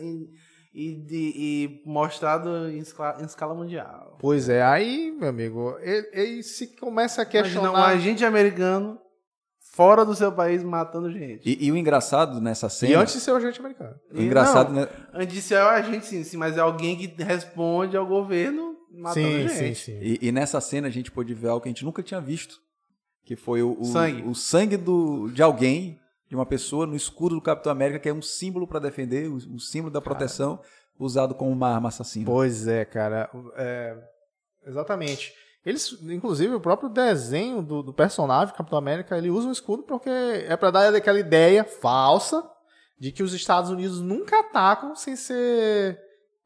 e, 0.00 0.28
e, 0.72 0.94
de- 1.04 1.32
e 1.36 1.82
mostrado 1.84 2.70
em 2.70 2.78
escala, 2.78 3.20
em 3.20 3.24
escala 3.24 3.54
mundial. 3.54 4.16
Pois 4.20 4.48
é, 4.48 4.62
aí, 4.62 5.10
meu 5.10 5.28
amigo, 5.28 5.76
ele, 5.80 6.08
ele 6.12 6.42
se 6.42 6.68
começa 6.76 7.20
a 7.20 7.24
Imagina 7.24 7.42
questionar. 7.42 7.72
um 7.72 7.76
agente 7.84 8.24
americano 8.24 8.98
fora 9.74 10.04
do 10.04 10.14
seu 10.14 10.30
país 10.30 10.62
matando 10.62 11.10
gente. 11.10 11.48
E, 11.48 11.66
e 11.66 11.72
o 11.72 11.76
engraçado 11.76 12.40
nessa 12.40 12.68
cena. 12.68 12.92
E 12.92 12.94
antes 12.94 13.14
de 13.14 13.20
ser 13.20 13.32
o 13.32 13.36
agente 13.36 13.58
americano. 13.58 13.94
o 14.12 14.22
engraçado, 14.22 14.72
não, 14.72 14.82
né? 14.82 14.88
Antes 15.12 15.34
de 15.34 15.42
ser 15.42 15.56
o 15.56 15.66
agente, 15.66 16.06
sim, 16.06 16.22
sim, 16.22 16.36
mas 16.36 16.56
é 16.56 16.60
alguém 16.60 16.96
que 16.96 17.22
responde 17.22 17.96
ao 17.96 18.06
governo 18.06 18.76
matando 18.92 19.26
Sim, 19.26 19.48
gente. 19.48 19.74
sim, 19.74 19.74
sim. 19.74 19.98
E, 20.00 20.28
e 20.28 20.32
nessa 20.32 20.60
cena 20.60 20.86
a 20.86 20.90
gente 20.90 21.10
pôde 21.10 21.34
ver 21.34 21.48
algo 21.48 21.60
que 21.60 21.68
a 21.68 21.72
gente 21.72 21.84
nunca 21.84 22.04
tinha 22.04 22.20
visto. 22.20 22.60
Que 23.24 23.34
foi 23.34 23.62
o, 23.62 23.76
o 23.80 23.84
Sangue. 23.84 24.22
o 24.22 24.34
sangue 24.34 24.76
do, 24.76 25.28
de 25.30 25.42
alguém, 25.42 25.98
de 26.28 26.36
uma 26.36 26.46
pessoa, 26.46 26.86
no 26.86 26.94
escudo 26.94 27.34
do 27.34 27.40
Capitão 27.40 27.72
América, 27.72 27.98
que 27.98 28.08
é 28.08 28.12
um 28.12 28.22
símbolo 28.22 28.68
para 28.68 28.78
defender, 28.78 29.28
o, 29.28 29.36
o 29.36 29.58
símbolo 29.58 29.92
da 29.92 30.00
proteção, 30.00 30.60
usado 30.98 31.34
como 31.34 31.50
uma 31.50 31.74
arma 31.74 31.88
assassina. 31.88 32.26
Pois 32.26 32.68
é, 32.68 32.84
cara. 32.84 33.28
É, 33.56 33.96
exatamente. 34.66 35.32
Eles, 35.64 35.96
inclusive, 36.02 36.54
o 36.54 36.60
próprio 36.60 36.90
desenho 36.90 37.62
do, 37.62 37.82
do 37.82 37.92
personagem, 37.92 38.54
Capitão 38.54 38.78
América, 38.78 39.16
ele 39.16 39.30
usa 39.30 39.48
um 39.48 39.52
escudo 39.52 39.82
porque 39.82 40.10
é 40.10 40.56
pra 40.56 40.70
dar 40.70 40.94
aquela 40.94 41.18
ideia 41.18 41.64
falsa 41.64 42.44
de 42.98 43.10
que 43.10 43.22
os 43.22 43.32
Estados 43.32 43.70
Unidos 43.70 44.00
nunca 44.00 44.40
atacam 44.40 44.94
sem 44.94 45.16
ser, 45.16 45.98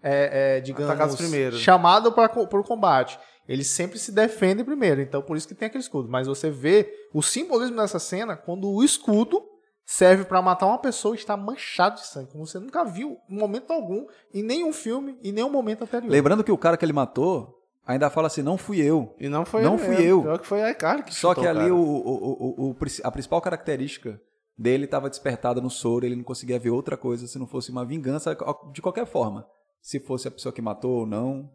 é, 0.02 0.56
é, 0.56 0.60
digamos, 0.60 1.16
primeiro. 1.16 1.56
chamado 1.56 2.12
para 2.12 2.30
o 2.40 2.64
combate. 2.64 3.18
Eles 3.48 3.66
sempre 3.66 3.98
se 3.98 4.12
defendem 4.12 4.64
primeiro, 4.64 5.00
então 5.00 5.22
por 5.22 5.36
isso 5.36 5.48
que 5.48 5.54
tem 5.54 5.66
aquele 5.66 5.82
escudo. 5.82 6.08
Mas 6.08 6.26
você 6.26 6.50
vê 6.50 6.92
o 7.12 7.22
simbolismo 7.22 7.76
dessa 7.76 7.98
cena 7.98 8.36
quando 8.36 8.70
o 8.70 8.84
escudo 8.84 9.42
serve 9.84 10.24
para 10.26 10.42
matar 10.42 10.66
uma 10.66 10.78
pessoa 10.78 11.14
e 11.14 11.18
está 11.18 11.34
manchado 11.34 11.96
de 11.96 12.06
sangue, 12.06 12.30
como 12.30 12.46
você 12.46 12.58
nunca 12.58 12.84
viu 12.84 13.16
em 13.28 13.38
momento 13.38 13.72
algum 13.72 14.06
em 14.34 14.42
nenhum 14.42 14.70
filme, 14.70 15.18
em 15.24 15.32
nenhum 15.32 15.48
momento 15.48 15.82
anterior. 15.82 16.10
Lembrando 16.10 16.44
que 16.44 16.52
o 16.52 16.58
cara 16.58 16.76
que 16.76 16.84
ele 16.84 16.92
matou 16.92 17.57
ainda 17.88 18.10
fala 18.10 18.26
assim: 18.28 18.42
não 18.42 18.56
fui 18.56 18.80
eu. 18.80 19.14
E 19.18 19.28
não 19.28 19.44
foi 19.44 19.62
Não 19.62 19.74
ele 19.74 19.82
fui 19.84 19.96
mesmo. 19.96 20.04
eu. 20.04 20.22
Pior 20.22 20.38
que 20.38 20.46
foi 20.46 20.62
a 20.62 20.70
Icarly 20.70 21.02
que 21.02 21.14
Só 21.14 21.30
chutou 21.30 21.42
que 21.42 21.48
ali 21.48 21.70
o, 21.70 21.76
o, 21.76 22.68
o, 22.68 22.70
o- 22.70 22.76
a 23.02 23.10
principal 23.10 23.40
característica 23.40 24.20
dele 24.56 24.84
estava 24.84 25.08
despertada 25.08 25.60
no 25.60 25.70
soro, 25.70 26.04
ele 26.06 26.16
não 26.16 26.24
conseguia 26.24 26.58
ver 26.58 26.70
outra 26.70 26.96
coisa 26.96 27.26
se 27.26 27.38
não 27.38 27.46
fosse 27.46 27.70
uma 27.70 27.84
vingança 27.84 28.36
de 28.72 28.82
qualquer 28.82 29.06
forma. 29.06 29.46
Se 29.80 29.98
fosse 30.00 30.26
a 30.28 30.30
pessoa 30.30 30.52
que 30.52 30.60
matou 30.60 31.00
ou 31.00 31.06
não, 31.06 31.50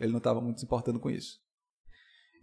ele 0.00 0.10
não 0.12 0.18
estava 0.18 0.40
muito 0.40 0.60
se 0.60 0.66
importando 0.66 0.98
com 0.98 1.10
isso. 1.10 1.38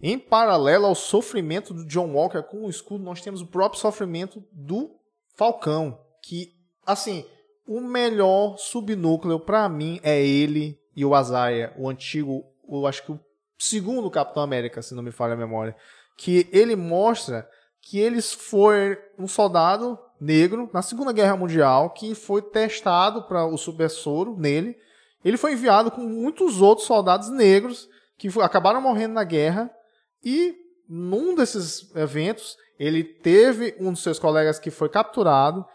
Em 0.02 0.19
paralelo 0.19 0.86
ao 0.86 0.93
sofrimento 0.95 1.74
do 1.74 1.86
John 1.88 2.12
Walker 2.13 2.43
com 2.43 2.65
o 2.65 2.69
escudo, 2.69 3.04
nós 3.04 3.21
temos 3.21 3.41
o 3.41 3.48
próprio 3.48 3.80
sofrimento 3.82 4.43
do 4.52 4.91
Falcão, 5.36 5.98
que, 6.21 6.54
assim, 6.86 7.26
o 7.67 7.82
melhor 7.82 8.58
subnúcleo 8.58 9.39
pra 9.39 9.67
mim 9.69 10.00
é 10.04 10.21
ele 10.24 10.78
e 10.95 11.04
o 11.04 11.15
Azaia, 11.15 11.74
o 11.78 11.89
antigo, 11.89 12.43
o, 12.63 12.86
acho 12.86 13.04
que 13.04 13.12
o 13.12 13.19
segundo 13.58 14.12
Capitão 14.12 14.44
América, 14.44 14.82
se 14.82 14.94
não 14.94 15.04
me 15.04 15.12
falha 15.12 15.34
a 15.34 15.38
memória, 15.38 15.76
que 16.18 16.48
ele 16.52 16.76
mostra 16.76 17.48
que 17.82 18.00
eles 18.00 18.34
foi 18.34 18.98
um 19.18 19.28
soldado 19.28 20.00
negro 20.20 20.70
na 20.74 20.82
Segunda 20.82 21.12
Guerra 21.12 21.36
Mundial 21.36 21.91
que 21.91 22.15
foi 22.15 22.41
testado 22.41 23.24
para 23.24 23.46
o 23.46 23.58
super 23.58 23.89
soro 23.89 24.36
nele. 24.38 24.76
Ele 25.24 25.38
foi 25.38 25.54
enviado 25.54 25.91
com 25.91 26.02
muitos 26.02 26.62
outros 26.62 26.88
soldados 26.88 27.30
negros 27.30 27.88
que 28.18 28.30
acabaram 28.41 28.82
morrendo 28.82 29.13
na 29.13 29.24
guerra 29.24 29.70
e 30.24 30.56
num 30.88 31.36
desses 31.36 31.94
eventos 31.96 32.58
ele 32.80 33.04
teve 33.04 33.76
um 33.80 33.91
dos 33.91 34.04
seus 34.04 34.20
colegas 34.20 34.60
que 34.60 34.72
foi 34.72 34.89
capturado. 34.89 35.65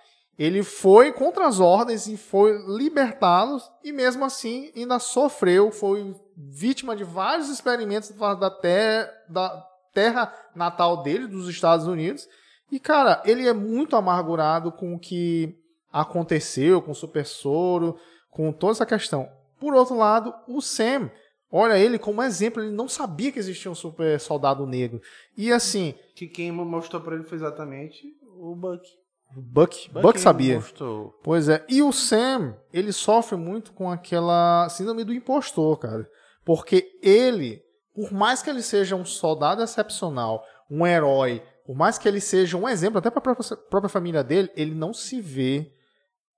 Ele 0.41 0.63
foi 0.63 1.13
contra 1.13 1.47
as 1.47 1.61
ordens 1.61 2.07
e 2.07 2.17
foi 2.17 2.57
libertá-los 2.67 3.71
e 3.85 3.93
mesmo 3.93 4.25
assim 4.25 4.73
ainda 4.75 4.99
sofreu, 4.99 5.71
foi 5.71 6.17
vítima 6.35 6.97
de 6.97 7.05
vários 7.05 7.51
experimentos 7.51 8.09
da 8.09 8.49
terra, 8.51 9.13
da 9.29 9.67
terra 9.93 10.35
natal 10.55 11.03
dele, 11.03 11.27
dos 11.27 11.47
Estados 11.47 11.87
Unidos. 11.87 12.27
E, 12.73 12.81
cara, 12.81 13.23
ele 13.27 13.47
é 13.47 13.53
muito 13.53 13.97
amargurado 13.97 14.73
com 14.73 14.95
o 14.95 14.99
que 14.99 15.55
aconteceu 15.93 16.81
com 16.81 16.93
o 16.93 16.95
Super 16.95 17.27
Soro, 17.27 17.99
com 18.31 18.51
toda 18.51 18.73
essa 18.73 18.87
questão. 18.87 19.29
Por 19.59 19.75
outro 19.75 19.95
lado, 19.95 20.33
o 20.49 20.63
Sam, 20.63 21.11
olha 21.53 21.79
ele 21.79 21.99
como 21.99 22.23
exemplo, 22.23 22.63
ele 22.63 22.75
não 22.75 22.89
sabia 22.89 23.31
que 23.31 23.39
existia 23.39 23.71
um 23.71 23.75
super 23.75 24.19
soldado 24.19 24.67
negro. 24.67 25.03
E 25.37 25.53
assim. 25.53 25.95
Que 26.15 26.27
quem 26.27 26.51
mostrou 26.51 27.03
para 27.03 27.17
ele 27.17 27.25
foi 27.25 27.37
exatamente 27.37 28.17
o 28.39 28.57
Buck. 28.57 29.00
Buck, 29.35 29.91
Buck, 29.91 30.03
Buck 30.03 30.21
sabia. 30.21 30.57
Mostrou. 30.57 31.19
Pois 31.23 31.49
é. 31.49 31.65
E 31.69 31.83
o 31.83 31.93
Sam, 31.93 32.57
ele 32.73 32.93
sofre 32.93 33.37
muito 33.37 33.73
com 33.73 33.91
aquela 33.91 34.69
síndrome 34.69 35.05
do 35.05 35.15
impostor, 35.15 35.79
cara. 35.79 36.09
Porque 36.45 36.99
ele, 37.03 37.63
por 37.95 38.13
mais 38.13 38.43
que 38.43 38.51
ele 38.51 38.63
seja 38.63 38.97
um 38.97 39.05
soldado 39.05 39.63
excepcional, 39.63 40.45
um 40.71 40.87
herói, 40.87 41.43
por 41.65 41.77
mais 41.77 41.99
que 41.99 42.09
ele 42.09 42.21
seja 42.21 42.57
um 42.57 42.69
exemplo 42.69 42.99
até 42.99 43.11
para 43.11 43.33
a 43.33 43.37
própria 43.69 43.89
família 43.89 44.25
dele, 44.25 44.51
ele 44.57 44.75
não 44.75 44.93
se 44.93 45.21
vê 45.21 45.73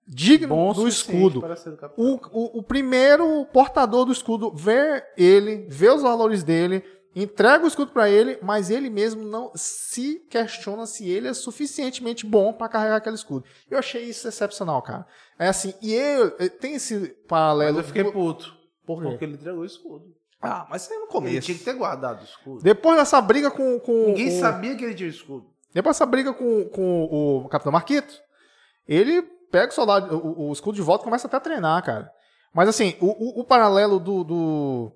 digno 0.07 0.49
Bom 0.49 0.73
do 0.73 0.89
escudo. 0.89 1.43
O, 1.97 2.15
o, 2.31 2.59
o, 2.59 2.63
primeiro 2.63 3.47
portador 3.47 4.05
do 4.05 4.13
escudo 4.13 4.53
vê 4.55 5.03
ele, 5.17 5.67
vê 5.69 5.89
os 5.89 6.03
valores 6.03 6.43
dele, 6.43 6.85
entrega 7.15 7.65
o 7.65 7.69
escudo 7.69 7.93
para 7.93 8.09
ele, 8.09 8.39
mas 8.43 8.71
ele 8.71 8.89
mesmo 8.89 9.23
não 9.23 9.53
se 9.55 10.21
questiona 10.31 10.87
se 10.87 11.09
ele 11.09 11.29
é 11.29 11.35
suficientemente 11.35 12.27
bom 12.27 12.53
para 12.53 12.69
carregar 12.69 12.97
aquele 12.97 13.17
escudo. 13.17 13.45
Eu 13.71 13.79
achei 13.79 14.05
isso 14.05 14.27
excepcional, 14.27 14.81
cara. 14.83 15.07
É 15.39 15.49
assim, 15.49 15.75
e 15.83 15.93
eu, 15.93 16.31
tem 16.51 16.75
esse 16.75 17.09
paralelo. 17.29 17.77
Mas 17.77 17.85
eu 17.85 17.89
fiquei 17.95 18.11
puto. 18.11 18.57
Por 18.87 19.03
quê? 19.03 19.09
Porque 19.09 19.25
ele 19.25 19.35
entregou 19.35 19.61
o 19.61 19.67
escudo. 19.67 20.05
Ah, 20.41 20.67
mas 20.69 20.91
aí 20.91 20.99
no 20.99 21.07
começo. 21.07 21.37
Ele 21.37 21.41
tinha 21.41 21.59
que 21.59 21.65
ter 21.65 21.75
guardado 21.75 22.21
o 22.21 22.25
escudo. 22.25 22.63
Depois 22.63 22.99
dessa 22.99 23.21
briga 23.21 23.51
com. 23.51 23.79
com 23.79 24.07
Ninguém 24.07 24.31
com... 24.31 24.41
sabia 24.41 24.75
que 24.75 24.85
ele 24.85 24.95
tinha 24.95 25.09
o 25.09 25.13
escudo. 25.13 25.47
Depois 25.73 25.97
dessa 25.97 26.05
briga 26.05 26.35
com, 26.35 26.69
com 26.69 27.05
o 27.05 27.49
Capitão 27.49 27.73
Marquito, 27.73 28.21
ele 28.87 29.23
pega 29.51 29.71
o 29.71 29.75
soldado, 29.75 30.17
o, 30.17 30.49
o 30.49 30.53
escudo 30.53 30.75
de 30.75 30.83
volta 30.83 31.05
e 31.05 31.07
começa 31.07 31.27
até 31.27 31.37
a 31.37 31.41
treinar, 31.41 31.83
cara. 31.85 32.11
Mas 32.53 32.69
assim, 32.69 32.97
o, 33.01 33.07
o, 33.07 33.41
o 33.41 33.45
paralelo 33.45 33.99
do, 33.99 34.25
do, 34.25 34.93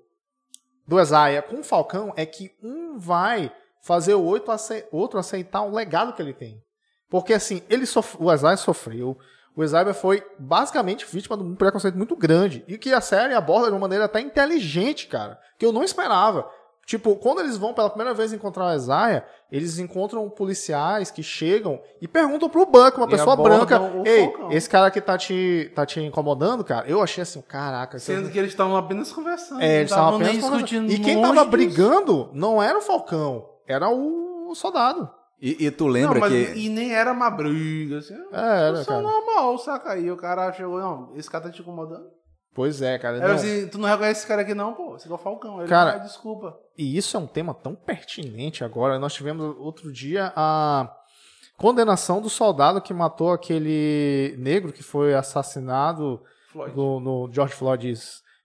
do 0.87 0.99
Esaia 0.99 1.41
com 1.41 1.59
o 1.59 1.63
Falcão 1.63 2.13
é 2.15 2.25
que 2.25 2.55
um 2.63 2.97
vai 2.97 3.51
fazer 3.81 4.13
o 4.13 4.23
outro 4.23 5.19
aceitar 5.19 5.61
o 5.61 5.73
legado 5.73 6.13
que 6.13 6.21
ele 6.21 6.33
tem. 6.33 6.63
Porque 7.09 7.33
assim, 7.33 7.61
ele 7.69 7.85
o 8.19 8.31
Esaia 8.31 8.57
sofreu, 8.57 9.17
o 9.55 9.63
Esaia 9.63 9.93
foi 9.93 10.23
basicamente 10.37 11.05
vítima 11.05 11.35
de 11.35 11.43
um 11.43 11.55
preconceito 11.55 11.97
muito 11.97 12.15
grande. 12.15 12.63
E 12.67 12.77
que 12.77 12.93
a 12.93 13.01
série 13.01 13.33
aborda 13.33 13.67
de 13.67 13.73
uma 13.73 13.79
maneira 13.79 14.05
até 14.05 14.19
inteligente, 14.19 15.07
cara. 15.07 15.39
Que 15.57 15.65
eu 15.65 15.71
não 15.71 15.83
esperava. 15.83 16.47
Tipo, 16.87 17.17
quando 17.17 17.41
eles 17.41 17.57
vão 17.57 17.73
pela 17.73 17.89
primeira 17.89 18.13
vez 18.13 18.31
encontrar 18.31 18.67
o 18.67 18.73
Esaia, 18.73 19.25
eles 19.51 19.77
encontram 19.77 20.29
policiais 20.29 21.11
que 21.11 21.21
chegam 21.21 21.81
e 21.99 22.07
perguntam 22.07 22.49
pro 22.49 22.65
Buck, 22.65 22.95
uma 22.95 23.07
e 23.07 23.09
pessoa 23.09 23.35
branca, 23.35 23.77
ei, 24.05 24.33
esse 24.51 24.69
cara 24.69 24.89
que 24.89 25.01
tá 25.01 25.17
te, 25.17 25.69
tá 25.75 25.85
te 25.85 25.99
incomodando, 25.99 26.63
cara, 26.63 26.87
eu 26.87 27.01
achei 27.03 27.23
assim, 27.23 27.41
caraca. 27.41 27.99
Sendo 27.99 28.29
que 28.29 28.39
eles 28.39 28.51
estavam 28.51 28.77
apenas 28.77 29.11
conversando. 29.11 29.61
É, 29.61 29.79
eles 29.79 29.91
estavam 29.91 30.15
apenas 30.15 30.41
conversando. 30.41 30.89
E 30.89 30.97
quem 30.99 31.21
tava 31.21 31.43
brigando 31.43 32.29
não 32.31 32.63
era 32.63 32.77
o 32.77 32.81
Falcão, 32.81 33.49
era 33.67 33.89
o 33.89 34.55
soldado. 34.55 35.11
E, 35.41 35.65
e, 35.65 35.69
tu 35.69 35.87
lembra 35.87 36.21
não, 36.21 36.21
mas, 36.21 36.31
que. 36.31 36.57
E 36.57 36.69
nem 36.69 36.95
era 36.95 37.11
uma 37.11 37.29
briga, 37.29 37.97
assim. 37.97 38.15
É, 38.31 38.67
era, 38.69 38.85
cara. 38.85 39.01
normal, 39.01 39.57
saca? 39.57 39.91
aí 39.91 40.09
o 40.09 40.15
cara 40.15 40.53
chegou, 40.53 40.79
não, 40.79 41.11
esse 41.17 41.29
cara 41.29 41.43
tá 41.43 41.51
te 41.51 41.61
incomodando. 41.61 42.07
Pois 42.57 42.81
é, 42.81 42.97
cara. 42.97 43.19
Não. 43.19 43.35
assim, 43.35 43.67
tu 43.67 43.77
não 43.77 43.87
reconhece 43.87 44.21
esse 44.21 44.27
cara 44.27 44.41
aqui, 44.41 44.55
não, 44.55 44.73
pô. 44.73 44.95
Esse 44.95 45.07
é 45.07 45.13
o 45.13 45.17
Falcão. 45.19 45.59
Ele 45.59 45.69
cara, 45.69 45.99
não, 45.99 46.05
desculpa. 46.07 46.57
E 46.75 46.97
isso 46.97 47.15
é 47.15 47.19
um 47.19 47.27
tema 47.27 47.53
tão 47.53 47.75
pertinente 47.75 48.63
agora. 48.63 48.97
Nós 48.97 49.13
tivemos 49.13 49.55
outro 49.59 49.93
dia 49.93 50.33
a 50.35 50.91
condenação 51.55 52.19
do 52.19 52.31
soldado 52.31 52.81
que 52.81 52.95
matou 52.95 53.31
aquele 53.31 54.33
negro 54.39 54.73
que 54.73 54.81
foi 54.81 55.13
assassinado 55.13 56.19
no, 56.75 56.99
no 56.99 57.29
George 57.31 57.53
Floyd. 57.53 57.93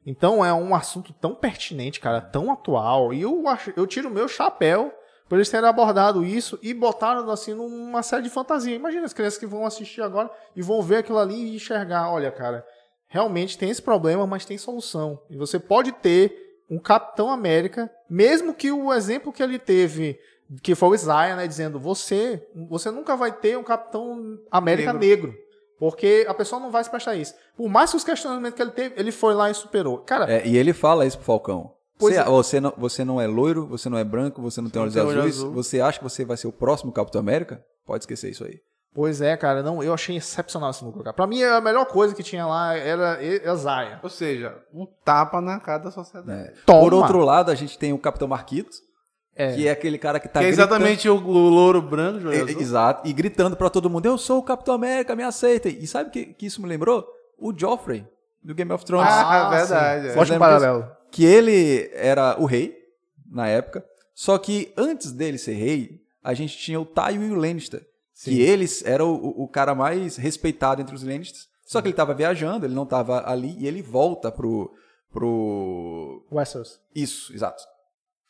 Então 0.05 0.45
é 0.45 0.53
um 0.53 0.75
assunto 0.75 1.15
tão 1.15 1.35
pertinente, 1.35 1.99
cara, 1.99 2.21
tão 2.21 2.53
atual. 2.53 3.15
E 3.15 3.23
eu, 3.23 3.49
acho, 3.49 3.73
eu 3.75 3.87
tiro 3.87 4.11
o 4.11 4.13
meu 4.13 4.29
chapéu 4.29 4.93
por 5.27 5.37
eles 5.37 5.49
terem 5.49 5.67
abordado 5.67 6.23
isso 6.23 6.59
e 6.63 6.75
botaram 6.75 7.31
assim 7.31 7.55
numa 7.55 8.03
série 8.03 8.25
de 8.25 8.29
fantasia. 8.29 8.77
Imagina 8.77 9.07
as 9.07 9.15
crianças 9.15 9.39
que 9.39 9.47
vão 9.47 9.65
assistir 9.65 10.03
agora 10.03 10.31
e 10.55 10.61
vão 10.61 10.83
ver 10.83 10.97
aquilo 10.97 11.19
ali 11.19 11.35
e 11.35 11.57
enxergar, 11.57 12.13
olha, 12.13 12.31
cara, 12.31 12.63
realmente 13.13 13.59
tem 13.59 13.69
esse 13.69 13.83
problema, 13.83 14.27
mas 14.27 14.47
tem 14.47 14.57
solução. 14.57 15.21
E 15.29 15.37
você 15.37 15.59
pode 15.59 15.93
ter 15.93 16.57
um 16.69 16.79
Capitão 16.79 17.31
América, 17.31 17.91
mesmo 18.09 18.55
que 18.55 18.73
o 18.73 18.91
exemplo 18.91 19.31
que 19.31 19.43
ele 19.43 19.59
teve, 19.59 20.19
que 20.63 20.75
foi 20.75 20.89
o 20.89 20.95
Isaiah, 20.95 21.37
né, 21.37 21.47
dizendo, 21.47 21.79
você, 21.79 22.43
você 22.71 22.91
nunca 22.91 23.15
vai 23.15 23.31
ter 23.31 23.59
um 23.59 23.63
Capitão 23.63 24.39
América 24.51 24.95
negro. 24.95 25.29
negro 25.29 25.43
porque 25.79 26.25
a 26.29 26.33
pessoa 26.33 26.61
não 26.61 26.71
vai 26.71 26.83
se 26.85 26.89
prestar 26.89 27.17
isso. 27.17 27.35
Por 27.57 27.69
mais 27.69 27.91
que 27.91 27.97
os 27.97 28.05
questionamentos 28.05 28.55
que 28.55 28.63
ele 28.63 28.71
teve, 28.71 28.95
ele 28.99 29.11
foi 29.11 29.35
lá 29.35 29.51
e 29.51 29.55
superou. 29.55 29.99
Cara, 29.99 30.33
é, 30.33 30.47
e 30.47 30.57
ele 30.57 30.73
fala 30.73 31.05
isso 31.05 31.17
pro 31.19 31.27
Falcão. 31.27 31.75
Você, 31.99 32.17
é. 32.17 32.25
você, 32.25 32.61
não, 32.61 32.73
você 32.79 33.05
não 33.05 33.21
é 33.21 33.27
loiro, 33.27 33.67
você 33.67 33.89
não 33.89 33.99
é 33.99 34.05
branco, 34.05 34.41
você 34.41 34.61
não 34.61 34.71
tem 34.71 34.81
olhos 34.81 34.97
azuis. 34.97 35.37
Azul. 35.39 35.53
Você 35.53 35.81
acha 35.81 35.99
que 35.99 36.05
você 36.05 36.25
vai 36.25 36.37
ser 36.37 36.47
o 36.47 36.53
próximo 36.53 36.93
Capitão 36.93 37.21
América? 37.21 37.65
Pode 37.85 38.05
esquecer 38.05 38.31
isso 38.31 38.45
aí. 38.45 38.61
Pois 38.95 39.23
é, 39.23 39.37
cara, 39.37 39.63
não, 39.63 39.83
eu 39.83 39.95
achei 39.95 40.17
excepcional 40.17 40.71
esse 40.71 40.85
núcleo, 40.85 41.03
cara. 41.05 41.15
Pra 41.15 41.27
mim, 41.27 41.43
a 41.43 41.61
melhor 41.61 41.87
coisa 41.87 42.15
que 42.15 42.23
tinha 42.23 42.47
lá 42.47 42.77
era 42.77 43.19
a 43.51 43.55
Zaya. 43.55 44.01
Ou 44.03 44.11
seja, 44.11 44.59
um 44.73 44.87
tapa 45.05 45.41
na 45.41 45.59
cara 45.59 45.85
da 45.85 45.91
sociedade. 45.91 46.51
É. 46.51 46.53
Por 46.67 46.93
outro 46.93 47.21
lado, 47.21 47.51
a 47.51 47.55
gente 47.55 47.79
tem 47.79 47.93
o 47.93 47.99
Capitão 47.99 48.29
Marquito, 48.29 48.77
é. 49.35 49.55
que 49.55 49.67
é 49.67 49.71
aquele 49.71 49.97
cara 49.97 50.21
que 50.21 50.29
tá 50.29 50.41
Que 50.41 50.47
é 50.47 50.49
exatamente 50.51 51.09
o, 51.09 51.15
o 51.15 51.49
louro 51.49 51.81
branco, 51.81 52.31
é, 52.31 52.41
Exato, 52.41 53.09
e 53.09 53.13
gritando 53.15 53.57
pra 53.57 53.71
todo 53.71 53.89
mundo, 53.89 54.05
eu 54.05 54.19
sou 54.19 54.41
o 54.41 54.43
Capitão 54.43 54.75
América, 54.75 55.17
me 55.17 55.23
aceitem. 55.23 55.79
E 55.81 55.87
sabe 55.87 56.11
o 56.11 56.13
que, 56.13 56.27
que 56.27 56.47
isso 56.47 56.61
me 56.61 56.69
lembrou? 56.69 57.07
O 57.39 57.57
Joffrey, 57.57 58.07
do 58.45 58.55
Game 58.55 58.73
of 58.73 58.85
Thrones. 58.85 59.09
Ah, 59.09 59.47
ah 59.47 59.51
verdade. 59.51 60.09
É. 60.09 60.39
Paralelo 60.39 61.03
que 61.13 61.25
ele 61.25 61.91
era 61.93 62.41
o 62.41 62.47
rei 62.47 62.75
na 63.31 63.47
época, 63.47 63.85
só 64.15 64.39
que 64.39 64.73
antes 64.77 65.13
dele 65.13 65.39
ser 65.39 65.53
rei, 65.53 66.01
a 66.25 66.33
gente 66.33 66.57
tinha 66.57 66.81
o 66.81 66.87
Tywin 66.87 67.29
e 67.29 67.33
o 67.33 67.35
Lannister, 67.35 67.87
Sim. 68.23 68.31
que 68.31 68.41
eles 68.41 68.85
era 68.85 69.05
o, 69.05 69.43
o, 69.43 69.49
cara 69.49 69.75
mais 69.75 70.17
respeitado 70.17 70.81
entre 70.81 70.95
os 70.95 71.03
Lannisters. 71.03 71.49
Só 71.67 71.81
que 71.83 71.89
ele 71.89 71.93
estava 71.93 72.15
viajando, 72.15 72.65
ele 72.65 72.75
não 72.75 72.85
estava 72.85 73.29
ali 73.29 73.57
e 73.59 73.67
ele 73.67 73.83
volta 73.83 74.31
pro 74.31 74.73
pro 75.11 76.25
Westeros. 76.31 76.81
Isso, 76.95 77.35
exato. 77.35 77.63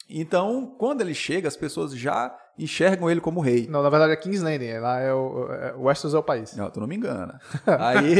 Então, 0.08 0.74
quando 0.78 1.02
ele 1.02 1.14
chega, 1.14 1.46
as 1.46 1.56
pessoas 1.56 1.94
já 1.94 2.34
enxergam 2.58 3.10
ele 3.10 3.20
como 3.20 3.40
rei. 3.40 3.66
Não, 3.68 3.82
na 3.82 3.90
verdade 3.90 4.12
é 4.14 4.16
King's 4.16 4.42
Landing, 4.42 4.78
lá 4.78 4.98
é 4.98 5.12
o, 5.12 5.52
é, 5.52 5.74
Westeros 5.74 6.14
é 6.14 6.18
o 6.18 6.22
país. 6.22 6.56
Não, 6.56 6.70
tu 6.70 6.80
não 6.80 6.86
me 6.86 6.96
engana. 6.96 7.38
Aí 7.66 8.16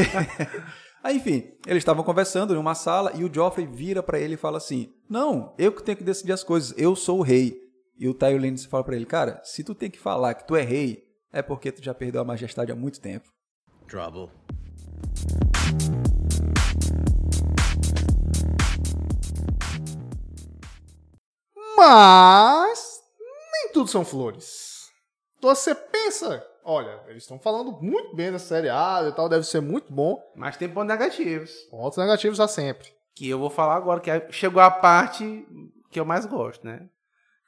Aí, 1.03 1.17
enfim, 1.17 1.51
eles 1.67 1.81
estavam 1.81 2.05
conversando 2.05 2.55
em 2.55 2.59
uma 2.59 2.75
sala 2.75 3.13
e 3.15 3.25
o 3.25 3.35
Joffrey 3.35 3.67
vira 3.67 4.03
para 4.03 4.21
ele 4.21 4.35
e 4.35 4.37
fala 4.37 4.59
assim: 4.59 4.93
Não, 5.09 5.55
eu 5.59 5.73
que 5.73 5.83
tenho 5.83 5.97
que 5.97 6.05
decidir 6.05 6.33
as 6.33 6.45
coisas, 6.45 6.73
eu 6.77 6.95
sou 6.95 7.19
o 7.19 7.23
rei. 7.23 7.61
E 7.99 8.09
o 8.09 8.15
Tyrion 8.15 8.41
Lannister 8.41 8.71
fala 8.71 8.85
para 8.85 8.95
ele: 8.95 9.07
Cara, 9.07 9.41
se 9.43 9.65
tu 9.65 9.75
tem 9.75 9.91
que 9.91 9.99
falar 9.99 10.35
que 10.35 10.47
tu 10.47 10.55
é 10.55 10.63
rei, 10.63 11.03
é 11.33 11.41
porque 11.41 11.73
tu 11.73 11.83
já 11.83 11.95
perdeu 11.95 12.21
a 12.21 12.25
majestade 12.25 12.71
há 12.71 12.77
muito 12.77 13.01
tempo. 13.01 13.33
Trouble. 13.89 14.31
Mas 21.77 23.03
nem 23.53 23.73
tudo 23.73 23.89
são 23.89 24.05
flores. 24.05 24.91
Você 25.41 25.75
pensa 25.75 26.47
olha, 26.65 27.01
eles 27.09 27.25
estão 27.25 27.39
falando 27.39 27.73
muito 27.81 28.15
bem 28.15 28.31
da 28.31 28.39
série 28.39 28.69
A 28.69 29.05
e 29.09 29.13
tal, 29.13 29.29
deve 29.29 29.45
ser 29.45 29.61
muito 29.61 29.93
bom. 29.93 30.23
Mas 30.35 30.57
tem 30.57 30.69
pontos 30.69 30.89
negativos. 30.89 31.53
Pontos 31.71 31.99
negativos 31.99 32.41
há 32.41 32.49
sempre. 32.49 32.89
Que 33.15 33.29
eu 33.29 33.39
vou 33.39 33.51
falar 33.51 33.77
agora, 33.77 34.01
que 34.01 34.11
é, 34.11 34.27
chegou 34.31 34.63
a 34.63 34.71
parte 34.71 35.47
que 35.91 36.01
eu 36.01 36.05
mais 36.05 36.25
gosto, 36.25 36.65
né? 36.67 36.89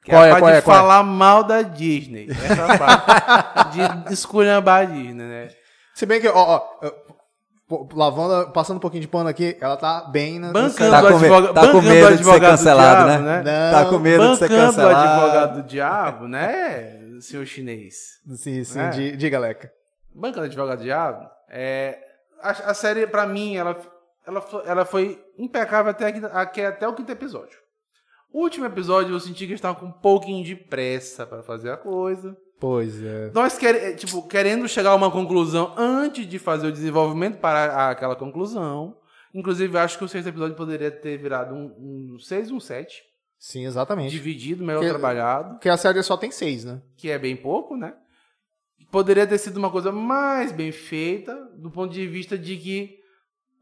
Que 0.05 0.11
qual 0.11 0.23
é 0.23 0.25
a 0.25 0.27
é, 0.27 0.31
parte 0.31 0.41
qual 0.43 0.51
de 0.51 0.57
é, 0.57 0.61
falar 0.61 0.99
é? 0.99 1.03
mal 1.03 1.43
da 1.43 1.61
Disney. 1.63 2.27
Essa 2.29 2.77
parte 2.77 3.75
de 4.07 4.13
esculhambar 4.13 4.81
a 4.83 4.85
Disney, 4.85 5.13
né? 5.25 5.49
Se 5.95 6.05
bem 6.05 6.21
que, 6.21 6.27
ó, 6.27 6.33
ó 6.35 6.61
lavando, 7.95 8.51
passando 8.51 8.77
um 8.77 8.79
pouquinho 8.79 9.01
de 9.01 9.07
pano 9.07 9.27
aqui, 9.27 9.57
ela 9.59 9.75
tá 9.75 10.01
bem 10.11 10.37
na. 10.39 10.51
Bancando 10.51 10.91
Tá 10.91 11.03
o 11.03 11.07
advogado, 11.07 11.53
tá 11.53 11.71
com 11.71 11.81
medo 11.81 12.17
de 12.17 12.23
ser 12.23 12.39
cancelado, 12.39 13.05
diabo, 13.07 13.23
né? 13.23 13.43
Não, 13.43 13.71
Tá 13.83 13.89
com 13.89 13.97
medo 13.99 14.29
de 14.31 14.37
ser 14.37 14.49
Bancando 14.49 14.63
o 14.63 14.67
cancelado. 14.67 15.09
advogado 15.09 15.55
do 15.55 15.63
diabo, 15.67 16.27
né, 16.27 16.99
senhor 17.21 17.45
chinês? 17.47 17.95
Sim, 18.35 18.63
sim, 18.63 18.79
É. 18.79 18.89
di- 18.89 19.17
diga, 19.17 19.39
Leca. 19.39 19.71
Bancando 20.13 20.41
o 20.41 20.45
advogado 20.45 20.77
do 20.77 20.83
diabo, 20.83 21.25
é, 21.49 21.97
a, 22.43 22.49
a 22.51 22.73
série, 22.75 23.07
pra 23.07 23.25
mim, 23.25 23.55
ela, 23.55 23.75
ela, 24.27 24.45
ela 24.65 24.85
foi 24.85 25.19
impecável 25.39 25.89
até, 25.89 26.05
aqui- 26.07 26.21
aqui- 26.31 26.61
até 26.61 26.87
o 26.87 26.93
quinto 26.93 27.11
episódio. 27.11 27.57
O 28.35 28.41
último 28.41 28.65
episódio 28.65 29.15
eu 29.15 29.19
senti 29.21 29.45
que 29.45 29.51
eles 29.53 29.59
estavam 29.59 29.79
com 29.79 29.85
um 29.85 29.91
pouquinho 29.93 30.43
de 30.43 30.57
pressa 30.57 31.25
pra 31.25 31.41
fazer 31.41 31.71
a 31.71 31.77
coisa. 31.77 32.35
Pois 32.59 33.01
é. 33.01 33.31
Nós 33.33 33.57
quer, 33.57 33.75
é, 33.75 33.93
tipo, 33.93 34.27
querendo 34.27 34.67
chegar 34.67 34.89
a 34.89 34.95
uma 34.95 35.09
conclusão 35.09 35.73
antes 35.77 36.27
de 36.27 36.37
fazer 36.37 36.67
o 36.67 36.71
desenvolvimento 36.71 37.37
para 37.39 37.89
aquela 37.89 38.13
conclusão. 38.13 38.97
Inclusive, 39.33 39.77
acho 39.77 39.97
que 39.97 40.03
o 40.03 40.07
sexto 40.09 40.27
episódio 40.27 40.53
poderia 40.53 40.91
ter 40.91 41.17
virado 41.17 41.55
um, 41.55 42.15
um 42.15 42.19
6 42.19 42.51
um 42.51 42.59
7. 42.59 43.01
Sim, 43.39 43.65
exatamente. 43.65 44.11
Dividido, 44.11 44.65
melhor 44.65 44.81
Que- 44.81 44.89
trabalhado. 44.89 45.51
Porque 45.53 45.69
a 45.69 45.77
série 45.77 46.03
só 46.03 46.17
tem 46.17 46.29
seis, 46.29 46.65
né? 46.65 46.81
Que 46.97 47.09
é 47.11 47.17
bem 47.17 47.37
pouco, 47.37 47.77
né? 47.77 47.93
Poderia 48.91 49.25
ter 49.25 49.37
sido 49.37 49.55
uma 49.55 49.71
coisa 49.71 49.93
mais 49.93 50.51
bem 50.51 50.73
feita, 50.73 51.33
do 51.55 51.71
ponto 51.71 51.93
de 51.93 52.05
vista 52.05 52.37
de 52.37 52.57
que 52.57 52.97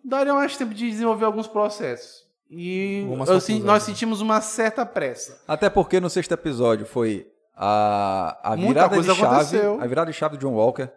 daria 0.04 0.34
mais 0.34 0.58
tempo 0.58 0.74
de 0.74 0.90
desenvolver 0.90 1.26
alguns 1.26 1.48
processos. 1.48 2.23
E 2.50 3.06
eu 3.10 3.16
nós 3.18 3.30
né? 3.64 3.80
sentimos 3.80 4.22
uma 4.22 4.40
certa 4.42 4.86
pressa. 4.86 5.42
Até 5.48 5.70
porque 5.70 6.00
no 6.00 6.10
sexto 6.10 6.32
episódio 6.34 6.86
foi 6.86 7.26
a, 7.56 8.38
a 8.54 8.56
Muita 8.58 8.88
virada 8.88 9.02
de 9.02 9.08
chave, 9.08 9.24
aconteceu. 9.26 9.78
a 9.82 9.88
virada 9.88 10.12
de 10.12 10.18
chave 10.18 10.38
de 10.38 10.46
John 10.46 10.54
Walker, 10.54 10.90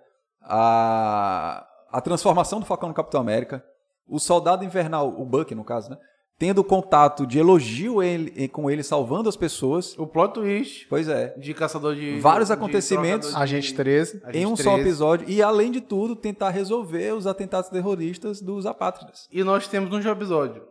a, 0.43 1.67
a 1.91 2.01
transformação 2.01 2.61
do 2.61 2.67
Falcão 2.67 2.89
no 2.89 2.95
Capitão 2.95 3.21
América, 3.21 3.65
o 4.09 4.19
soldado 4.19 4.65
invernal, 4.65 5.09
o 5.09 5.25
Buck 5.25 5.55
no 5.55 5.65
caso, 5.65 5.91
né? 5.91 5.97
Tendo 6.39 6.63
contato 6.63 7.27
de 7.27 7.39
elogio 7.39 8.03
ele, 8.03 8.47
com 8.49 8.71
ele 8.71 8.83
salvando 8.83 9.27
as 9.27 9.37
pessoas. 9.39 9.99
O 9.99 10.07
plot 10.07 10.35
twist 10.35 10.87
Pois 10.87 11.09
é. 11.09 11.29
de 11.39 11.55
caçador 11.55 11.95
de. 11.95 12.21
Vários 12.21 12.49
de 12.49 12.53
acontecimentos. 12.53 13.31
de- 13.31 13.37
Agente 13.37 13.75
13. 13.75 14.21
Agente 14.23 14.39
em 14.39 14.45
um 14.47 14.55
só 14.55 14.73
13. 14.75 14.81
episódio. 14.83 15.31
E 15.31 15.43
além 15.43 15.71
de 15.73 15.81
tudo, 15.81 16.15
tentar 16.15 16.51
resolver 16.51 17.15
os 17.15 17.27
atentados 17.27 17.71
terroristas 17.71 18.43
dos 18.43 18.67
apátridas. 18.67 19.27
E 19.33 19.43
nós 19.43 19.67
temos 19.67 19.89
no 19.89 19.99
episódio 20.11 20.63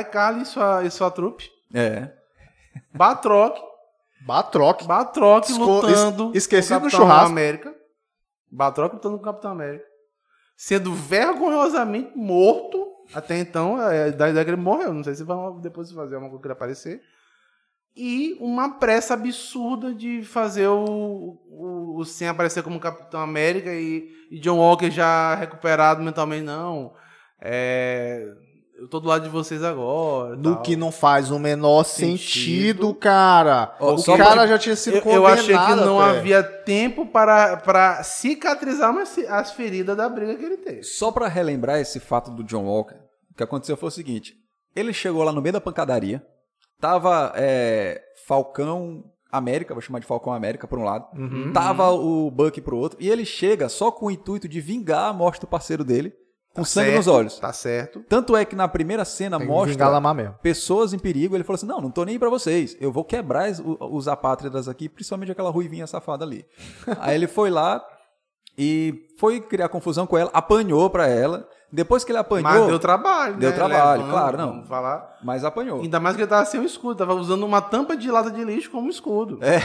iCarly 0.00 0.42
e 0.42 0.46
sua, 0.46 0.84
e 0.84 0.90
sua 0.90 1.10
trupe, 1.10 1.50
É. 1.72 2.10
Batroc, 2.92 3.56
Batroc. 4.26 4.84
Batroc 4.84 5.44
Esco- 5.48 5.64
lutando 5.64 6.30
es- 6.30 6.44
esquecido 6.44 6.76
o 6.76 6.78
no 6.78 6.84
Capitão 6.86 7.00
churrasco. 7.06 7.26
América. 7.30 7.74
Batroc 8.50 8.92
lutando 8.94 9.16
com 9.16 9.22
o 9.22 9.24
Capitão 9.24 9.50
América. 9.52 9.84
Sendo 10.56 10.94
vergonhosamente 10.94 12.16
morto. 12.16 12.86
Até 13.14 13.38
então, 13.38 13.80
é, 13.82 14.10
da 14.10 14.30
ideia 14.30 14.44
que 14.44 14.50
ele 14.50 14.60
morreu. 14.60 14.94
Não 14.94 15.04
sei 15.04 15.14
se 15.14 15.24
vão 15.24 15.60
depois 15.60 15.90
fazer 15.92 16.14
alguma 16.14 16.30
coisa 16.30 16.40
que 16.42 16.46
ele 16.46 16.52
aparecer. 16.52 17.02
E 17.96 18.36
uma 18.40 18.78
pressa 18.78 19.14
absurda 19.14 19.92
de 19.94 20.22
fazer 20.24 20.66
o, 20.68 21.38
o, 21.48 21.98
o 21.98 22.04
Sam 22.04 22.30
aparecer 22.30 22.62
como 22.62 22.80
Capitão 22.80 23.20
América 23.20 23.72
e, 23.72 24.08
e 24.30 24.38
John 24.40 24.58
Walker 24.58 24.90
já 24.90 25.34
recuperado 25.34 26.02
mentalmente. 26.02 26.44
Não, 26.44 26.92
é, 27.40 28.26
eu 28.78 28.88
tô 28.88 28.98
do 29.00 29.08
lado 29.08 29.22
de 29.22 29.28
vocês 29.28 29.62
agora. 29.62 30.36
No 30.36 30.54
tal. 30.54 30.62
que 30.62 30.76
não 30.76 30.90
faz 30.92 31.30
o 31.30 31.38
menor 31.38 31.84
Sentido. 31.84 32.18
sentido, 32.18 32.94
cara. 32.94 33.76
Ó, 33.80 33.94
o 33.94 34.04
cara 34.16 34.32
pra- 34.32 34.46
já 34.46 34.58
tinha 34.58 34.76
sido 34.76 34.94
Eu, 34.94 34.98
eu 34.98 35.02
condenado. 35.02 35.32
achei 35.32 35.56
que 35.56 35.74
não 35.76 36.00
até. 36.00 36.18
havia 36.18 36.42
tempo 36.42 37.06
para, 37.06 37.56
para 37.58 38.02
cicatrizar 38.02 38.92
mais 38.92 39.16
as 39.28 39.52
feridas 39.52 39.96
da 39.96 40.08
briga 40.08 40.34
que 40.34 40.44
ele 40.44 40.56
teve. 40.58 40.82
Só 40.82 41.10
pra 41.12 41.28
relembrar 41.28 41.78
esse 41.80 42.00
fato 42.00 42.30
do 42.30 42.42
John 42.42 42.64
Walker, 42.64 42.96
o 43.30 43.34
que 43.36 43.42
aconteceu 43.42 43.76
foi 43.76 43.88
o 43.88 43.92
seguinte: 43.92 44.34
ele 44.74 44.92
chegou 44.92 45.22
lá 45.22 45.32
no 45.32 45.40
meio 45.40 45.52
da 45.52 45.60
pancadaria, 45.60 46.22
tava 46.80 47.32
é, 47.36 48.00
Falcão 48.26 49.04
América, 49.30 49.74
vou 49.74 49.80
chamar 49.80 49.98
de 50.00 50.06
Falcão 50.06 50.32
América 50.32 50.66
por 50.68 50.78
um 50.78 50.84
lado, 50.84 51.06
Uhum. 51.16 51.52
tava 51.52 51.90
o 51.90 52.30
Buck 52.30 52.60
pro 52.60 52.76
outro, 52.76 52.98
e 53.00 53.08
ele 53.10 53.24
chega 53.24 53.68
só 53.68 53.90
com 53.90 54.06
o 54.06 54.10
intuito 54.10 54.48
de 54.48 54.60
vingar 54.60 55.08
a 55.08 55.12
morte 55.12 55.40
do 55.40 55.46
parceiro 55.46 55.84
dele, 55.84 56.12
com 56.54 56.64
sangue 56.64 56.86
Certo, 56.86 56.96
nos 56.98 57.06
olhos. 57.08 57.38
Tá 57.38 57.52
certo. 57.52 58.04
Tanto 58.08 58.36
é 58.36 58.44
que 58.44 58.54
na 58.54 58.68
primeira 58.68 59.04
cena 59.04 59.38
Tem 59.38 59.46
mostra 59.46 59.90
pessoas 60.40 60.92
em 60.92 60.98
perigo. 60.98 61.34
Ele 61.36 61.42
falou 61.42 61.56
assim: 61.56 61.66
Não, 61.66 61.80
não 61.80 61.90
tô 61.90 62.04
nem 62.04 62.14
aí 62.14 62.18
pra 62.18 62.30
vocês. 62.30 62.76
Eu 62.80 62.92
vou 62.92 63.04
quebrar 63.04 63.50
os, 63.50 63.60
os 63.80 64.08
apátridas 64.08 64.68
aqui, 64.68 64.88
principalmente 64.88 65.32
aquela 65.32 65.50
ruivinha 65.50 65.86
safada 65.86 66.24
ali. 66.24 66.46
aí 67.00 67.16
ele 67.16 67.26
foi 67.26 67.50
lá 67.50 67.84
e 68.56 69.08
foi 69.18 69.40
criar 69.40 69.68
confusão 69.68 70.06
com 70.06 70.16
ela, 70.16 70.30
apanhou 70.32 70.88
pra 70.88 71.08
ela. 71.08 71.48
Depois 71.72 72.04
que 72.04 72.12
ele 72.12 72.18
apanhou, 72.18 72.44
Mas 72.44 72.66
deu 72.68 72.78
trabalho, 72.78 73.36
Deu 73.36 73.50
né? 73.50 73.56
trabalho, 73.56 74.02
Levando, 74.02 74.12
claro, 74.12 74.38
não. 74.38 74.46
Vamos 74.52 74.68
falar. 74.68 75.18
mas 75.24 75.44
apanhou. 75.44 75.80
Ainda 75.80 75.98
mais 75.98 76.14
que 76.14 76.22
ele 76.22 76.28
tava 76.30 76.44
sem 76.44 76.60
o 76.60 76.64
escudo. 76.64 76.94
Tava 76.94 77.14
usando 77.14 77.42
uma 77.44 77.60
tampa 77.60 77.96
de 77.96 78.08
lata 78.12 78.30
de 78.30 78.44
lixo 78.44 78.70
como 78.70 78.88
escudo. 78.88 79.40
É, 79.42 79.58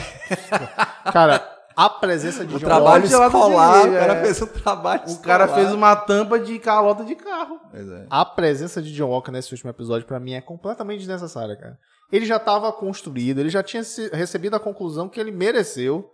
Cara, 1.12 1.59
a 1.86 1.90
presença 1.90 2.46
de 2.46 2.56
O 2.56 2.60
John 2.60 2.66
trabalho 2.66 3.06
escolar, 3.06 3.88
o 3.88 3.92
cara 3.94 4.14
é. 4.14 4.22
fez 4.24 4.42
um 4.42 4.46
trabalho 4.48 5.02
O 5.08 5.18
cara 5.20 5.46
escolar. 5.46 5.48
fez 5.64 5.74
uma 5.74 5.96
tampa 5.96 6.38
de 6.40 6.60
calota 6.60 7.04
de 7.06 7.16
carro. 7.16 7.60
É. 7.74 8.06
A 8.10 8.26
presença 8.26 8.82
de 8.82 8.92
John 8.94 9.10
Walker 9.10 9.32
nesse 9.32 9.52
último 9.54 9.70
episódio, 9.70 10.06
pra 10.08 10.20
mim, 10.20 10.34
é 10.34 10.42
completamente 10.42 11.00
desnecessária, 11.00 11.56
cara. 11.56 11.78
Ele 12.12 12.26
já 12.26 12.38
tava 12.40 12.72
construído, 12.74 13.40
ele 13.40 13.50
já 13.50 13.62
tinha 13.64 13.82
recebido 14.12 14.56
a 14.56 14.60
conclusão 14.60 15.08
que 15.08 15.20
ele 15.20 15.32
mereceu. 15.32 16.10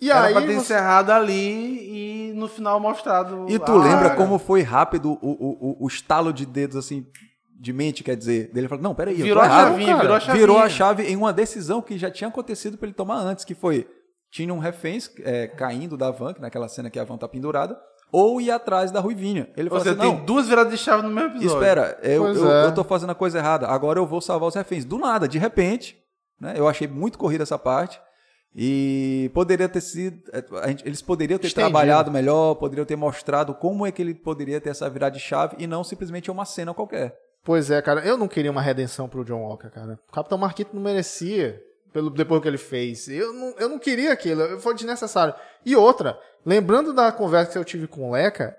E 0.00 0.10
Era 0.10 0.28
aí. 0.28 0.32
pra 0.32 0.40
ter 0.40 0.46
você- 0.54 0.56
encerrado 0.72 1.10
ali 1.10 2.30
e 2.30 2.32
no 2.34 2.48
final 2.48 2.80
mostrado. 2.80 3.44
E 3.48 3.58
tu 3.58 3.76
lembra 3.76 4.10
como 4.16 4.38
foi 4.38 4.62
rápido 4.62 5.18
o, 5.20 5.28
o, 5.30 5.70
o, 5.82 5.84
o 5.84 5.86
estalo 5.88 6.32
de 6.32 6.46
dedos, 6.46 6.76
assim, 6.76 7.04
de 7.60 7.72
mente, 7.74 8.02
quer 8.02 8.16
dizer? 8.16 8.50
Dele 8.54 8.66
falou, 8.68 8.82
não, 8.82 8.94
peraí, 8.94 9.18
eu 9.20 9.26
Virou 9.26 9.42
tô 9.42 9.48
a 9.48 9.52
errado. 9.52 9.66
chavinha, 9.68 9.86
cara. 9.88 10.00
virou 10.00 10.16
a 10.16 10.20
chavinha. 10.20 10.40
Virou 10.40 10.58
a 10.58 10.68
chave 10.70 11.02
em 11.02 11.16
uma 11.16 11.32
decisão 11.34 11.82
que 11.82 11.98
já 11.98 12.10
tinha 12.10 12.28
acontecido 12.28 12.78
pra 12.78 12.86
ele 12.86 12.94
tomar 12.94 13.16
antes, 13.18 13.44
que 13.44 13.54
foi, 13.54 13.86
tinha 14.30 14.52
um 14.54 14.58
reféns 14.58 15.10
é, 15.24 15.46
caindo 15.48 15.96
da 15.96 16.10
van, 16.10 16.32
que 16.34 16.40
naquela 16.40 16.68
cena 16.68 16.88
que 16.90 16.98
a 16.98 17.04
van 17.04 17.16
tá 17.18 17.26
pendurada, 17.28 17.78
ou 18.12 18.40
ir 18.40 18.50
atrás 18.50 18.90
da 18.90 19.00
Ruivinha. 19.00 19.48
Ele 19.56 19.68
falou 19.68 19.84
Você 19.84 19.90
assim, 19.90 19.98
tem 20.00 20.14
não, 20.16 20.24
duas 20.24 20.48
viradas 20.48 20.72
de 20.72 20.78
chave 20.78 21.02
no 21.02 21.10
mesmo 21.10 21.30
episódio. 21.36 21.54
espera, 21.62 21.98
eu, 22.02 22.26
eu, 22.26 22.50
é. 22.50 22.66
eu 22.66 22.74
tô 22.74 22.82
fazendo 22.84 23.10
a 23.10 23.14
coisa 23.14 23.38
errada, 23.38 23.66
agora 23.68 23.98
eu 23.98 24.06
vou 24.06 24.20
salvar 24.20 24.48
os 24.48 24.54
reféns. 24.54 24.84
Do 24.84 24.98
nada, 24.98 25.28
de 25.28 25.38
repente, 25.38 25.96
né, 26.40 26.54
eu 26.56 26.66
achei 26.68 26.88
muito 26.88 27.18
corrida 27.18 27.42
essa 27.44 27.58
parte, 27.58 28.00
e 28.54 29.30
poderia 29.32 29.68
ter 29.68 29.80
sido, 29.80 30.20
é, 30.32 30.44
a 30.62 30.68
gente- 30.68 30.84
eles 30.86 31.00
poderiam 31.00 31.38
ter 31.38 31.46
Estendido. 31.46 31.70
trabalhado 31.70 32.10
melhor, 32.10 32.56
poderiam 32.56 32.84
ter 32.84 32.96
mostrado 32.96 33.54
como 33.54 33.86
é 33.86 33.92
que 33.92 34.02
ele 34.02 34.12
poderia 34.14 34.60
ter 34.60 34.70
essa 34.70 34.90
virada 34.90 35.14
de 35.16 35.20
chave, 35.22 35.54
e 35.58 35.66
não 35.66 35.84
simplesmente 35.84 36.30
uma 36.30 36.44
cena 36.44 36.74
qualquer. 36.74 37.16
Pois 37.44 37.70
é, 37.70 37.80
cara, 37.80 38.00
eu 38.00 38.16
não 38.18 38.26
queria 38.28 38.50
uma 38.50 38.60
redenção 38.60 39.08
pro 39.08 39.24
John 39.24 39.42
Walker, 39.42 39.70
cara. 39.70 39.98
O 40.08 40.12
Capitão 40.12 40.36
Marquito 40.36 40.74
não 40.74 40.82
merecia, 40.82 41.62
pelo, 41.92 42.10
depois 42.10 42.42
que 42.42 42.48
ele 42.48 42.58
fez. 42.58 43.08
Eu 43.08 43.32
não, 43.32 43.54
eu 43.58 43.68
não 43.68 43.78
queria 43.78 44.12
aquilo, 44.12 44.60
foi 44.60 44.74
desnecessário. 44.74 45.34
E 45.64 45.76
outra, 45.76 46.18
lembrando 46.44 46.92
da 46.92 47.12
conversa 47.12 47.52
que 47.52 47.58
eu 47.58 47.64
tive 47.64 47.86
com 47.86 48.08
o 48.08 48.12
Leca, 48.12 48.56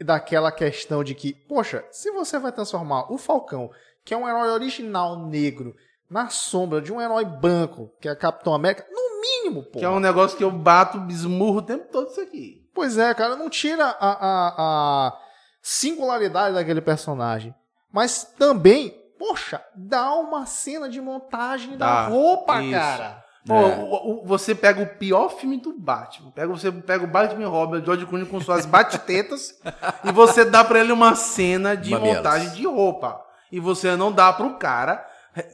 daquela 0.00 0.52
questão 0.52 1.02
de 1.02 1.14
que, 1.14 1.34
poxa, 1.34 1.84
se 1.90 2.10
você 2.10 2.38
vai 2.38 2.52
transformar 2.52 3.12
o 3.12 3.18
Falcão, 3.18 3.70
que 4.04 4.14
é 4.14 4.16
um 4.16 4.28
herói 4.28 4.50
original 4.50 5.26
negro, 5.26 5.74
na 6.10 6.28
sombra 6.28 6.80
de 6.80 6.92
um 6.92 7.00
herói 7.00 7.24
branco, 7.24 7.90
que 8.00 8.08
é 8.08 8.14
Capitão 8.14 8.54
América, 8.54 8.86
no 8.90 9.20
mínimo, 9.20 9.64
pô. 9.64 9.78
Que 9.78 9.84
é 9.84 9.88
um 9.88 10.00
negócio 10.00 10.36
que 10.38 10.44
eu 10.44 10.50
bato, 10.50 10.98
esmurro 11.10 11.58
o 11.58 11.62
tempo 11.62 11.86
todo 11.90 12.10
isso 12.10 12.20
aqui. 12.20 12.66
Pois 12.74 12.96
é, 12.96 13.12
cara, 13.12 13.36
não 13.36 13.50
tira 13.50 13.84
a, 13.84 13.90
a, 13.90 15.08
a 15.08 15.18
singularidade 15.60 16.54
daquele 16.54 16.80
personagem. 16.80 17.54
Mas 17.92 18.24
também, 18.38 18.97
poxa, 19.18 19.60
dá 19.74 20.12
uma 20.14 20.46
cena 20.46 20.88
de 20.88 21.00
montagem 21.00 21.76
da 21.76 21.86
Dá, 22.04 22.06
roupa, 22.08 22.62
isso. 22.62 22.72
cara. 22.72 23.24
Pô, 23.46 23.54
É. 23.54 23.76
o- 23.78 24.22
o- 24.22 24.26
você 24.26 24.54
pega 24.54 24.82
o 24.82 24.86
pior 24.98 25.30
filme 25.30 25.56
do 25.58 25.72
Batman. 25.78 26.30
Pega, 26.32 26.48
você 26.48 26.70
pega 26.70 27.04
o 27.04 27.06
Batman 27.06 27.42
e 27.42 27.46
Robin, 27.46 27.82
George 27.84 28.04
Clooney 28.04 28.28
com 28.28 28.40
suas 28.40 28.66
bate-tetas, 28.66 29.54
e 30.04 30.12
você 30.12 30.44
dá 30.44 30.62
pra 30.62 30.80
ele 30.80 30.92
uma 30.92 31.14
cena 31.14 31.74
de 31.74 31.90
Mamilos. 31.92 32.16
montagem 32.16 32.50
de 32.50 32.66
roupa. 32.66 33.20
E 33.50 33.58
você 33.58 33.96
não 33.96 34.12
dá 34.12 34.30
pro 34.32 34.54
cara, 34.58 35.02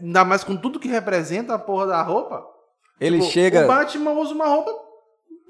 ainda 0.01 0.25
mais 0.25 0.43
com 0.43 0.57
tudo 0.57 0.81
que 0.81 0.89
representa 0.89 1.55
a 1.55 1.59
porra 1.59 1.87
da 1.87 2.03
roupa. 2.03 2.45
Ele 3.01 3.19
Tipo, 3.21 3.31
chega, 3.31 3.65
O 3.65 3.69
Batman 3.69 4.11
usa 4.13 4.35
uma 4.35 4.47
roupa 4.47 4.71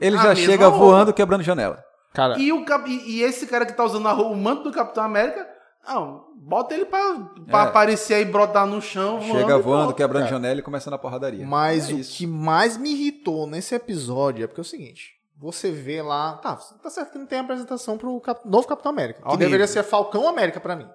ele 0.00 0.16
já 0.18 0.34
chega 0.34 0.66
roupa. 0.68 0.84
voando, 0.84 1.12
quebrando 1.14 1.42
janela. 1.42 1.82
Cara, 2.12 2.38
E, 2.38 2.52
o, 2.52 2.64
e, 2.86 3.10
e 3.16 3.22
esse 3.22 3.46
cara 3.46 3.64
que 3.64 3.72
tá 3.72 3.84
usando 3.84 4.06
a 4.08 4.12
roupa, 4.12 4.32
o 4.32 4.36
manto 4.36 4.64
do 4.64 4.72
Capitão 4.72 5.02
América, 5.04 5.48
não, 5.86 6.24
bota 6.36 6.74
ele 6.74 6.84
pra, 6.84 7.14
pra 7.48 7.60
É. 7.60 7.62
aparecer 7.62 8.14
aí, 8.14 8.24
brotar 8.24 8.66
no 8.66 8.80
chão. 8.80 9.20
Chega 9.20 9.58
voando, 9.58 9.84
pronto, 9.84 9.94
quebrando 9.96 10.22
cara. 10.24 10.34
janela 10.34 10.60
e 10.60 10.62
começando 10.62 10.94
a 10.94 10.98
porradaria. 10.98 11.46
mas 11.46 11.90
É 11.90 11.94
o 11.94 11.98
isso. 11.98 12.16
que 12.16 12.26
mais 12.26 12.76
me 12.76 12.90
irritou 12.92 13.46
nesse 13.46 13.74
episódio 13.74 14.44
é 14.44 14.46
porque 14.46 14.60
é 14.60 14.62
o 14.62 14.64
seguinte: 14.64 15.14
você 15.36 15.70
vê 15.70 16.00
lá. 16.02 16.34
Tá, 16.38 16.56
tá 16.56 16.90
certo 16.90 17.12
que 17.12 17.18
não 17.18 17.26
tem 17.26 17.38
apresentação 17.38 17.98
pro 17.98 18.20
Cap- 18.20 18.48
novo 18.48 18.66
Capitão 18.66 18.90
América. 18.92 19.20
Que 19.20 19.26
Horrível. 19.28 19.46
deveria 19.46 19.66
ser 19.66 19.82
Falcão 19.82 20.28
América 20.28 20.60
pra 20.60 20.76
mim. 20.76 20.88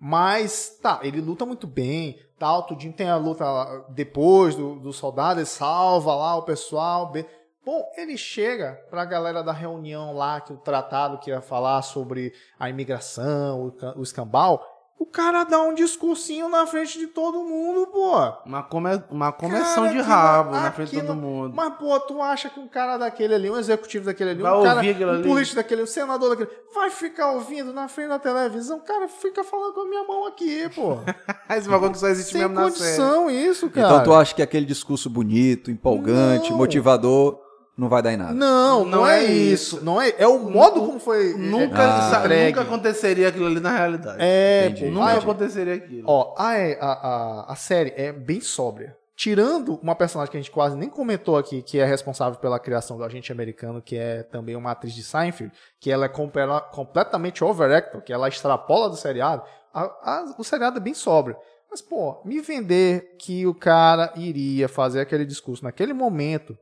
Mas, 0.00 0.78
tá, 0.82 0.98
ele 1.02 1.20
luta 1.20 1.46
muito 1.46 1.66
bem, 1.66 2.18
tal, 2.38 2.64
tudinho 2.66 2.92
tem 2.92 3.08
a 3.08 3.16
luta 3.16 3.44
depois 3.90 4.56
do, 4.56 4.74
do 4.80 4.92
soldado, 4.92 5.38
ele 5.38 5.46
salva 5.46 6.14
lá 6.14 6.34
o 6.36 6.42
pessoal. 6.42 7.12
be- 7.12 7.26
Bom, 7.64 7.88
ele 7.96 8.16
chega 8.16 8.80
pra 8.90 9.04
galera 9.04 9.42
da 9.42 9.52
reunião 9.52 10.12
lá, 10.14 10.40
que 10.40 10.52
o 10.52 10.56
tratado 10.56 11.18
que 11.18 11.30
ia 11.30 11.40
falar 11.40 11.80
sobre 11.82 12.32
a 12.58 12.68
imigração, 12.68 13.66
o, 13.66 13.72
ca- 13.72 13.94
o 13.96 14.02
escambau. 14.02 14.68
O 14.98 15.06
cara 15.06 15.42
dá 15.42 15.60
um 15.60 15.74
discursinho 15.74 16.48
na 16.48 16.64
frente 16.64 16.96
de 16.96 17.08
todo 17.08 17.42
mundo, 17.42 17.88
pô. 17.88 18.12
Uma, 18.46 18.62
come... 18.62 19.02
uma 19.10 19.32
começão 19.32 19.82
Cara, 19.84 19.96
de 19.96 20.00
rabo 20.00 20.50
na 20.52 20.70
frente 20.70 20.90
de 20.92 21.00
todo 21.00 21.16
mundo. 21.16 21.52
Mas, 21.56 21.74
pô, 21.74 21.98
tu 21.98 22.22
acha 22.22 22.48
que 22.48 22.60
um 22.60 22.68
cara 22.68 22.96
daquele 22.98 23.34
ali, 23.34 23.50
um 23.50 23.56
executivo 23.58 24.04
daquele 24.06 24.30
ali, 24.30 24.42
Vai 24.42 24.52
um 24.56 24.62
cara, 24.62 24.76
um 24.80 25.10
ali? 25.10 25.28
político 25.28 25.56
daquele, 25.56 25.82
um 25.82 25.86
senador 25.88 26.30
daquele, 26.36 26.50
vai 26.72 26.88
ficar 26.88 27.32
ouvindo 27.32 27.72
na 27.72 27.88
frente 27.88 28.10
da 28.10 28.18
televisão? 28.20 28.78
Cara, 28.78 29.08
fica 29.08 29.42
falando 29.42 29.74
com 29.74 29.80
a 29.80 29.86
minha 29.88 30.04
mão 30.04 30.24
aqui, 30.28 30.68
pô. 30.68 30.98
Esse 31.50 31.68
bagulho 31.68 31.90
que 31.90 31.98
só 31.98 32.06
existe 32.06 32.30
Sem 32.32 32.40
mesmo 32.42 32.54
na 32.54 32.70
série. 32.70 32.72
condição 32.78 33.28
isso, 33.28 33.70
cara. 33.70 33.86
Então 33.88 34.04
tu 34.04 34.12
acha 34.14 34.32
que 34.36 34.42
aquele 34.42 34.66
discurso 34.66 35.10
bonito, 35.10 35.68
empolgante, 35.68 36.50
Não. 36.50 36.56
motivador, 36.58 37.40
não 37.76 37.88
vai 37.88 38.02
dar 38.02 38.12
em 38.12 38.16
nada? 38.16 38.32
Não, 38.34 38.84
não, 38.84 39.00
Não 39.00 39.06
é, 39.06 39.24
é 39.24 39.32
isso. 39.32 39.76
isso. 39.76 39.84
Não 39.84 40.00
é, 40.00 40.14
é 40.18 40.26
o 40.26 40.38
modo 40.38 40.80
como 40.86 40.98
foi 41.00 41.34
Nunca, 41.34 41.82
é, 41.82 42.18
entregue. 42.18 42.46
nunca 42.50 42.60
aconteceria 42.62 43.28
aquilo 43.28 43.46
ali 43.46 43.60
na 43.60 43.76
realidade. 43.76 44.18
É, 44.20 44.66
Entendi. 44.66 44.84
pô, 44.86 44.90
Nunca 44.92 45.06
vai- 45.06 45.16
aconteceria 45.18 45.74
aquilo. 45.74 46.04
Ó, 46.06 46.34
a, 46.36 46.52
a, 46.52 46.92
a, 46.92 47.52
a 47.52 47.56
série 47.56 47.92
é 47.96 48.12
bem 48.12 48.40
sóbria. 48.40 48.96
Tirando 49.14 49.78
uma 49.82 49.94
personagem 49.94 50.30
que 50.32 50.36
a 50.36 50.40
gente 50.40 50.50
quase 50.50 50.76
nem 50.76 50.88
comentou 50.88 51.36
aqui, 51.36 51.62
que 51.62 51.78
é 51.78 51.84
responsável 51.84 52.38
pela 52.40 52.58
criação 52.58 52.96
do 52.96 53.04
agente 53.04 53.30
americano, 53.30 53.80
que 53.80 53.96
é 53.96 54.22
também 54.22 54.56
uma 54.56 54.72
atriz 54.72 54.94
de 54.94 55.02
Seinfeld, 55.02 55.52
que 55.78 55.90
ela 55.92 56.06
é 56.06 56.08
compera- 56.08 56.60
completamente 56.60 57.44
overactor, 57.44 58.00
que 58.02 58.12
ela 58.12 58.28
extrapola 58.28 58.88
do 58.88 58.96
seriado, 58.96 59.42
a- 59.72 59.82
a- 60.02 60.34
o 60.38 60.42
seriado 60.42 60.78
é 60.78 60.80
bem 60.80 60.94
sóbrio. 60.94 61.36
Mas, 61.70 61.80
pô, 61.80 62.20
me 62.24 62.40
vender 62.40 63.14
que 63.18 63.46
o 63.46 63.54
cara 63.54 64.12
iria 64.16 64.68
fazer 64.68 65.00
aquele 65.00 65.24
discurso 65.24 65.62
naquele 65.64 65.92
momento, 65.92 66.58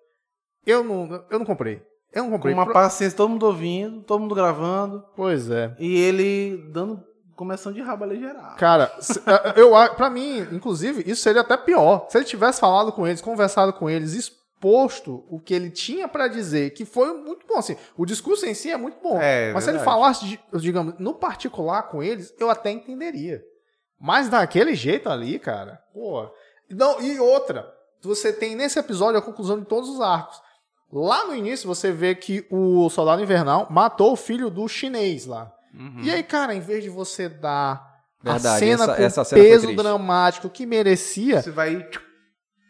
eu 0.67 0.83
não, 0.85 1.25
eu 1.31 1.39
não 1.39 1.47
comprei. 1.47 1.83
Eu 2.13 2.25
não 2.25 2.31
Com 2.31 2.37
comprei. 2.37 2.53
uma 2.55 2.65
Pro- 2.65 2.75
paciência, 2.75 3.17
todo 3.17 3.29
mundo 3.31 3.47
ouvindo, 3.47 4.03
todo 4.03 4.21
mundo 4.21 4.35
gravando, 4.35 5.05
Pois 5.15 5.49
é. 5.51 5.75
e 5.79 5.97
ele 6.01 6.57
dando 6.73 7.03
começão 7.37 7.73
de 7.73 7.81
rabo 7.81 8.03
ali 8.05 8.19
geral. 8.19 8.57
Cara, 8.57 8.93
se- 9.01 9.21
eu, 9.57 9.71
pra 9.95 10.11
mim, 10.11 10.41
inclusive, 10.53 11.09
isso 11.11 11.23
seria 11.23 11.41
até 11.43 11.57
pior. 11.57 12.07
Se 12.11 12.19
ele 12.19 12.25
tivesse 12.25 12.61
falado 12.61 12.91
com 12.93 13.07
eles, 13.07 13.21
conversado 13.21 13.73
com 13.73 13.89
eles, 13.89 14.13
exposto 14.15 15.25
o 15.31 15.41
que 15.41 15.55
ele 15.55 15.71
tinha 15.71 16.07
pra 16.09 16.27
dizer, 16.29 16.71
que 16.75 16.85
foi 16.85 17.13
muito 17.15 17.47
bom. 17.47 17.57
Assim, 17.59 17.77
o 17.97 18.05
discurso 18.05 18.45
em 18.45 18.55
si 18.55 18.71
é 18.71 18.77
muito 18.77 18.99
bom. 19.01 19.19
É, 19.21 19.53
mas 19.55 19.65
se 19.65 19.71
ele 19.71 19.79
verdade. 19.79 19.97
falasse, 19.97 20.39
digamos, 20.55 20.95
no 20.99 21.15
particular 21.15 21.85
com 21.85 22.03
eles, 22.03 22.35
eu 22.39 22.51
até 22.51 22.71
entenderia. 22.71 23.41
Mas 23.99 24.29
daquele 24.29 24.75
jeito 24.75 25.09
ali, 25.09 25.39
cara, 25.39 25.81
pô. 25.95 26.29
Não, 26.69 27.01
e 27.01 27.19
outra, 27.21 27.73
você 28.03 28.33
tem 28.33 28.55
nesse 28.57 28.79
episódio 28.79 29.19
a 29.19 29.23
conclusão 29.23 29.59
de 29.61 29.67
todos 29.67 29.89
os 29.89 30.01
arcos. 30.01 30.41
Lá 30.93 31.25
no 31.27 31.35
início 31.35 31.69
você 31.69 31.93
vê 31.93 32.15
que 32.15 32.47
o 32.51 32.89
soldado 32.91 33.23
invernal 33.23 33.67
matou 33.71 34.13
o 34.13 34.17
filho 34.17 34.51
do 34.51 34.67
chinês 34.69 35.25
lá. 35.27 35.53
Uhum. 35.73 36.01
E 36.03 36.11
aí, 36.11 36.23
cara, 36.23 36.55
em 36.55 36.61
vez 36.61 36.83
de 36.83 36.91
você 36.91 37.29
dar 37.29 37.89
Verdade, 38.23 38.47
a 38.49 38.59
cena 38.59 38.85
essa- 38.85 38.95
com 38.97 39.03
essa 39.03 39.25
cena 39.25 39.43
peso 39.43 39.77
dramático 39.77 40.49
que 40.51 40.67
merecia, 40.67 41.41
Você 41.41 41.51
vai. 41.53 41.87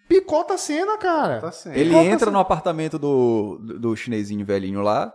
picota 0.09 0.55
a 0.55 0.59
cena, 0.59 0.99
cara. 0.99 1.41
Tá. 1.41 1.51
Ele 1.73 1.95
é 1.95 2.05
entra 2.05 2.31
no 2.31 2.39
apartamento 2.39 2.99
do, 2.99 3.59
do, 3.63 3.79
do 3.81 3.97
chinesinho 3.97 4.45
velhinho 4.45 4.83
lá 4.83 5.13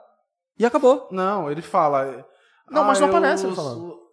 e 0.57 0.65
acabou. 0.65 1.07
Não, 1.11 1.51
ele 1.51 1.61
fala. 1.61 2.25
Não, 2.71 2.83
mas 2.83 2.99
não 2.99 3.07
eu 3.09 3.15
aparece 3.15 3.45
ele 3.45 3.55
sou- 3.55 3.63
falando. 3.63 4.05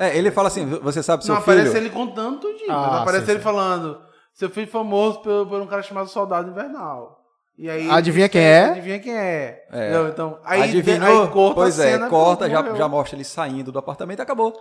É, 0.00 0.16
ele 0.16 0.30
fala 0.30 0.48
assim, 0.48 0.64
você 0.66 1.02
sabe 1.02 1.24
seu 1.24 1.34
Não 1.34 1.42
filho... 1.42 1.56
aparece 1.58 1.76
ele 1.76 1.90
contando 1.90 2.38
tudinho. 2.40 2.70
Ah, 2.70 2.88
mas 2.90 3.00
aparece 3.02 3.24
sim, 3.26 3.30
ele 3.32 3.40
sim. 3.40 3.44
falando. 3.44 4.00
Seu 4.32 4.48
filho 4.48 4.68
famoso 4.68 5.20
por, 5.22 5.46
por 5.46 5.60
um 5.60 5.66
cara 5.66 5.82
chamado 5.82 6.08
Soldado 6.08 6.50
Invernal. 6.50 7.18
E 7.62 7.70
aí, 7.70 7.88
Adivinha 7.88 8.28
quem 8.28 8.40
é? 8.42 8.64
Adivinha 8.64 8.98
quem 8.98 9.14
é. 9.16 9.64
É. 9.70 9.82
Entendeu? 9.84 10.08
Então, 10.08 10.40
aí, 10.42 10.62
Adivinhou? 10.62 11.22
aí 11.22 11.30
corta 11.30 11.54
pois 11.54 11.78
a 11.78 11.86
é, 11.86 12.08
corta, 12.08 12.50
já, 12.50 12.60
morreu. 12.60 12.76
já 12.76 12.88
mostra 12.88 13.16
ele 13.16 13.22
saindo 13.24 13.70
do 13.70 13.78
apartamento 13.78 14.18
e 14.18 14.22
acabou. 14.22 14.52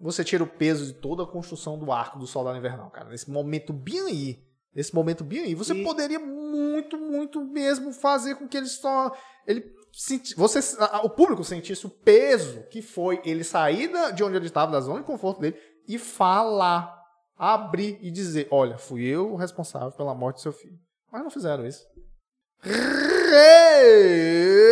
Você 0.00 0.22
tira 0.22 0.44
o 0.44 0.46
peso 0.46 0.86
de 0.86 0.92
toda 0.92 1.24
a 1.24 1.26
construção 1.26 1.76
do 1.76 1.90
arco 1.90 2.16
do 2.16 2.28
soldado 2.28 2.56
invernal, 2.56 2.90
cara. 2.90 3.08
Nesse 3.08 3.28
momento 3.28 3.72
bem 3.72 3.98
aí. 4.06 4.38
Nesse 4.72 4.94
momento 4.94 5.24
bem 5.24 5.40
aí. 5.40 5.54
Você 5.56 5.74
E- 5.74 5.82
poderia 5.82 6.20
muito, 6.20 6.96
muito 6.96 7.44
mesmo 7.44 7.92
fazer 7.92 8.36
com 8.36 8.46
que 8.46 8.56
ele 8.56 8.66
só. 8.66 9.10
Ele 9.48 9.64
senti, 9.92 10.36
você, 10.36 10.60
o 11.02 11.10
público 11.10 11.42
sentisse 11.42 11.84
o 11.86 11.90
peso 11.90 12.62
que 12.70 12.80
foi 12.80 13.20
ele 13.24 13.42
sair 13.42 13.88
da- 13.88 14.12
de 14.12 14.22
onde 14.22 14.36
ele 14.36 14.46
estava, 14.46 14.70
da 14.70 14.80
zona 14.80 15.00
de 15.00 15.06
conforto 15.06 15.40
dele, 15.40 15.56
e 15.88 15.98
falar. 15.98 17.02
Abrir 17.36 17.98
e 18.00 18.12
dizer: 18.12 18.46
Olha, 18.48 18.78
fui 18.78 19.02
eu 19.04 19.32
o 19.32 19.36
responsável 19.36 19.90
pela 19.90 20.14
morte 20.14 20.36
do 20.36 20.42
seu 20.42 20.52
filho. 20.52 20.78
Mas 21.10 21.20
não 21.24 21.30
fizeram 21.30 21.66
isso. 21.66 21.84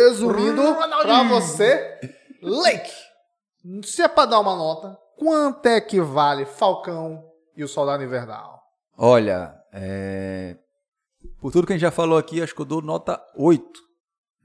Resumindo 0.09 0.75
pra 1.01 1.23
você, 1.23 1.99
Lake. 2.41 2.91
Se 3.83 4.01
é 4.01 4.07
pra 4.07 4.25
dar 4.25 4.39
uma 4.39 4.55
nota, 4.55 4.97
quanto 5.17 5.65
é 5.67 5.79
que 5.79 6.01
vale 6.01 6.45
Falcão 6.45 7.23
e 7.55 7.63
o 7.63 7.67
Soldado 7.67 8.03
Invernal? 8.03 8.61
Olha, 8.97 9.55
é... 9.71 10.57
por 11.39 11.51
tudo 11.51 11.67
que 11.67 11.73
a 11.73 11.75
gente 11.75 11.83
já 11.83 11.91
falou 11.91 12.17
aqui, 12.17 12.41
acho 12.41 12.55
que 12.55 12.61
eu 12.61 12.65
dou 12.65 12.81
nota 12.81 13.21
8. 13.37 13.63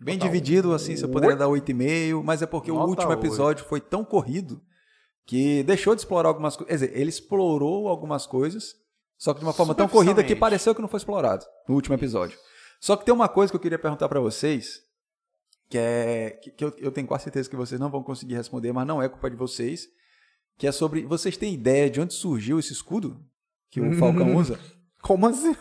Bem 0.00 0.16
Nota 0.16 0.26
dividido, 0.26 0.72
assim, 0.74 0.96
você 0.96 1.08
poderia 1.08 1.34
dar 1.34 1.46
8,5, 1.46 2.22
mas 2.22 2.40
é 2.40 2.46
porque 2.46 2.70
o 2.70 2.74
Nota 2.74 2.90
último 2.90 3.10
8. 3.10 3.18
episódio 3.18 3.64
foi 3.64 3.80
tão 3.80 4.04
corrido 4.04 4.60
que 5.26 5.64
deixou 5.64 5.94
de 5.94 6.02
explorar 6.02 6.28
algumas 6.28 6.56
coisas. 6.56 6.68
Quer 6.80 6.86
dizer, 6.86 7.00
ele 7.00 7.10
explorou 7.10 7.88
algumas 7.88 8.24
coisas, 8.24 8.74
só 9.16 9.34
que 9.34 9.40
de 9.40 9.46
uma 9.46 9.52
forma 9.52 9.74
tão 9.74 9.88
corrida 9.88 10.22
que 10.22 10.36
pareceu 10.36 10.74
que 10.74 10.80
não 10.80 10.88
foi 10.88 10.98
explorado 10.98 11.44
no 11.68 11.74
último 11.74 11.96
episódio. 11.96 12.38
Só 12.80 12.96
que 12.96 13.04
tem 13.04 13.14
uma 13.14 13.28
coisa 13.28 13.52
que 13.52 13.56
eu 13.56 13.60
queria 13.60 13.78
perguntar 13.78 14.08
pra 14.08 14.20
vocês, 14.20 14.82
que 15.68 15.78
é 15.78 16.30
que, 16.42 16.50
que 16.50 16.64
eu, 16.64 16.74
eu 16.78 16.92
tenho 16.92 17.06
quase 17.06 17.24
certeza 17.24 17.48
que 17.48 17.56
vocês 17.56 17.80
não 17.80 17.90
vão 17.90 18.02
conseguir 18.02 18.34
responder, 18.34 18.72
mas 18.72 18.86
não 18.86 19.02
é 19.02 19.08
culpa 19.08 19.30
de 19.30 19.36
vocês, 19.36 19.88
que 20.56 20.66
é 20.66 20.72
sobre 20.72 21.02
vocês 21.02 21.36
têm 21.36 21.54
ideia 21.54 21.90
de 21.90 22.00
onde 22.00 22.14
surgiu 22.14 22.58
esse 22.58 22.72
escudo 22.72 23.24
que 23.70 23.80
o 23.80 23.92
Falcão 23.98 24.36
usa? 24.36 24.58
Como 25.02 25.26
assim? 25.26 25.54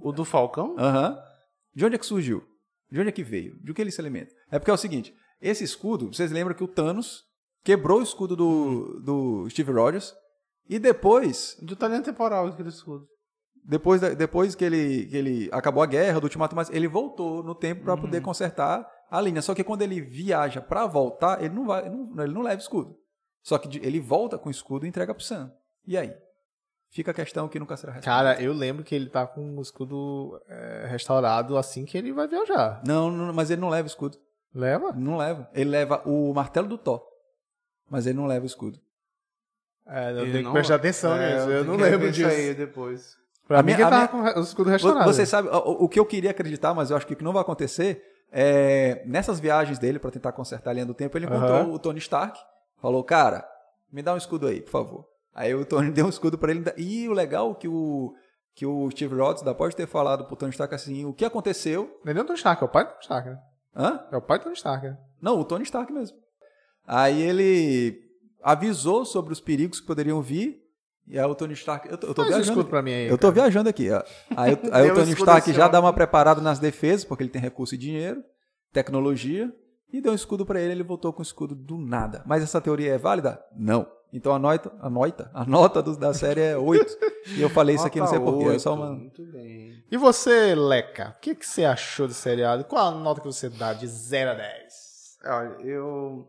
O 0.00 0.12
do 0.12 0.24
Falcão? 0.24 0.76
Aham. 0.78 1.18
De 1.74 1.84
onde 1.84 1.96
é 1.96 1.98
que 1.98 2.06
surgiu? 2.06 2.44
De 2.90 3.00
onde 3.00 3.08
é 3.08 3.12
que 3.12 3.22
veio? 3.22 3.58
De 3.60 3.72
que 3.74 3.80
ele 3.80 3.90
se 3.90 4.00
alimenta? 4.00 4.34
É 4.50 4.58
porque 4.58 4.70
é 4.70 4.74
o 4.74 4.78
seguinte: 4.78 5.14
esse 5.40 5.64
escudo, 5.64 6.12
vocês 6.12 6.30
lembram 6.30 6.54
que 6.54 6.64
o 6.64 6.68
Thanos 6.68 7.24
quebrou 7.62 8.00
o 8.00 8.02
escudo 8.02 8.36
do, 8.36 9.00
do 9.00 9.50
Steve 9.50 9.72
Rogers 9.72 10.14
e 10.68 10.78
depois, 10.78 11.56
De 11.60 11.74
talento 11.76 12.06
temporal, 12.06 12.46
aquele 12.48 12.68
escudo. 12.68 13.08
Depois, 13.64 14.00
depois 14.00 14.54
que, 14.54 14.64
ele, 14.64 15.06
que 15.06 15.16
ele 15.16 15.48
acabou 15.52 15.82
a 15.82 15.86
guerra 15.86 16.20
do 16.20 16.24
Ultimato, 16.24 16.54
mas 16.54 16.68
ele 16.70 16.86
voltou 16.86 17.42
no 17.42 17.54
tempo 17.54 17.82
para 17.84 17.96
poder 17.96 18.20
consertar 18.20 18.86
a 19.10 19.20
linha. 19.20 19.40
Só 19.40 19.54
que 19.54 19.64
quando 19.64 19.82
ele 19.82 20.00
viaja 20.00 20.60
para 20.60 20.86
voltar, 20.86 21.42
ele 21.42 21.54
não 21.54 21.66
vai, 21.66 21.88
não- 21.88 22.22
ele 22.22 22.32
não 22.34 22.42
leva 22.42 22.60
escudo. 22.60 22.96
Só 23.42 23.56
que 23.58 23.78
ele 23.86 24.00
volta 24.00 24.38
com 24.38 24.48
o 24.48 24.52
escudo 24.52 24.84
e 24.84 24.88
entrega 24.88 25.14
pro 25.14 25.22
Sam. 25.24 25.52
E 25.86 25.96
aí? 25.96 26.14
Fica 26.90 27.10
a 27.10 27.14
questão 27.14 27.48
que 27.48 27.58
nunca 27.58 27.76
será 27.76 27.92
respondida. 27.92 28.10
Cara, 28.34 28.40
eu 28.42 28.52
lembro 28.52 28.84
que 28.84 28.94
ele 28.94 29.08
tá 29.10 29.26
com 29.26 29.56
o 29.56 29.60
escudo 29.62 30.40
é, 30.48 30.86
restaurado 30.88 31.56
assim 31.56 31.84
que 31.84 31.98
ele 31.98 32.12
vai 32.12 32.28
viajar. 32.28 32.80
Não, 32.86 33.10
não, 33.10 33.32
mas 33.34 33.50
ele 33.50 33.60
não 33.60 33.68
leva 33.68 33.86
escudo. 33.88 34.16
Leva? 34.54 34.92
Não 34.92 35.16
leva. 35.16 35.48
Ele 35.52 35.70
leva 35.70 36.02
o 36.06 36.32
martelo 36.32 36.68
do 36.68 36.78
Thor. 36.78 37.02
Mas 37.90 38.06
ele 38.06 38.16
não 38.16 38.26
leva 38.26 38.44
o 38.44 38.46
escudo. 38.46 38.78
É, 39.86 40.12
eu 40.12 40.32
tenho 40.32 40.46
que 40.46 40.52
prestar 40.52 40.76
atenção 40.76 41.14
É, 41.16 41.34
nisso. 41.34 41.50
Eu 41.50 41.64
tenho 41.64 41.76
não 41.76 41.84
lembro 41.84 42.10
disso. 42.12 42.28
Isso 42.28 42.38
aí 42.40 42.54
depois. 42.54 43.16
Pra 43.46 43.60
A 43.60 43.62
mim, 43.62 43.74
minha- 43.74 43.86
a 43.86 43.90
tava 43.90 44.08
com 44.08 44.20
o 44.40 44.42
escudo 44.42 44.70
restaurado. 44.70 45.04
Você 45.12 45.26
sabe, 45.26 45.48
o, 45.48 45.84
o 45.84 45.88
que 45.88 46.00
eu 46.00 46.06
queria 46.06 46.30
acreditar, 46.30 46.72
mas 46.74 46.90
eu 46.90 46.96
acho 46.96 47.06
que 47.06 47.12
o 47.12 47.16
que 47.16 47.24
não 47.24 47.32
vai 47.32 47.42
acontecer, 47.42 48.02
é 48.32 49.02
nessas 49.06 49.38
viagens 49.38 49.78
dele 49.78 49.98
para 49.98 50.10
tentar 50.10 50.32
consertar 50.32 50.70
a 50.70 50.72
linha 50.72 50.86
do 50.86 50.94
tempo, 50.94 51.16
ele 51.18 51.26
encontrou 51.26 51.50
Aham. 51.58 51.70
o 51.72 51.78
Tony 51.78 51.98
Stark, 51.98 52.38
falou, 52.80 53.04
cara, 53.04 53.46
me 53.92 54.02
dá 54.02 54.14
um 54.14 54.16
escudo 54.16 54.46
aí, 54.46 54.60
por 54.62 54.70
favor. 54.70 55.04
Aí 55.34 55.54
o 55.54 55.64
Tony 55.64 55.90
deu 55.92 56.06
um 56.06 56.08
escudo 56.10 56.38
para 56.38 56.50
ele. 56.52 56.64
E 56.76 57.08
o 57.08 57.12
legal 57.12 57.50
é 57.52 57.54
que 57.54 57.68
o 57.68 58.14
que 58.56 58.64
o 58.64 58.88
Steve 58.92 59.16
Rhodes 59.16 59.42
ainda 59.42 59.52
pode 59.52 59.74
ter 59.74 59.84
falado 59.86 60.24
pro 60.26 60.36
Tony 60.36 60.50
Stark 60.52 60.72
assim, 60.72 61.04
o 61.04 61.12
que 61.12 61.24
aconteceu? 61.24 61.98
Não 62.04 62.12
é 62.12 62.14
nem 62.14 62.22
o 62.22 62.26
Tony 62.26 62.36
Stark, 62.38 62.62
é 62.62 62.66
o 62.66 62.68
pai 62.68 62.84
do 62.84 62.90
Tony 62.90 63.00
Stark, 63.02 63.28
né? 63.28 63.38
Hã? 63.76 64.00
É 64.12 64.16
o 64.16 64.22
pai 64.22 64.38
do 64.38 64.42
Tony 64.44 64.54
Stark, 64.54 64.86
né? 64.86 64.96
Não, 65.20 65.40
o 65.40 65.44
Tony 65.44 65.64
Stark 65.64 65.92
mesmo. 65.92 66.16
Aí 66.86 67.20
ele 67.20 68.00
avisou 68.42 69.04
sobre 69.04 69.32
os 69.32 69.40
perigos 69.40 69.80
que 69.80 69.86
poderiam 69.86 70.22
vir. 70.22 70.62
E 71.06 71.18
aí 71.18 71.24
o 71.24 71.34
Tony 71.34 71.52
Stark. 71.54 71.88
Eu 71.90 71.98
tô, 71.98 72.06
eu 72.08 72.14
tô 72.14 72.24
viajando. 72.24 72.64
pra 72.64 72.80
mim 72.82 72.92
aí. 72.94 73.06
Eu 73.06 73.18
tô 73.18 73.28
cara. 73.28 73.34
viajando 73.34 73.68
aqui, 73.68 73.90
ó. 73.90 74.02
Aí, 74.36 74.54
o- 74.54 74.58
aí 74.74 74.90
o 74.90 74.94
Tony 74.94 75.12
Stark 75.12 75.48
esse 75.50 75.56
já 75.56 75.68
dá 75.68 75.78
uma 75.80 75.92
preparada 75.92 76.40
nas 76.40 76.58
defesas, 76.58 77.04
porque 77.04 77.22
ele 77.22 77.30
tem 77.30 77.42
recurso 77.42 77.74
e 77.74 77.78
dinheiro, 77.78 78.22
tecnologia, 78.72 79.52
e 79.92 80.00
deu 80.00 80.12
um 80.12 80.14
escudo 80.14 80.44
pra 80.44 80.60
ele, 80.60 80.72
ele 80.72 80.82
voltou 80.82 81.12
com 81.12 81.20
o 81.20 81.22
escudo 81.22 81.54
do 81.54 81.76
nada. 81.78 82.22
Mas 82.26 82.42
essa 82.42 82.60
teoria 82.60 82.94
é 82.94 82.98
válida? 82.98 83.40
Não. 83.56 83.86
Então 84.12 84.32
a 84.32 84.38
nota, 84.38 84.72
a 84.80 84.88
nota, 84.88 85.30
a 85.34 85.44
nota 85.44 85.82
do- 85.82 85.96
da 85.96 86.14
série 86.14 86.40
é 86.40 86.56
8. 86.56 86.96
e 87.36 87.42
eu 87.42 87.50
falei 87.50 87.74
isso 87.74 87.86
aqui, 87.86 87.98
não 87.98 88.06
sei 88.06 88.18
porquê. 88.20 88.48
É 88.50 88.58
só 88.58 88.74
uma. 88.74 88.92
Muito 88.92 89.22
bem. 89.32 89.72
E 89.90 89.96
você, 89.96 90.54
Leca? 90.54 91.14
O 91.16 91.20
que, 91.20 91.34
que 91.34 91.44
você 91.46 91.64
achou 91.64 92.06
do 92.06 92.14
seriado? 92.14 92.64
Qual 92.64 92.86
a 92.86 92.90
nota 92.92 93.20
que 93.20 93.26
você 93.26 93.48
dá 93.50 93.72
de 93.72 93.86
0 93.86 94.30
a 94.30 94.34
10? 94.34 94.74
Olha, 95.26 95.56
eu. 95.66 96.26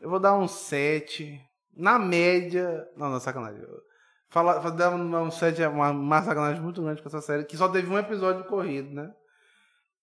Eu 0.00 0.10
vou 0.10 0.18
dar 0.20 0.36
um 0.36 0.48
7. 0.48 1.40
Na 1.76 1.96
média. 1.98 2.84
Não, 2.96 3.08
não, 3.08 3.20
sacanagem. 3.20 3.60
Eu- 3.62 3.87
Fala, 4.28 4.60
um 4.90 5.30
7 5.30 5.62
é 5.62 5.68
uma, 5.68 5.90
uma 5.90 6.22
sacanagem 6.22 6.62
muito 6.62 6.82
grande 6.82 7.00
com 7.00 7.08
essa 7.08 7.20
série, 7.20 7.44
que 7.44 7.56
só 7.56 7.68
teve 7.68 7.88
um 7.90 7.98
episódio 7.98 8.44
corrido, 8.44 8.94
né? 8.94 9.12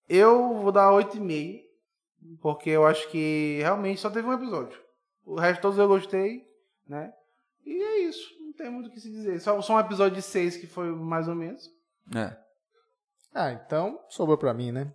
Eu 0.09 0.55
vou 0.61 0.71
dar 0.71 0.91
8,5. 0.91 1.65
Porque 2.41 2.69
eu 2.69 2.85
acho 2.85 3.07
que 3.09 3.59
realmente 3.61 4.01
só 4.01 4.09
teve 4.09 4.27
um 4.27 4.33
episódio. 4.33 4.79
O 5.23 5.35
resto 5.35 5.61
todos 5.61 5.77
eu 5.77 5.87
gostei, 5.87 6.43
né? 6.87 7.13
E 7.65 7.81
é 7.81 7.99
isso. 7.99 8.33
Não 8.39 8.53
tem 8.53 8.69
muito 8.69 8.87
o 8.87 8.91
que 8.91 8.99
se 8.99 9.09
dizer. 9.09 9.39
Só, 9.39 9.61
só 9.61 9.75
um 9.75 9.79
episódio 9.79 10.15
de 10.15 10.21
6 10.21 10.57
que 10.57 10.67
foi 10.67 10.87
mais 10.87 11.27
ou 11.27 11.35
menos. 11.35 11.69
É. 12.15 12.35
Ah, 13.33 13.51
então 13.51 13.99
sobrou 14.09 14.37
pra 14.37 14.53
mim, 14.53 14.71
né? 14.71 14.93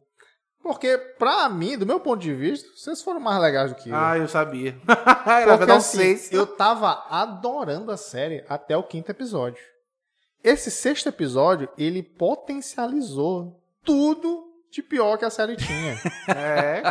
Porque, 0.62 0.98
pra 1.18 1.48
mim, 1.48 1.78
do 1.78 1.86
meu 1.86 1.98
ponto 1.98 2.20
de 2.20 2.34
vista, 2.34 2.68
vocês 2.76 3.02
foram 3.02 3.18
mais 3.18 3.40
legais 3.40 3.70
do 3.70 3.76
que 3.76 3.88
eu. 3.88 3.96
Ah, 3.96 4.18
eu 4.18 4.28
sabia. 4.28 4.76
Era 5.26 5.56
Porque 5.56 5.72
assim, 5.72 5.98
6. 6.16 6.32
eu 6.32 6.46
tava 6.46 7.04
adorando 7.08 7.90
a 7.90 7.96
série 7.96 8.44
até 8.48 8.76
o 8.76 8.82
quinto 8.82 9.10
episódio. 9.10 9.62
Esse 10.44 10.70
sexto 10.70 11.08
episódio, 11.08 11.68
ele 11.78 12.02
potencializou 12.02 13.60
tudo 13.84 14.44
de 14.70 14.82
pior 14.82 15.16
que 15.16 15.24
a 15.24 15.30
série 15.30 15.56
tinha. 15.56 15.96
É. 16.28 16.82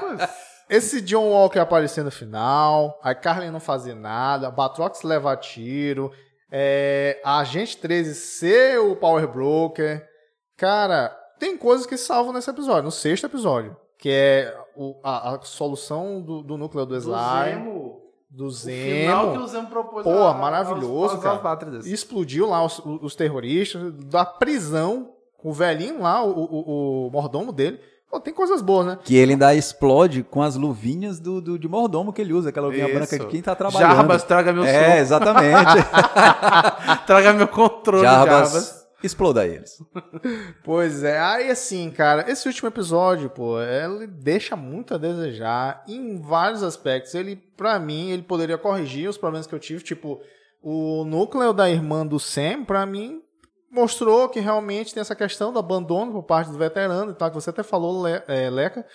Esse 0.69 1.01
John 1.01 1.29
Walker 1.29 1.59
aparecendo 1.59 2.05
no 2.05 2.11
final, 2.11 2.99
a 3.01 3.15
Carly 3.15 3.49
não 3.49 3.59
fazer 3.59 3.95
nada, 3.95 4.47
a 4.47 4.51
Batrox 4.51 5.01
levar 5.01 5.37
tiro, 5.37 6.11
é, 6.51 7.19
a 7.23 7.39
Agente 7.39 7.77
13 7.77 8.13
ser 8.13 8.79
o 8.79 8.95
Power 8.95 9.27
Broker. 9.27 10.07
Cara, 10.55 11.15
tem 11.39 11.57
coisas 11.57 11.85
que 11.85 11.97
salvam 11.97 12.33
nesse 12.33 12.49
episódio, 12.49 12.83
no 12.83 12.91
sexto 12.91 13.25
episódio. 13.25 13.75
Que 13.97 14.09
é 14.09 14.57
o- 14.77 14.95
a, 15.03 15.35
a 15.35 15.41
solução 15.41 16.21
do, 16.21 16.41
do 16.41 16.57
núcleo 16.57 16.85
do 16.85 16.93
Do 16.93 16.97
Slime, 16.99 17.51
Zemo. 17.51 18.01
do 18.29 18.47
O 18.47 18.51
final 18.51 19.25
que 19.27 19.31
Zemo. 19.33 19.43
o 19.43 19.47
Zemo 19.47 19.67
propôs 19.67 20.03
Pô, 20.03 20.09
a- 20.27 20.33
maravilhoso, 20.33 21.15
aos, 21.15 21.23
cara. 21.23 21.41
aos. 21.75 21.85
Explodiu 21.85 22.47
lá 22.47 22.63
os, 22.63 22.79
os 22.85 23.13
terroristas, 23.15 23.91
da 24.05 24.23
prisão, 24.23 25.09
o 25.43 25.51
velhinho 25.51 26.01
lá, 26.01 26.23
o, 26.23 26.29
o- 26.31 27.07
o 27.07 27.11
mordomo 27.11 27.51
dele. 27.51 27.79
Pô, 28.09 28.19
tem 28.19 28.33
coisas 28.33 28.61
boas, 28.61 28.87
né? 28.87 28.97
Que 29.03 29.15
ele 29.15 29.33
ainda 29.33 29.53
explode 29.53 30.23
com 30.23 30.41
as 30.41 30.55
luvinhas 30.55 31.19
do, 31.19 31.39
do- 31.41 31.59
de 31.59 31.67
mordomo 31.67 32.11
que 32.13 32.21
ele 32.21 32.33
usa, 32.33 32.49
aquela 32.49 32.67
luvinha 32.67 32.85
Isso. 32.85 32.95
branca 32.95 33.19
de 33.19 33.25
quem 33.27 33.41
tá 33.41 33.53
trabalhando. 33.53 33.95
Jarbas, 33.97 34.23
traga 34.23 34.51
meu 34.53 34.63
É, 34.63 34.99
exatamente. 34.99 35.71
Traga 37.05 37.33
meu 37.33 37.47
controle, 37.47 38.03
Jarbas, 38.03 38.51
Jarbas. 38.51 38.78
Exploda 39.03 39.45
eles. 39.45 39.77
Pois 40.63 41.03
é, 41.03 41.19
aí 41.19 41.49
assim, 41.49 41.89
cara, 41.91 42.29
esse 42.29 42.47
último 42.47 42.67
episódio, 42.67 43.29
pô, 43.29 43.59
ele 43.61 44.05
deixa 44.07 44.55
muito 44.55 44.93
a 44.93 44.97
desejar 44.97 45.83
em 45.87 46.19
vários 46.21 46.61
aspectos. 46.63 47.13
Ele, 47.15 47.35
pra 47.35 47.79
mim, 47.79 48.11
ele 48.11 48.21
poderia 48.23 48.57
corrigir 48.57 49.09
os 49.09 49.17
problemas 49.17 49.47
que 49.47 49.55
eu 49.55 49.59
tive, 49.59 49.83
tipo, 49.83 50.21
o 50.61 51.03
núcleo 51.05 51.53
da 51.53 51.69
irmã 51.69 52.05
do 52.05 52.19
Sam, 52.19 52.63
pra 52.65 52.85
mim, 52.85 53.21
mostrou 53.71 54.29
que 54.29 54.39
realmente 54.39 54.93
tem 54.93 55.01
essa 55.01 55.15
questão 55.15 55.51
do 55.53 55.59
abandono 55.59 56.11
por 56.11 56.23
parte 56.23 56.51
do 56.51 56.57
veterano 56.57 57.11
e 57.11 57.15
tal, 57.15 57.29
que 57.29 57.35
você 57.35 57.49
até 57.49 57.63
falou, 57.63 58.03
Le- 58.03 58.23
é, 58.27 58.49
Leca, 58.49 58.85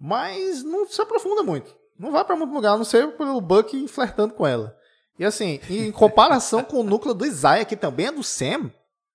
mas 0.00 0.62
não 0.62 0.86
se 0.86 1.00
aprofunda 1.00 1.42
muito. 1.42 1.74
Não 1.98 2.12
vai 2.12 2.24
pra 2.24 2.36
muito 2.36 2.52
lugar, 2.52 2.74
a 2.74 2.76
não 2.76 2.84
ser 2.84 3.08
pelo 3.16 3.40
Buck 3.40 3.88
flertando 3.88 4.34
com 4.34 4.46
ela. 4.46 4.76
E 5.18 5.24
assim, 5.24 5.58
em 5.70 5.90
comparação 5.90 6.62
com 6.62 6.80
o 6.80 6.84
núcleo 6.84 7.14
do 7.14 7.24
Isaiah, 7.24 7.64
que 7.64 7.74
também 7.74 8.06
é 8.06 8.12
do 8.12 8.22
Sam, 8.22 8.70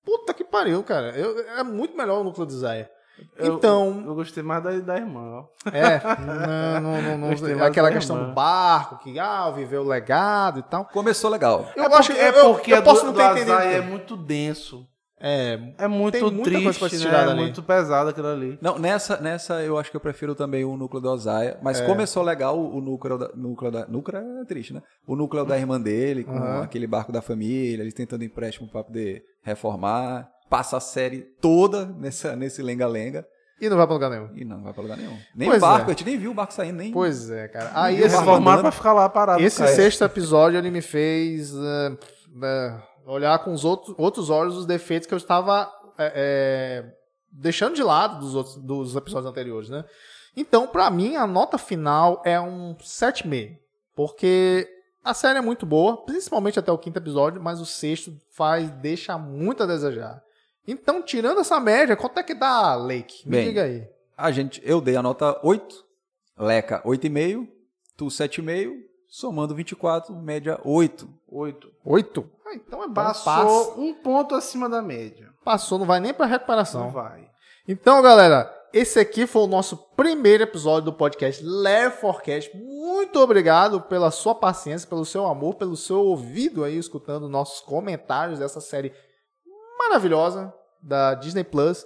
puta 0.06 0.34
que 0.34 0.44
pariu, 0.44 0.84
cara. 0.84 1.10
Eu- 1.18 1.40
é 1.58 1.64
muito 1.64 1.96
melhor 1.96 2.22
o 2.22 2.24
núcleo 2.24 2.46
do 2.46 2.54
Isaiah. 2.54 2.90
Eu- 3.38 3.56
Então, 3.56 4.04
Eu, 4.06 4.16
gostei 4.16 4.42
mais 4.42 4.64
da, 4.64 4.72
da 4.80 4.98
irmã, 4.98 5.22
ó. 5.22 5.70
é, 5.72 6.02
não, 6.82 7.02
não, 7.02 7.18
não, 7.20 7.30
não- 7.58 7.64
aquela 7.66 7.92
questão 7.92 8.16
irmã. 8.16 8.30
do 8.30 8.34
barco, 8.34 8.98
que 8.98 9.20
ah, 9.20 9.50
viveu 9.52 9.84
o 9.84 9.88
legado 9.88 10.60
e 10.60 10.64
tal. 10.64 10.86
Começou 10.86 11.30
legal. 11.30 11.70
Eu 11.76 11.84
é 11.84 11.88
acho 11.88 12.10
porque, 12.12 12.14
que 12.14 12.20
é 12.20 12.30
eu, 12.42 12.54
porque 12.54 12.74
eu 12.74 12.78
a 12.78 12.82
posso 12.82 13.02
do, 13.06 13.08
não 13.08 13.14
ter 13.14 13.42
entendido. 13.42 13.52
É 13.54 13.82
muito 13.82 14.18
denso. 14.18 14.88
É, 15.24 15.60
É 15.78 15.88
muito 15.88 16.14
Tem 16.14 16.22
muita 16.24 16.44
coisa 16.44 16.60
triste, 16.62 16.80
pra 16.80 16.90
se 16.90 16.96
né? 16.98 17.02
tirar 17.02 17.24
É 17.24 17.26
dali. 17.28 17.42
muito 17.42 17.62
pesado 17.62 18.10
aquilo 18.10 18.28
ali. 18.28 18.58
Não, 18.62 18.80
nessa, 18.80 19.18
nessa 19.22 19.62
eu 19.62 19.78
acho 19.78 19.92
que 19.92 19.96
eu 19.98 20.02
prefiro 20.02 20.34
também 20.34 20.66
o 20.66 20.76
núcleo 20.76 21.02
do 21.02 21.10
Osaia. 21.10 21.58
Mas 21.62 21.80
É. 21.80 21.86
começou 21.86 22.24
legal 22.24 22.60
o 22.60 22.82
núcleo 22.82 23.18
da. 23.18 23.30
Núcleo 23.36 23.72
da 23.72 23.86
núcleo 23.88 24.20
é 24.42 24.46
triste, 24.46 24.74
né? 24.74 24.82
O 25.06 25.16
núcleo 25.16 25.46
da 25.46 25.58
irmã 25.58 25.80
dele, 25.80 26.24
com 26.24 26.32
Aham. 26.36 26.64
aquele 26.64 26.88
barco 26.88 27.12
da 27.12 27.22
família, 27.22 27.84
eles 27.84 27.94
tentando 27.94 28.24
empréstimo 28.24 28.68
pra 28.68 28.84
poder 28.84 29.24
reformar. 29.44 30.28
Passa 30.50 30.78
a 30.78 30.80
série 30.82 31.22
toda 31.40 31.86
nessa, 31.86 32.36
nesse 32.36 32.62
lenga-lenga. 32.62 33.26
e 33.62 33.70
não 33.70 33.78
vai 33.78 33.86
pra 33.86 33.94
lugar 33.94 34.10
nenhum. 34.10 34.30
E 34.36 34.44
não 34.44 34.64
vai 34.64 34.74
pra 34.74 34.82
lugar 34.82 34.98
nenhum. 34.98 35.16
Nem 35.36 35.48
Pois 35.48 35.62
o 35.62 35.66
barco, 35.66 35.84
é. 35.92 35.94
a 35.94 35.96
gente 35.96 36.04
nem 36.06 36.18
viu 36.18 36.32
o 36.32 36.34
barco 36.34 36.52
saindo, 36.52 36.78
nem. 36.78 36.92
Pois 36.92 37.30
é, 37.30 37.48
cara. 37.48 37.70
Aí 37.76 38.02
esse, 38.02 38.16
formaram 38.24 38.62
pra 38.64 38.72
ficar 38.72 38.92
lá 38.92 39.08
parado. 39.08 39.42
esse 39.44 39.60
cara. 39.60 39.70
sexto 39.76 40.04
episódio 40.04 40.58
ele 40.58 40.72
me 40.72 40.82
fez 40.82 41.54
é, 41.56 41.92
é, 42.44 42.74
olhar 43.06 43.40
com 43.40 43.54
os 43.54 43.66
outros, 43.66 43.96
outros 43.98 44.30
olhos 44.30 44.58
os 44.58 44.66
defeitos 44.66 45.08
que 45.08 45.14
eu 45.14 45.18
estava 45.18 45.72
é, 45.98 46.14
é, 46.16 46.94
deixando 47.32 47.76
de 47.76 47.84
lado 47.84 48.20
dos, 48.20 48.36
outros, 48.36 48.56
dos 48.58 48.96
episódios 48.96 49.30
anteriores, 49.30 49.70
né? 49.70 49.86
Então, 50.36 50.68
pra 50.68 50.90
mim, 50.90 51.16
a 51.16 51.28
nota 51.28 51.58
final 51.58 52.22
é 52.26 52.40
um 52.40 52.76
7,5. 52.76 53.58
Porque 53.96 54.68
a 55.04 55.14
série 55.14 55.40
é 55.40 55.42
muito 55.42 55.66
boa, 55.66 55.98
principalmente 56.06 56.60
até 56.60 56.72
o 56.72 56.78
quinto 56.78 56.98
episódio, 56.98 57.42
mas 57.42 57.60
o 57.60 57.66
sexto 57.66 58.16
faz, 58.30 58.70
deixa 58.70 59.18
muito 59.18 59.64
a 59.64 59.66
desejar. 59.66 60.24
Então, 60.68 61.02
tirando 61.02 61.42
essa 61.42 61.60
média, 61.60 61.96
quanto 61.96 62.20
é 62.20 62.24
que 62.24 62.34
dá, 62.34 62.76
Lake? 62.76 63.28
Me 63.28 63.38
Bem, 63.38 63.48
diga 63.48 63.64
aí. 63.64 63.88
A 64.18 64.32
gente, 64.32 64.62
eu 64.64 64.80
dei 64.80 64.96
a 64.96 65.02
nota 65.02 65.40
8, 65.44 65.86
Leca 66.38 66.82
8,5, 66.84 67.48
tu 67.98 68.06
7,5, 68.06 68.91
somando 69.12 69.54
24, 69.54 70.16
média 70.16 70.58
8. 70.64 71.08
Oito. 71.28 71.70
8? 71.84 72.30
Ah, 72.46 72.56
então 72.56 72.84
é. 72.84 72.90
Passou 72.90 73.66
Passa. 73.66 73.80
um 73.80 73.94
ponto 73.94 74.34
acima 74.34 74.70
da 74.70 74.82
média. 74.82 75.30
Passou, 75.44 75.78
não 75.78 75.86
vai 75.86 76.00
nem 76.00 76.14
pra 76.14 76.26
recuperação. 76.26 76.86
Não 76.86 76.92
vai. 76.92 77.30
Então, 77.68 78.02
galera, 78.02 78.50
esse 78.74 79.00
aqui 79.00 79.28
foi 79.28 79.44
o 79.44 79.48
nosso 79.48 79.76
primeiro 79.96 80.44
episódio 80.44 80.86
do 80.86 80.94
podcast 80.94 81.44
Leve 81.44 81.98
Forecast. 81.98 82.56
Muito 82.56 83.20
obrigado 83.20 83.82
pela 83.82 84.12
sua 84.12 84.34
paciência, 84.34 84.88
pelo 84.88 85.06
seu 85.06 85.28
amor, 85.28 85.56
pelo 85.56 85.76
seu 85.76 86.00
ouvido 86.00 86.64
aí, 86.64 86.78
escutando 86.78 87.28
nossos 87.28 87.60
comentários 87.60 88.40
dessa 88.40 88.62
série 88.62 88.94
maravilhosa 89.78 90.54
da 90.82 91.16
Disney 91.16 91.44
Plus. 91.44 91.86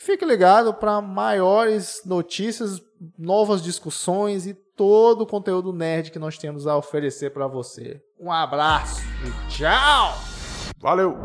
Fique 0.00 0.24
ligado 0.24 0.74
para 0.74 1.00
maiores 1.00 2.02
notícias, 2.04 2.80
novas 3.18 3.62
discussões 3.62 4.46
e 4.46 4.56
todo 4.78 5.22
o 5.22 5.26
conteúdo 5.26 5.72
nerd 5.72 6.12
que 6.12 6.18
nós 6.20 6.38
temos 6.38 6.66
a 6.66 6.76
oferecer 6.76 7.30
para 7.30 7.48
você. 7.48 8.00
Um 8.18 8.30
abraço 8.30 9.02
e 9.26 9.50
tchau! 9.50 10.14
Valeu! 10.80 11.18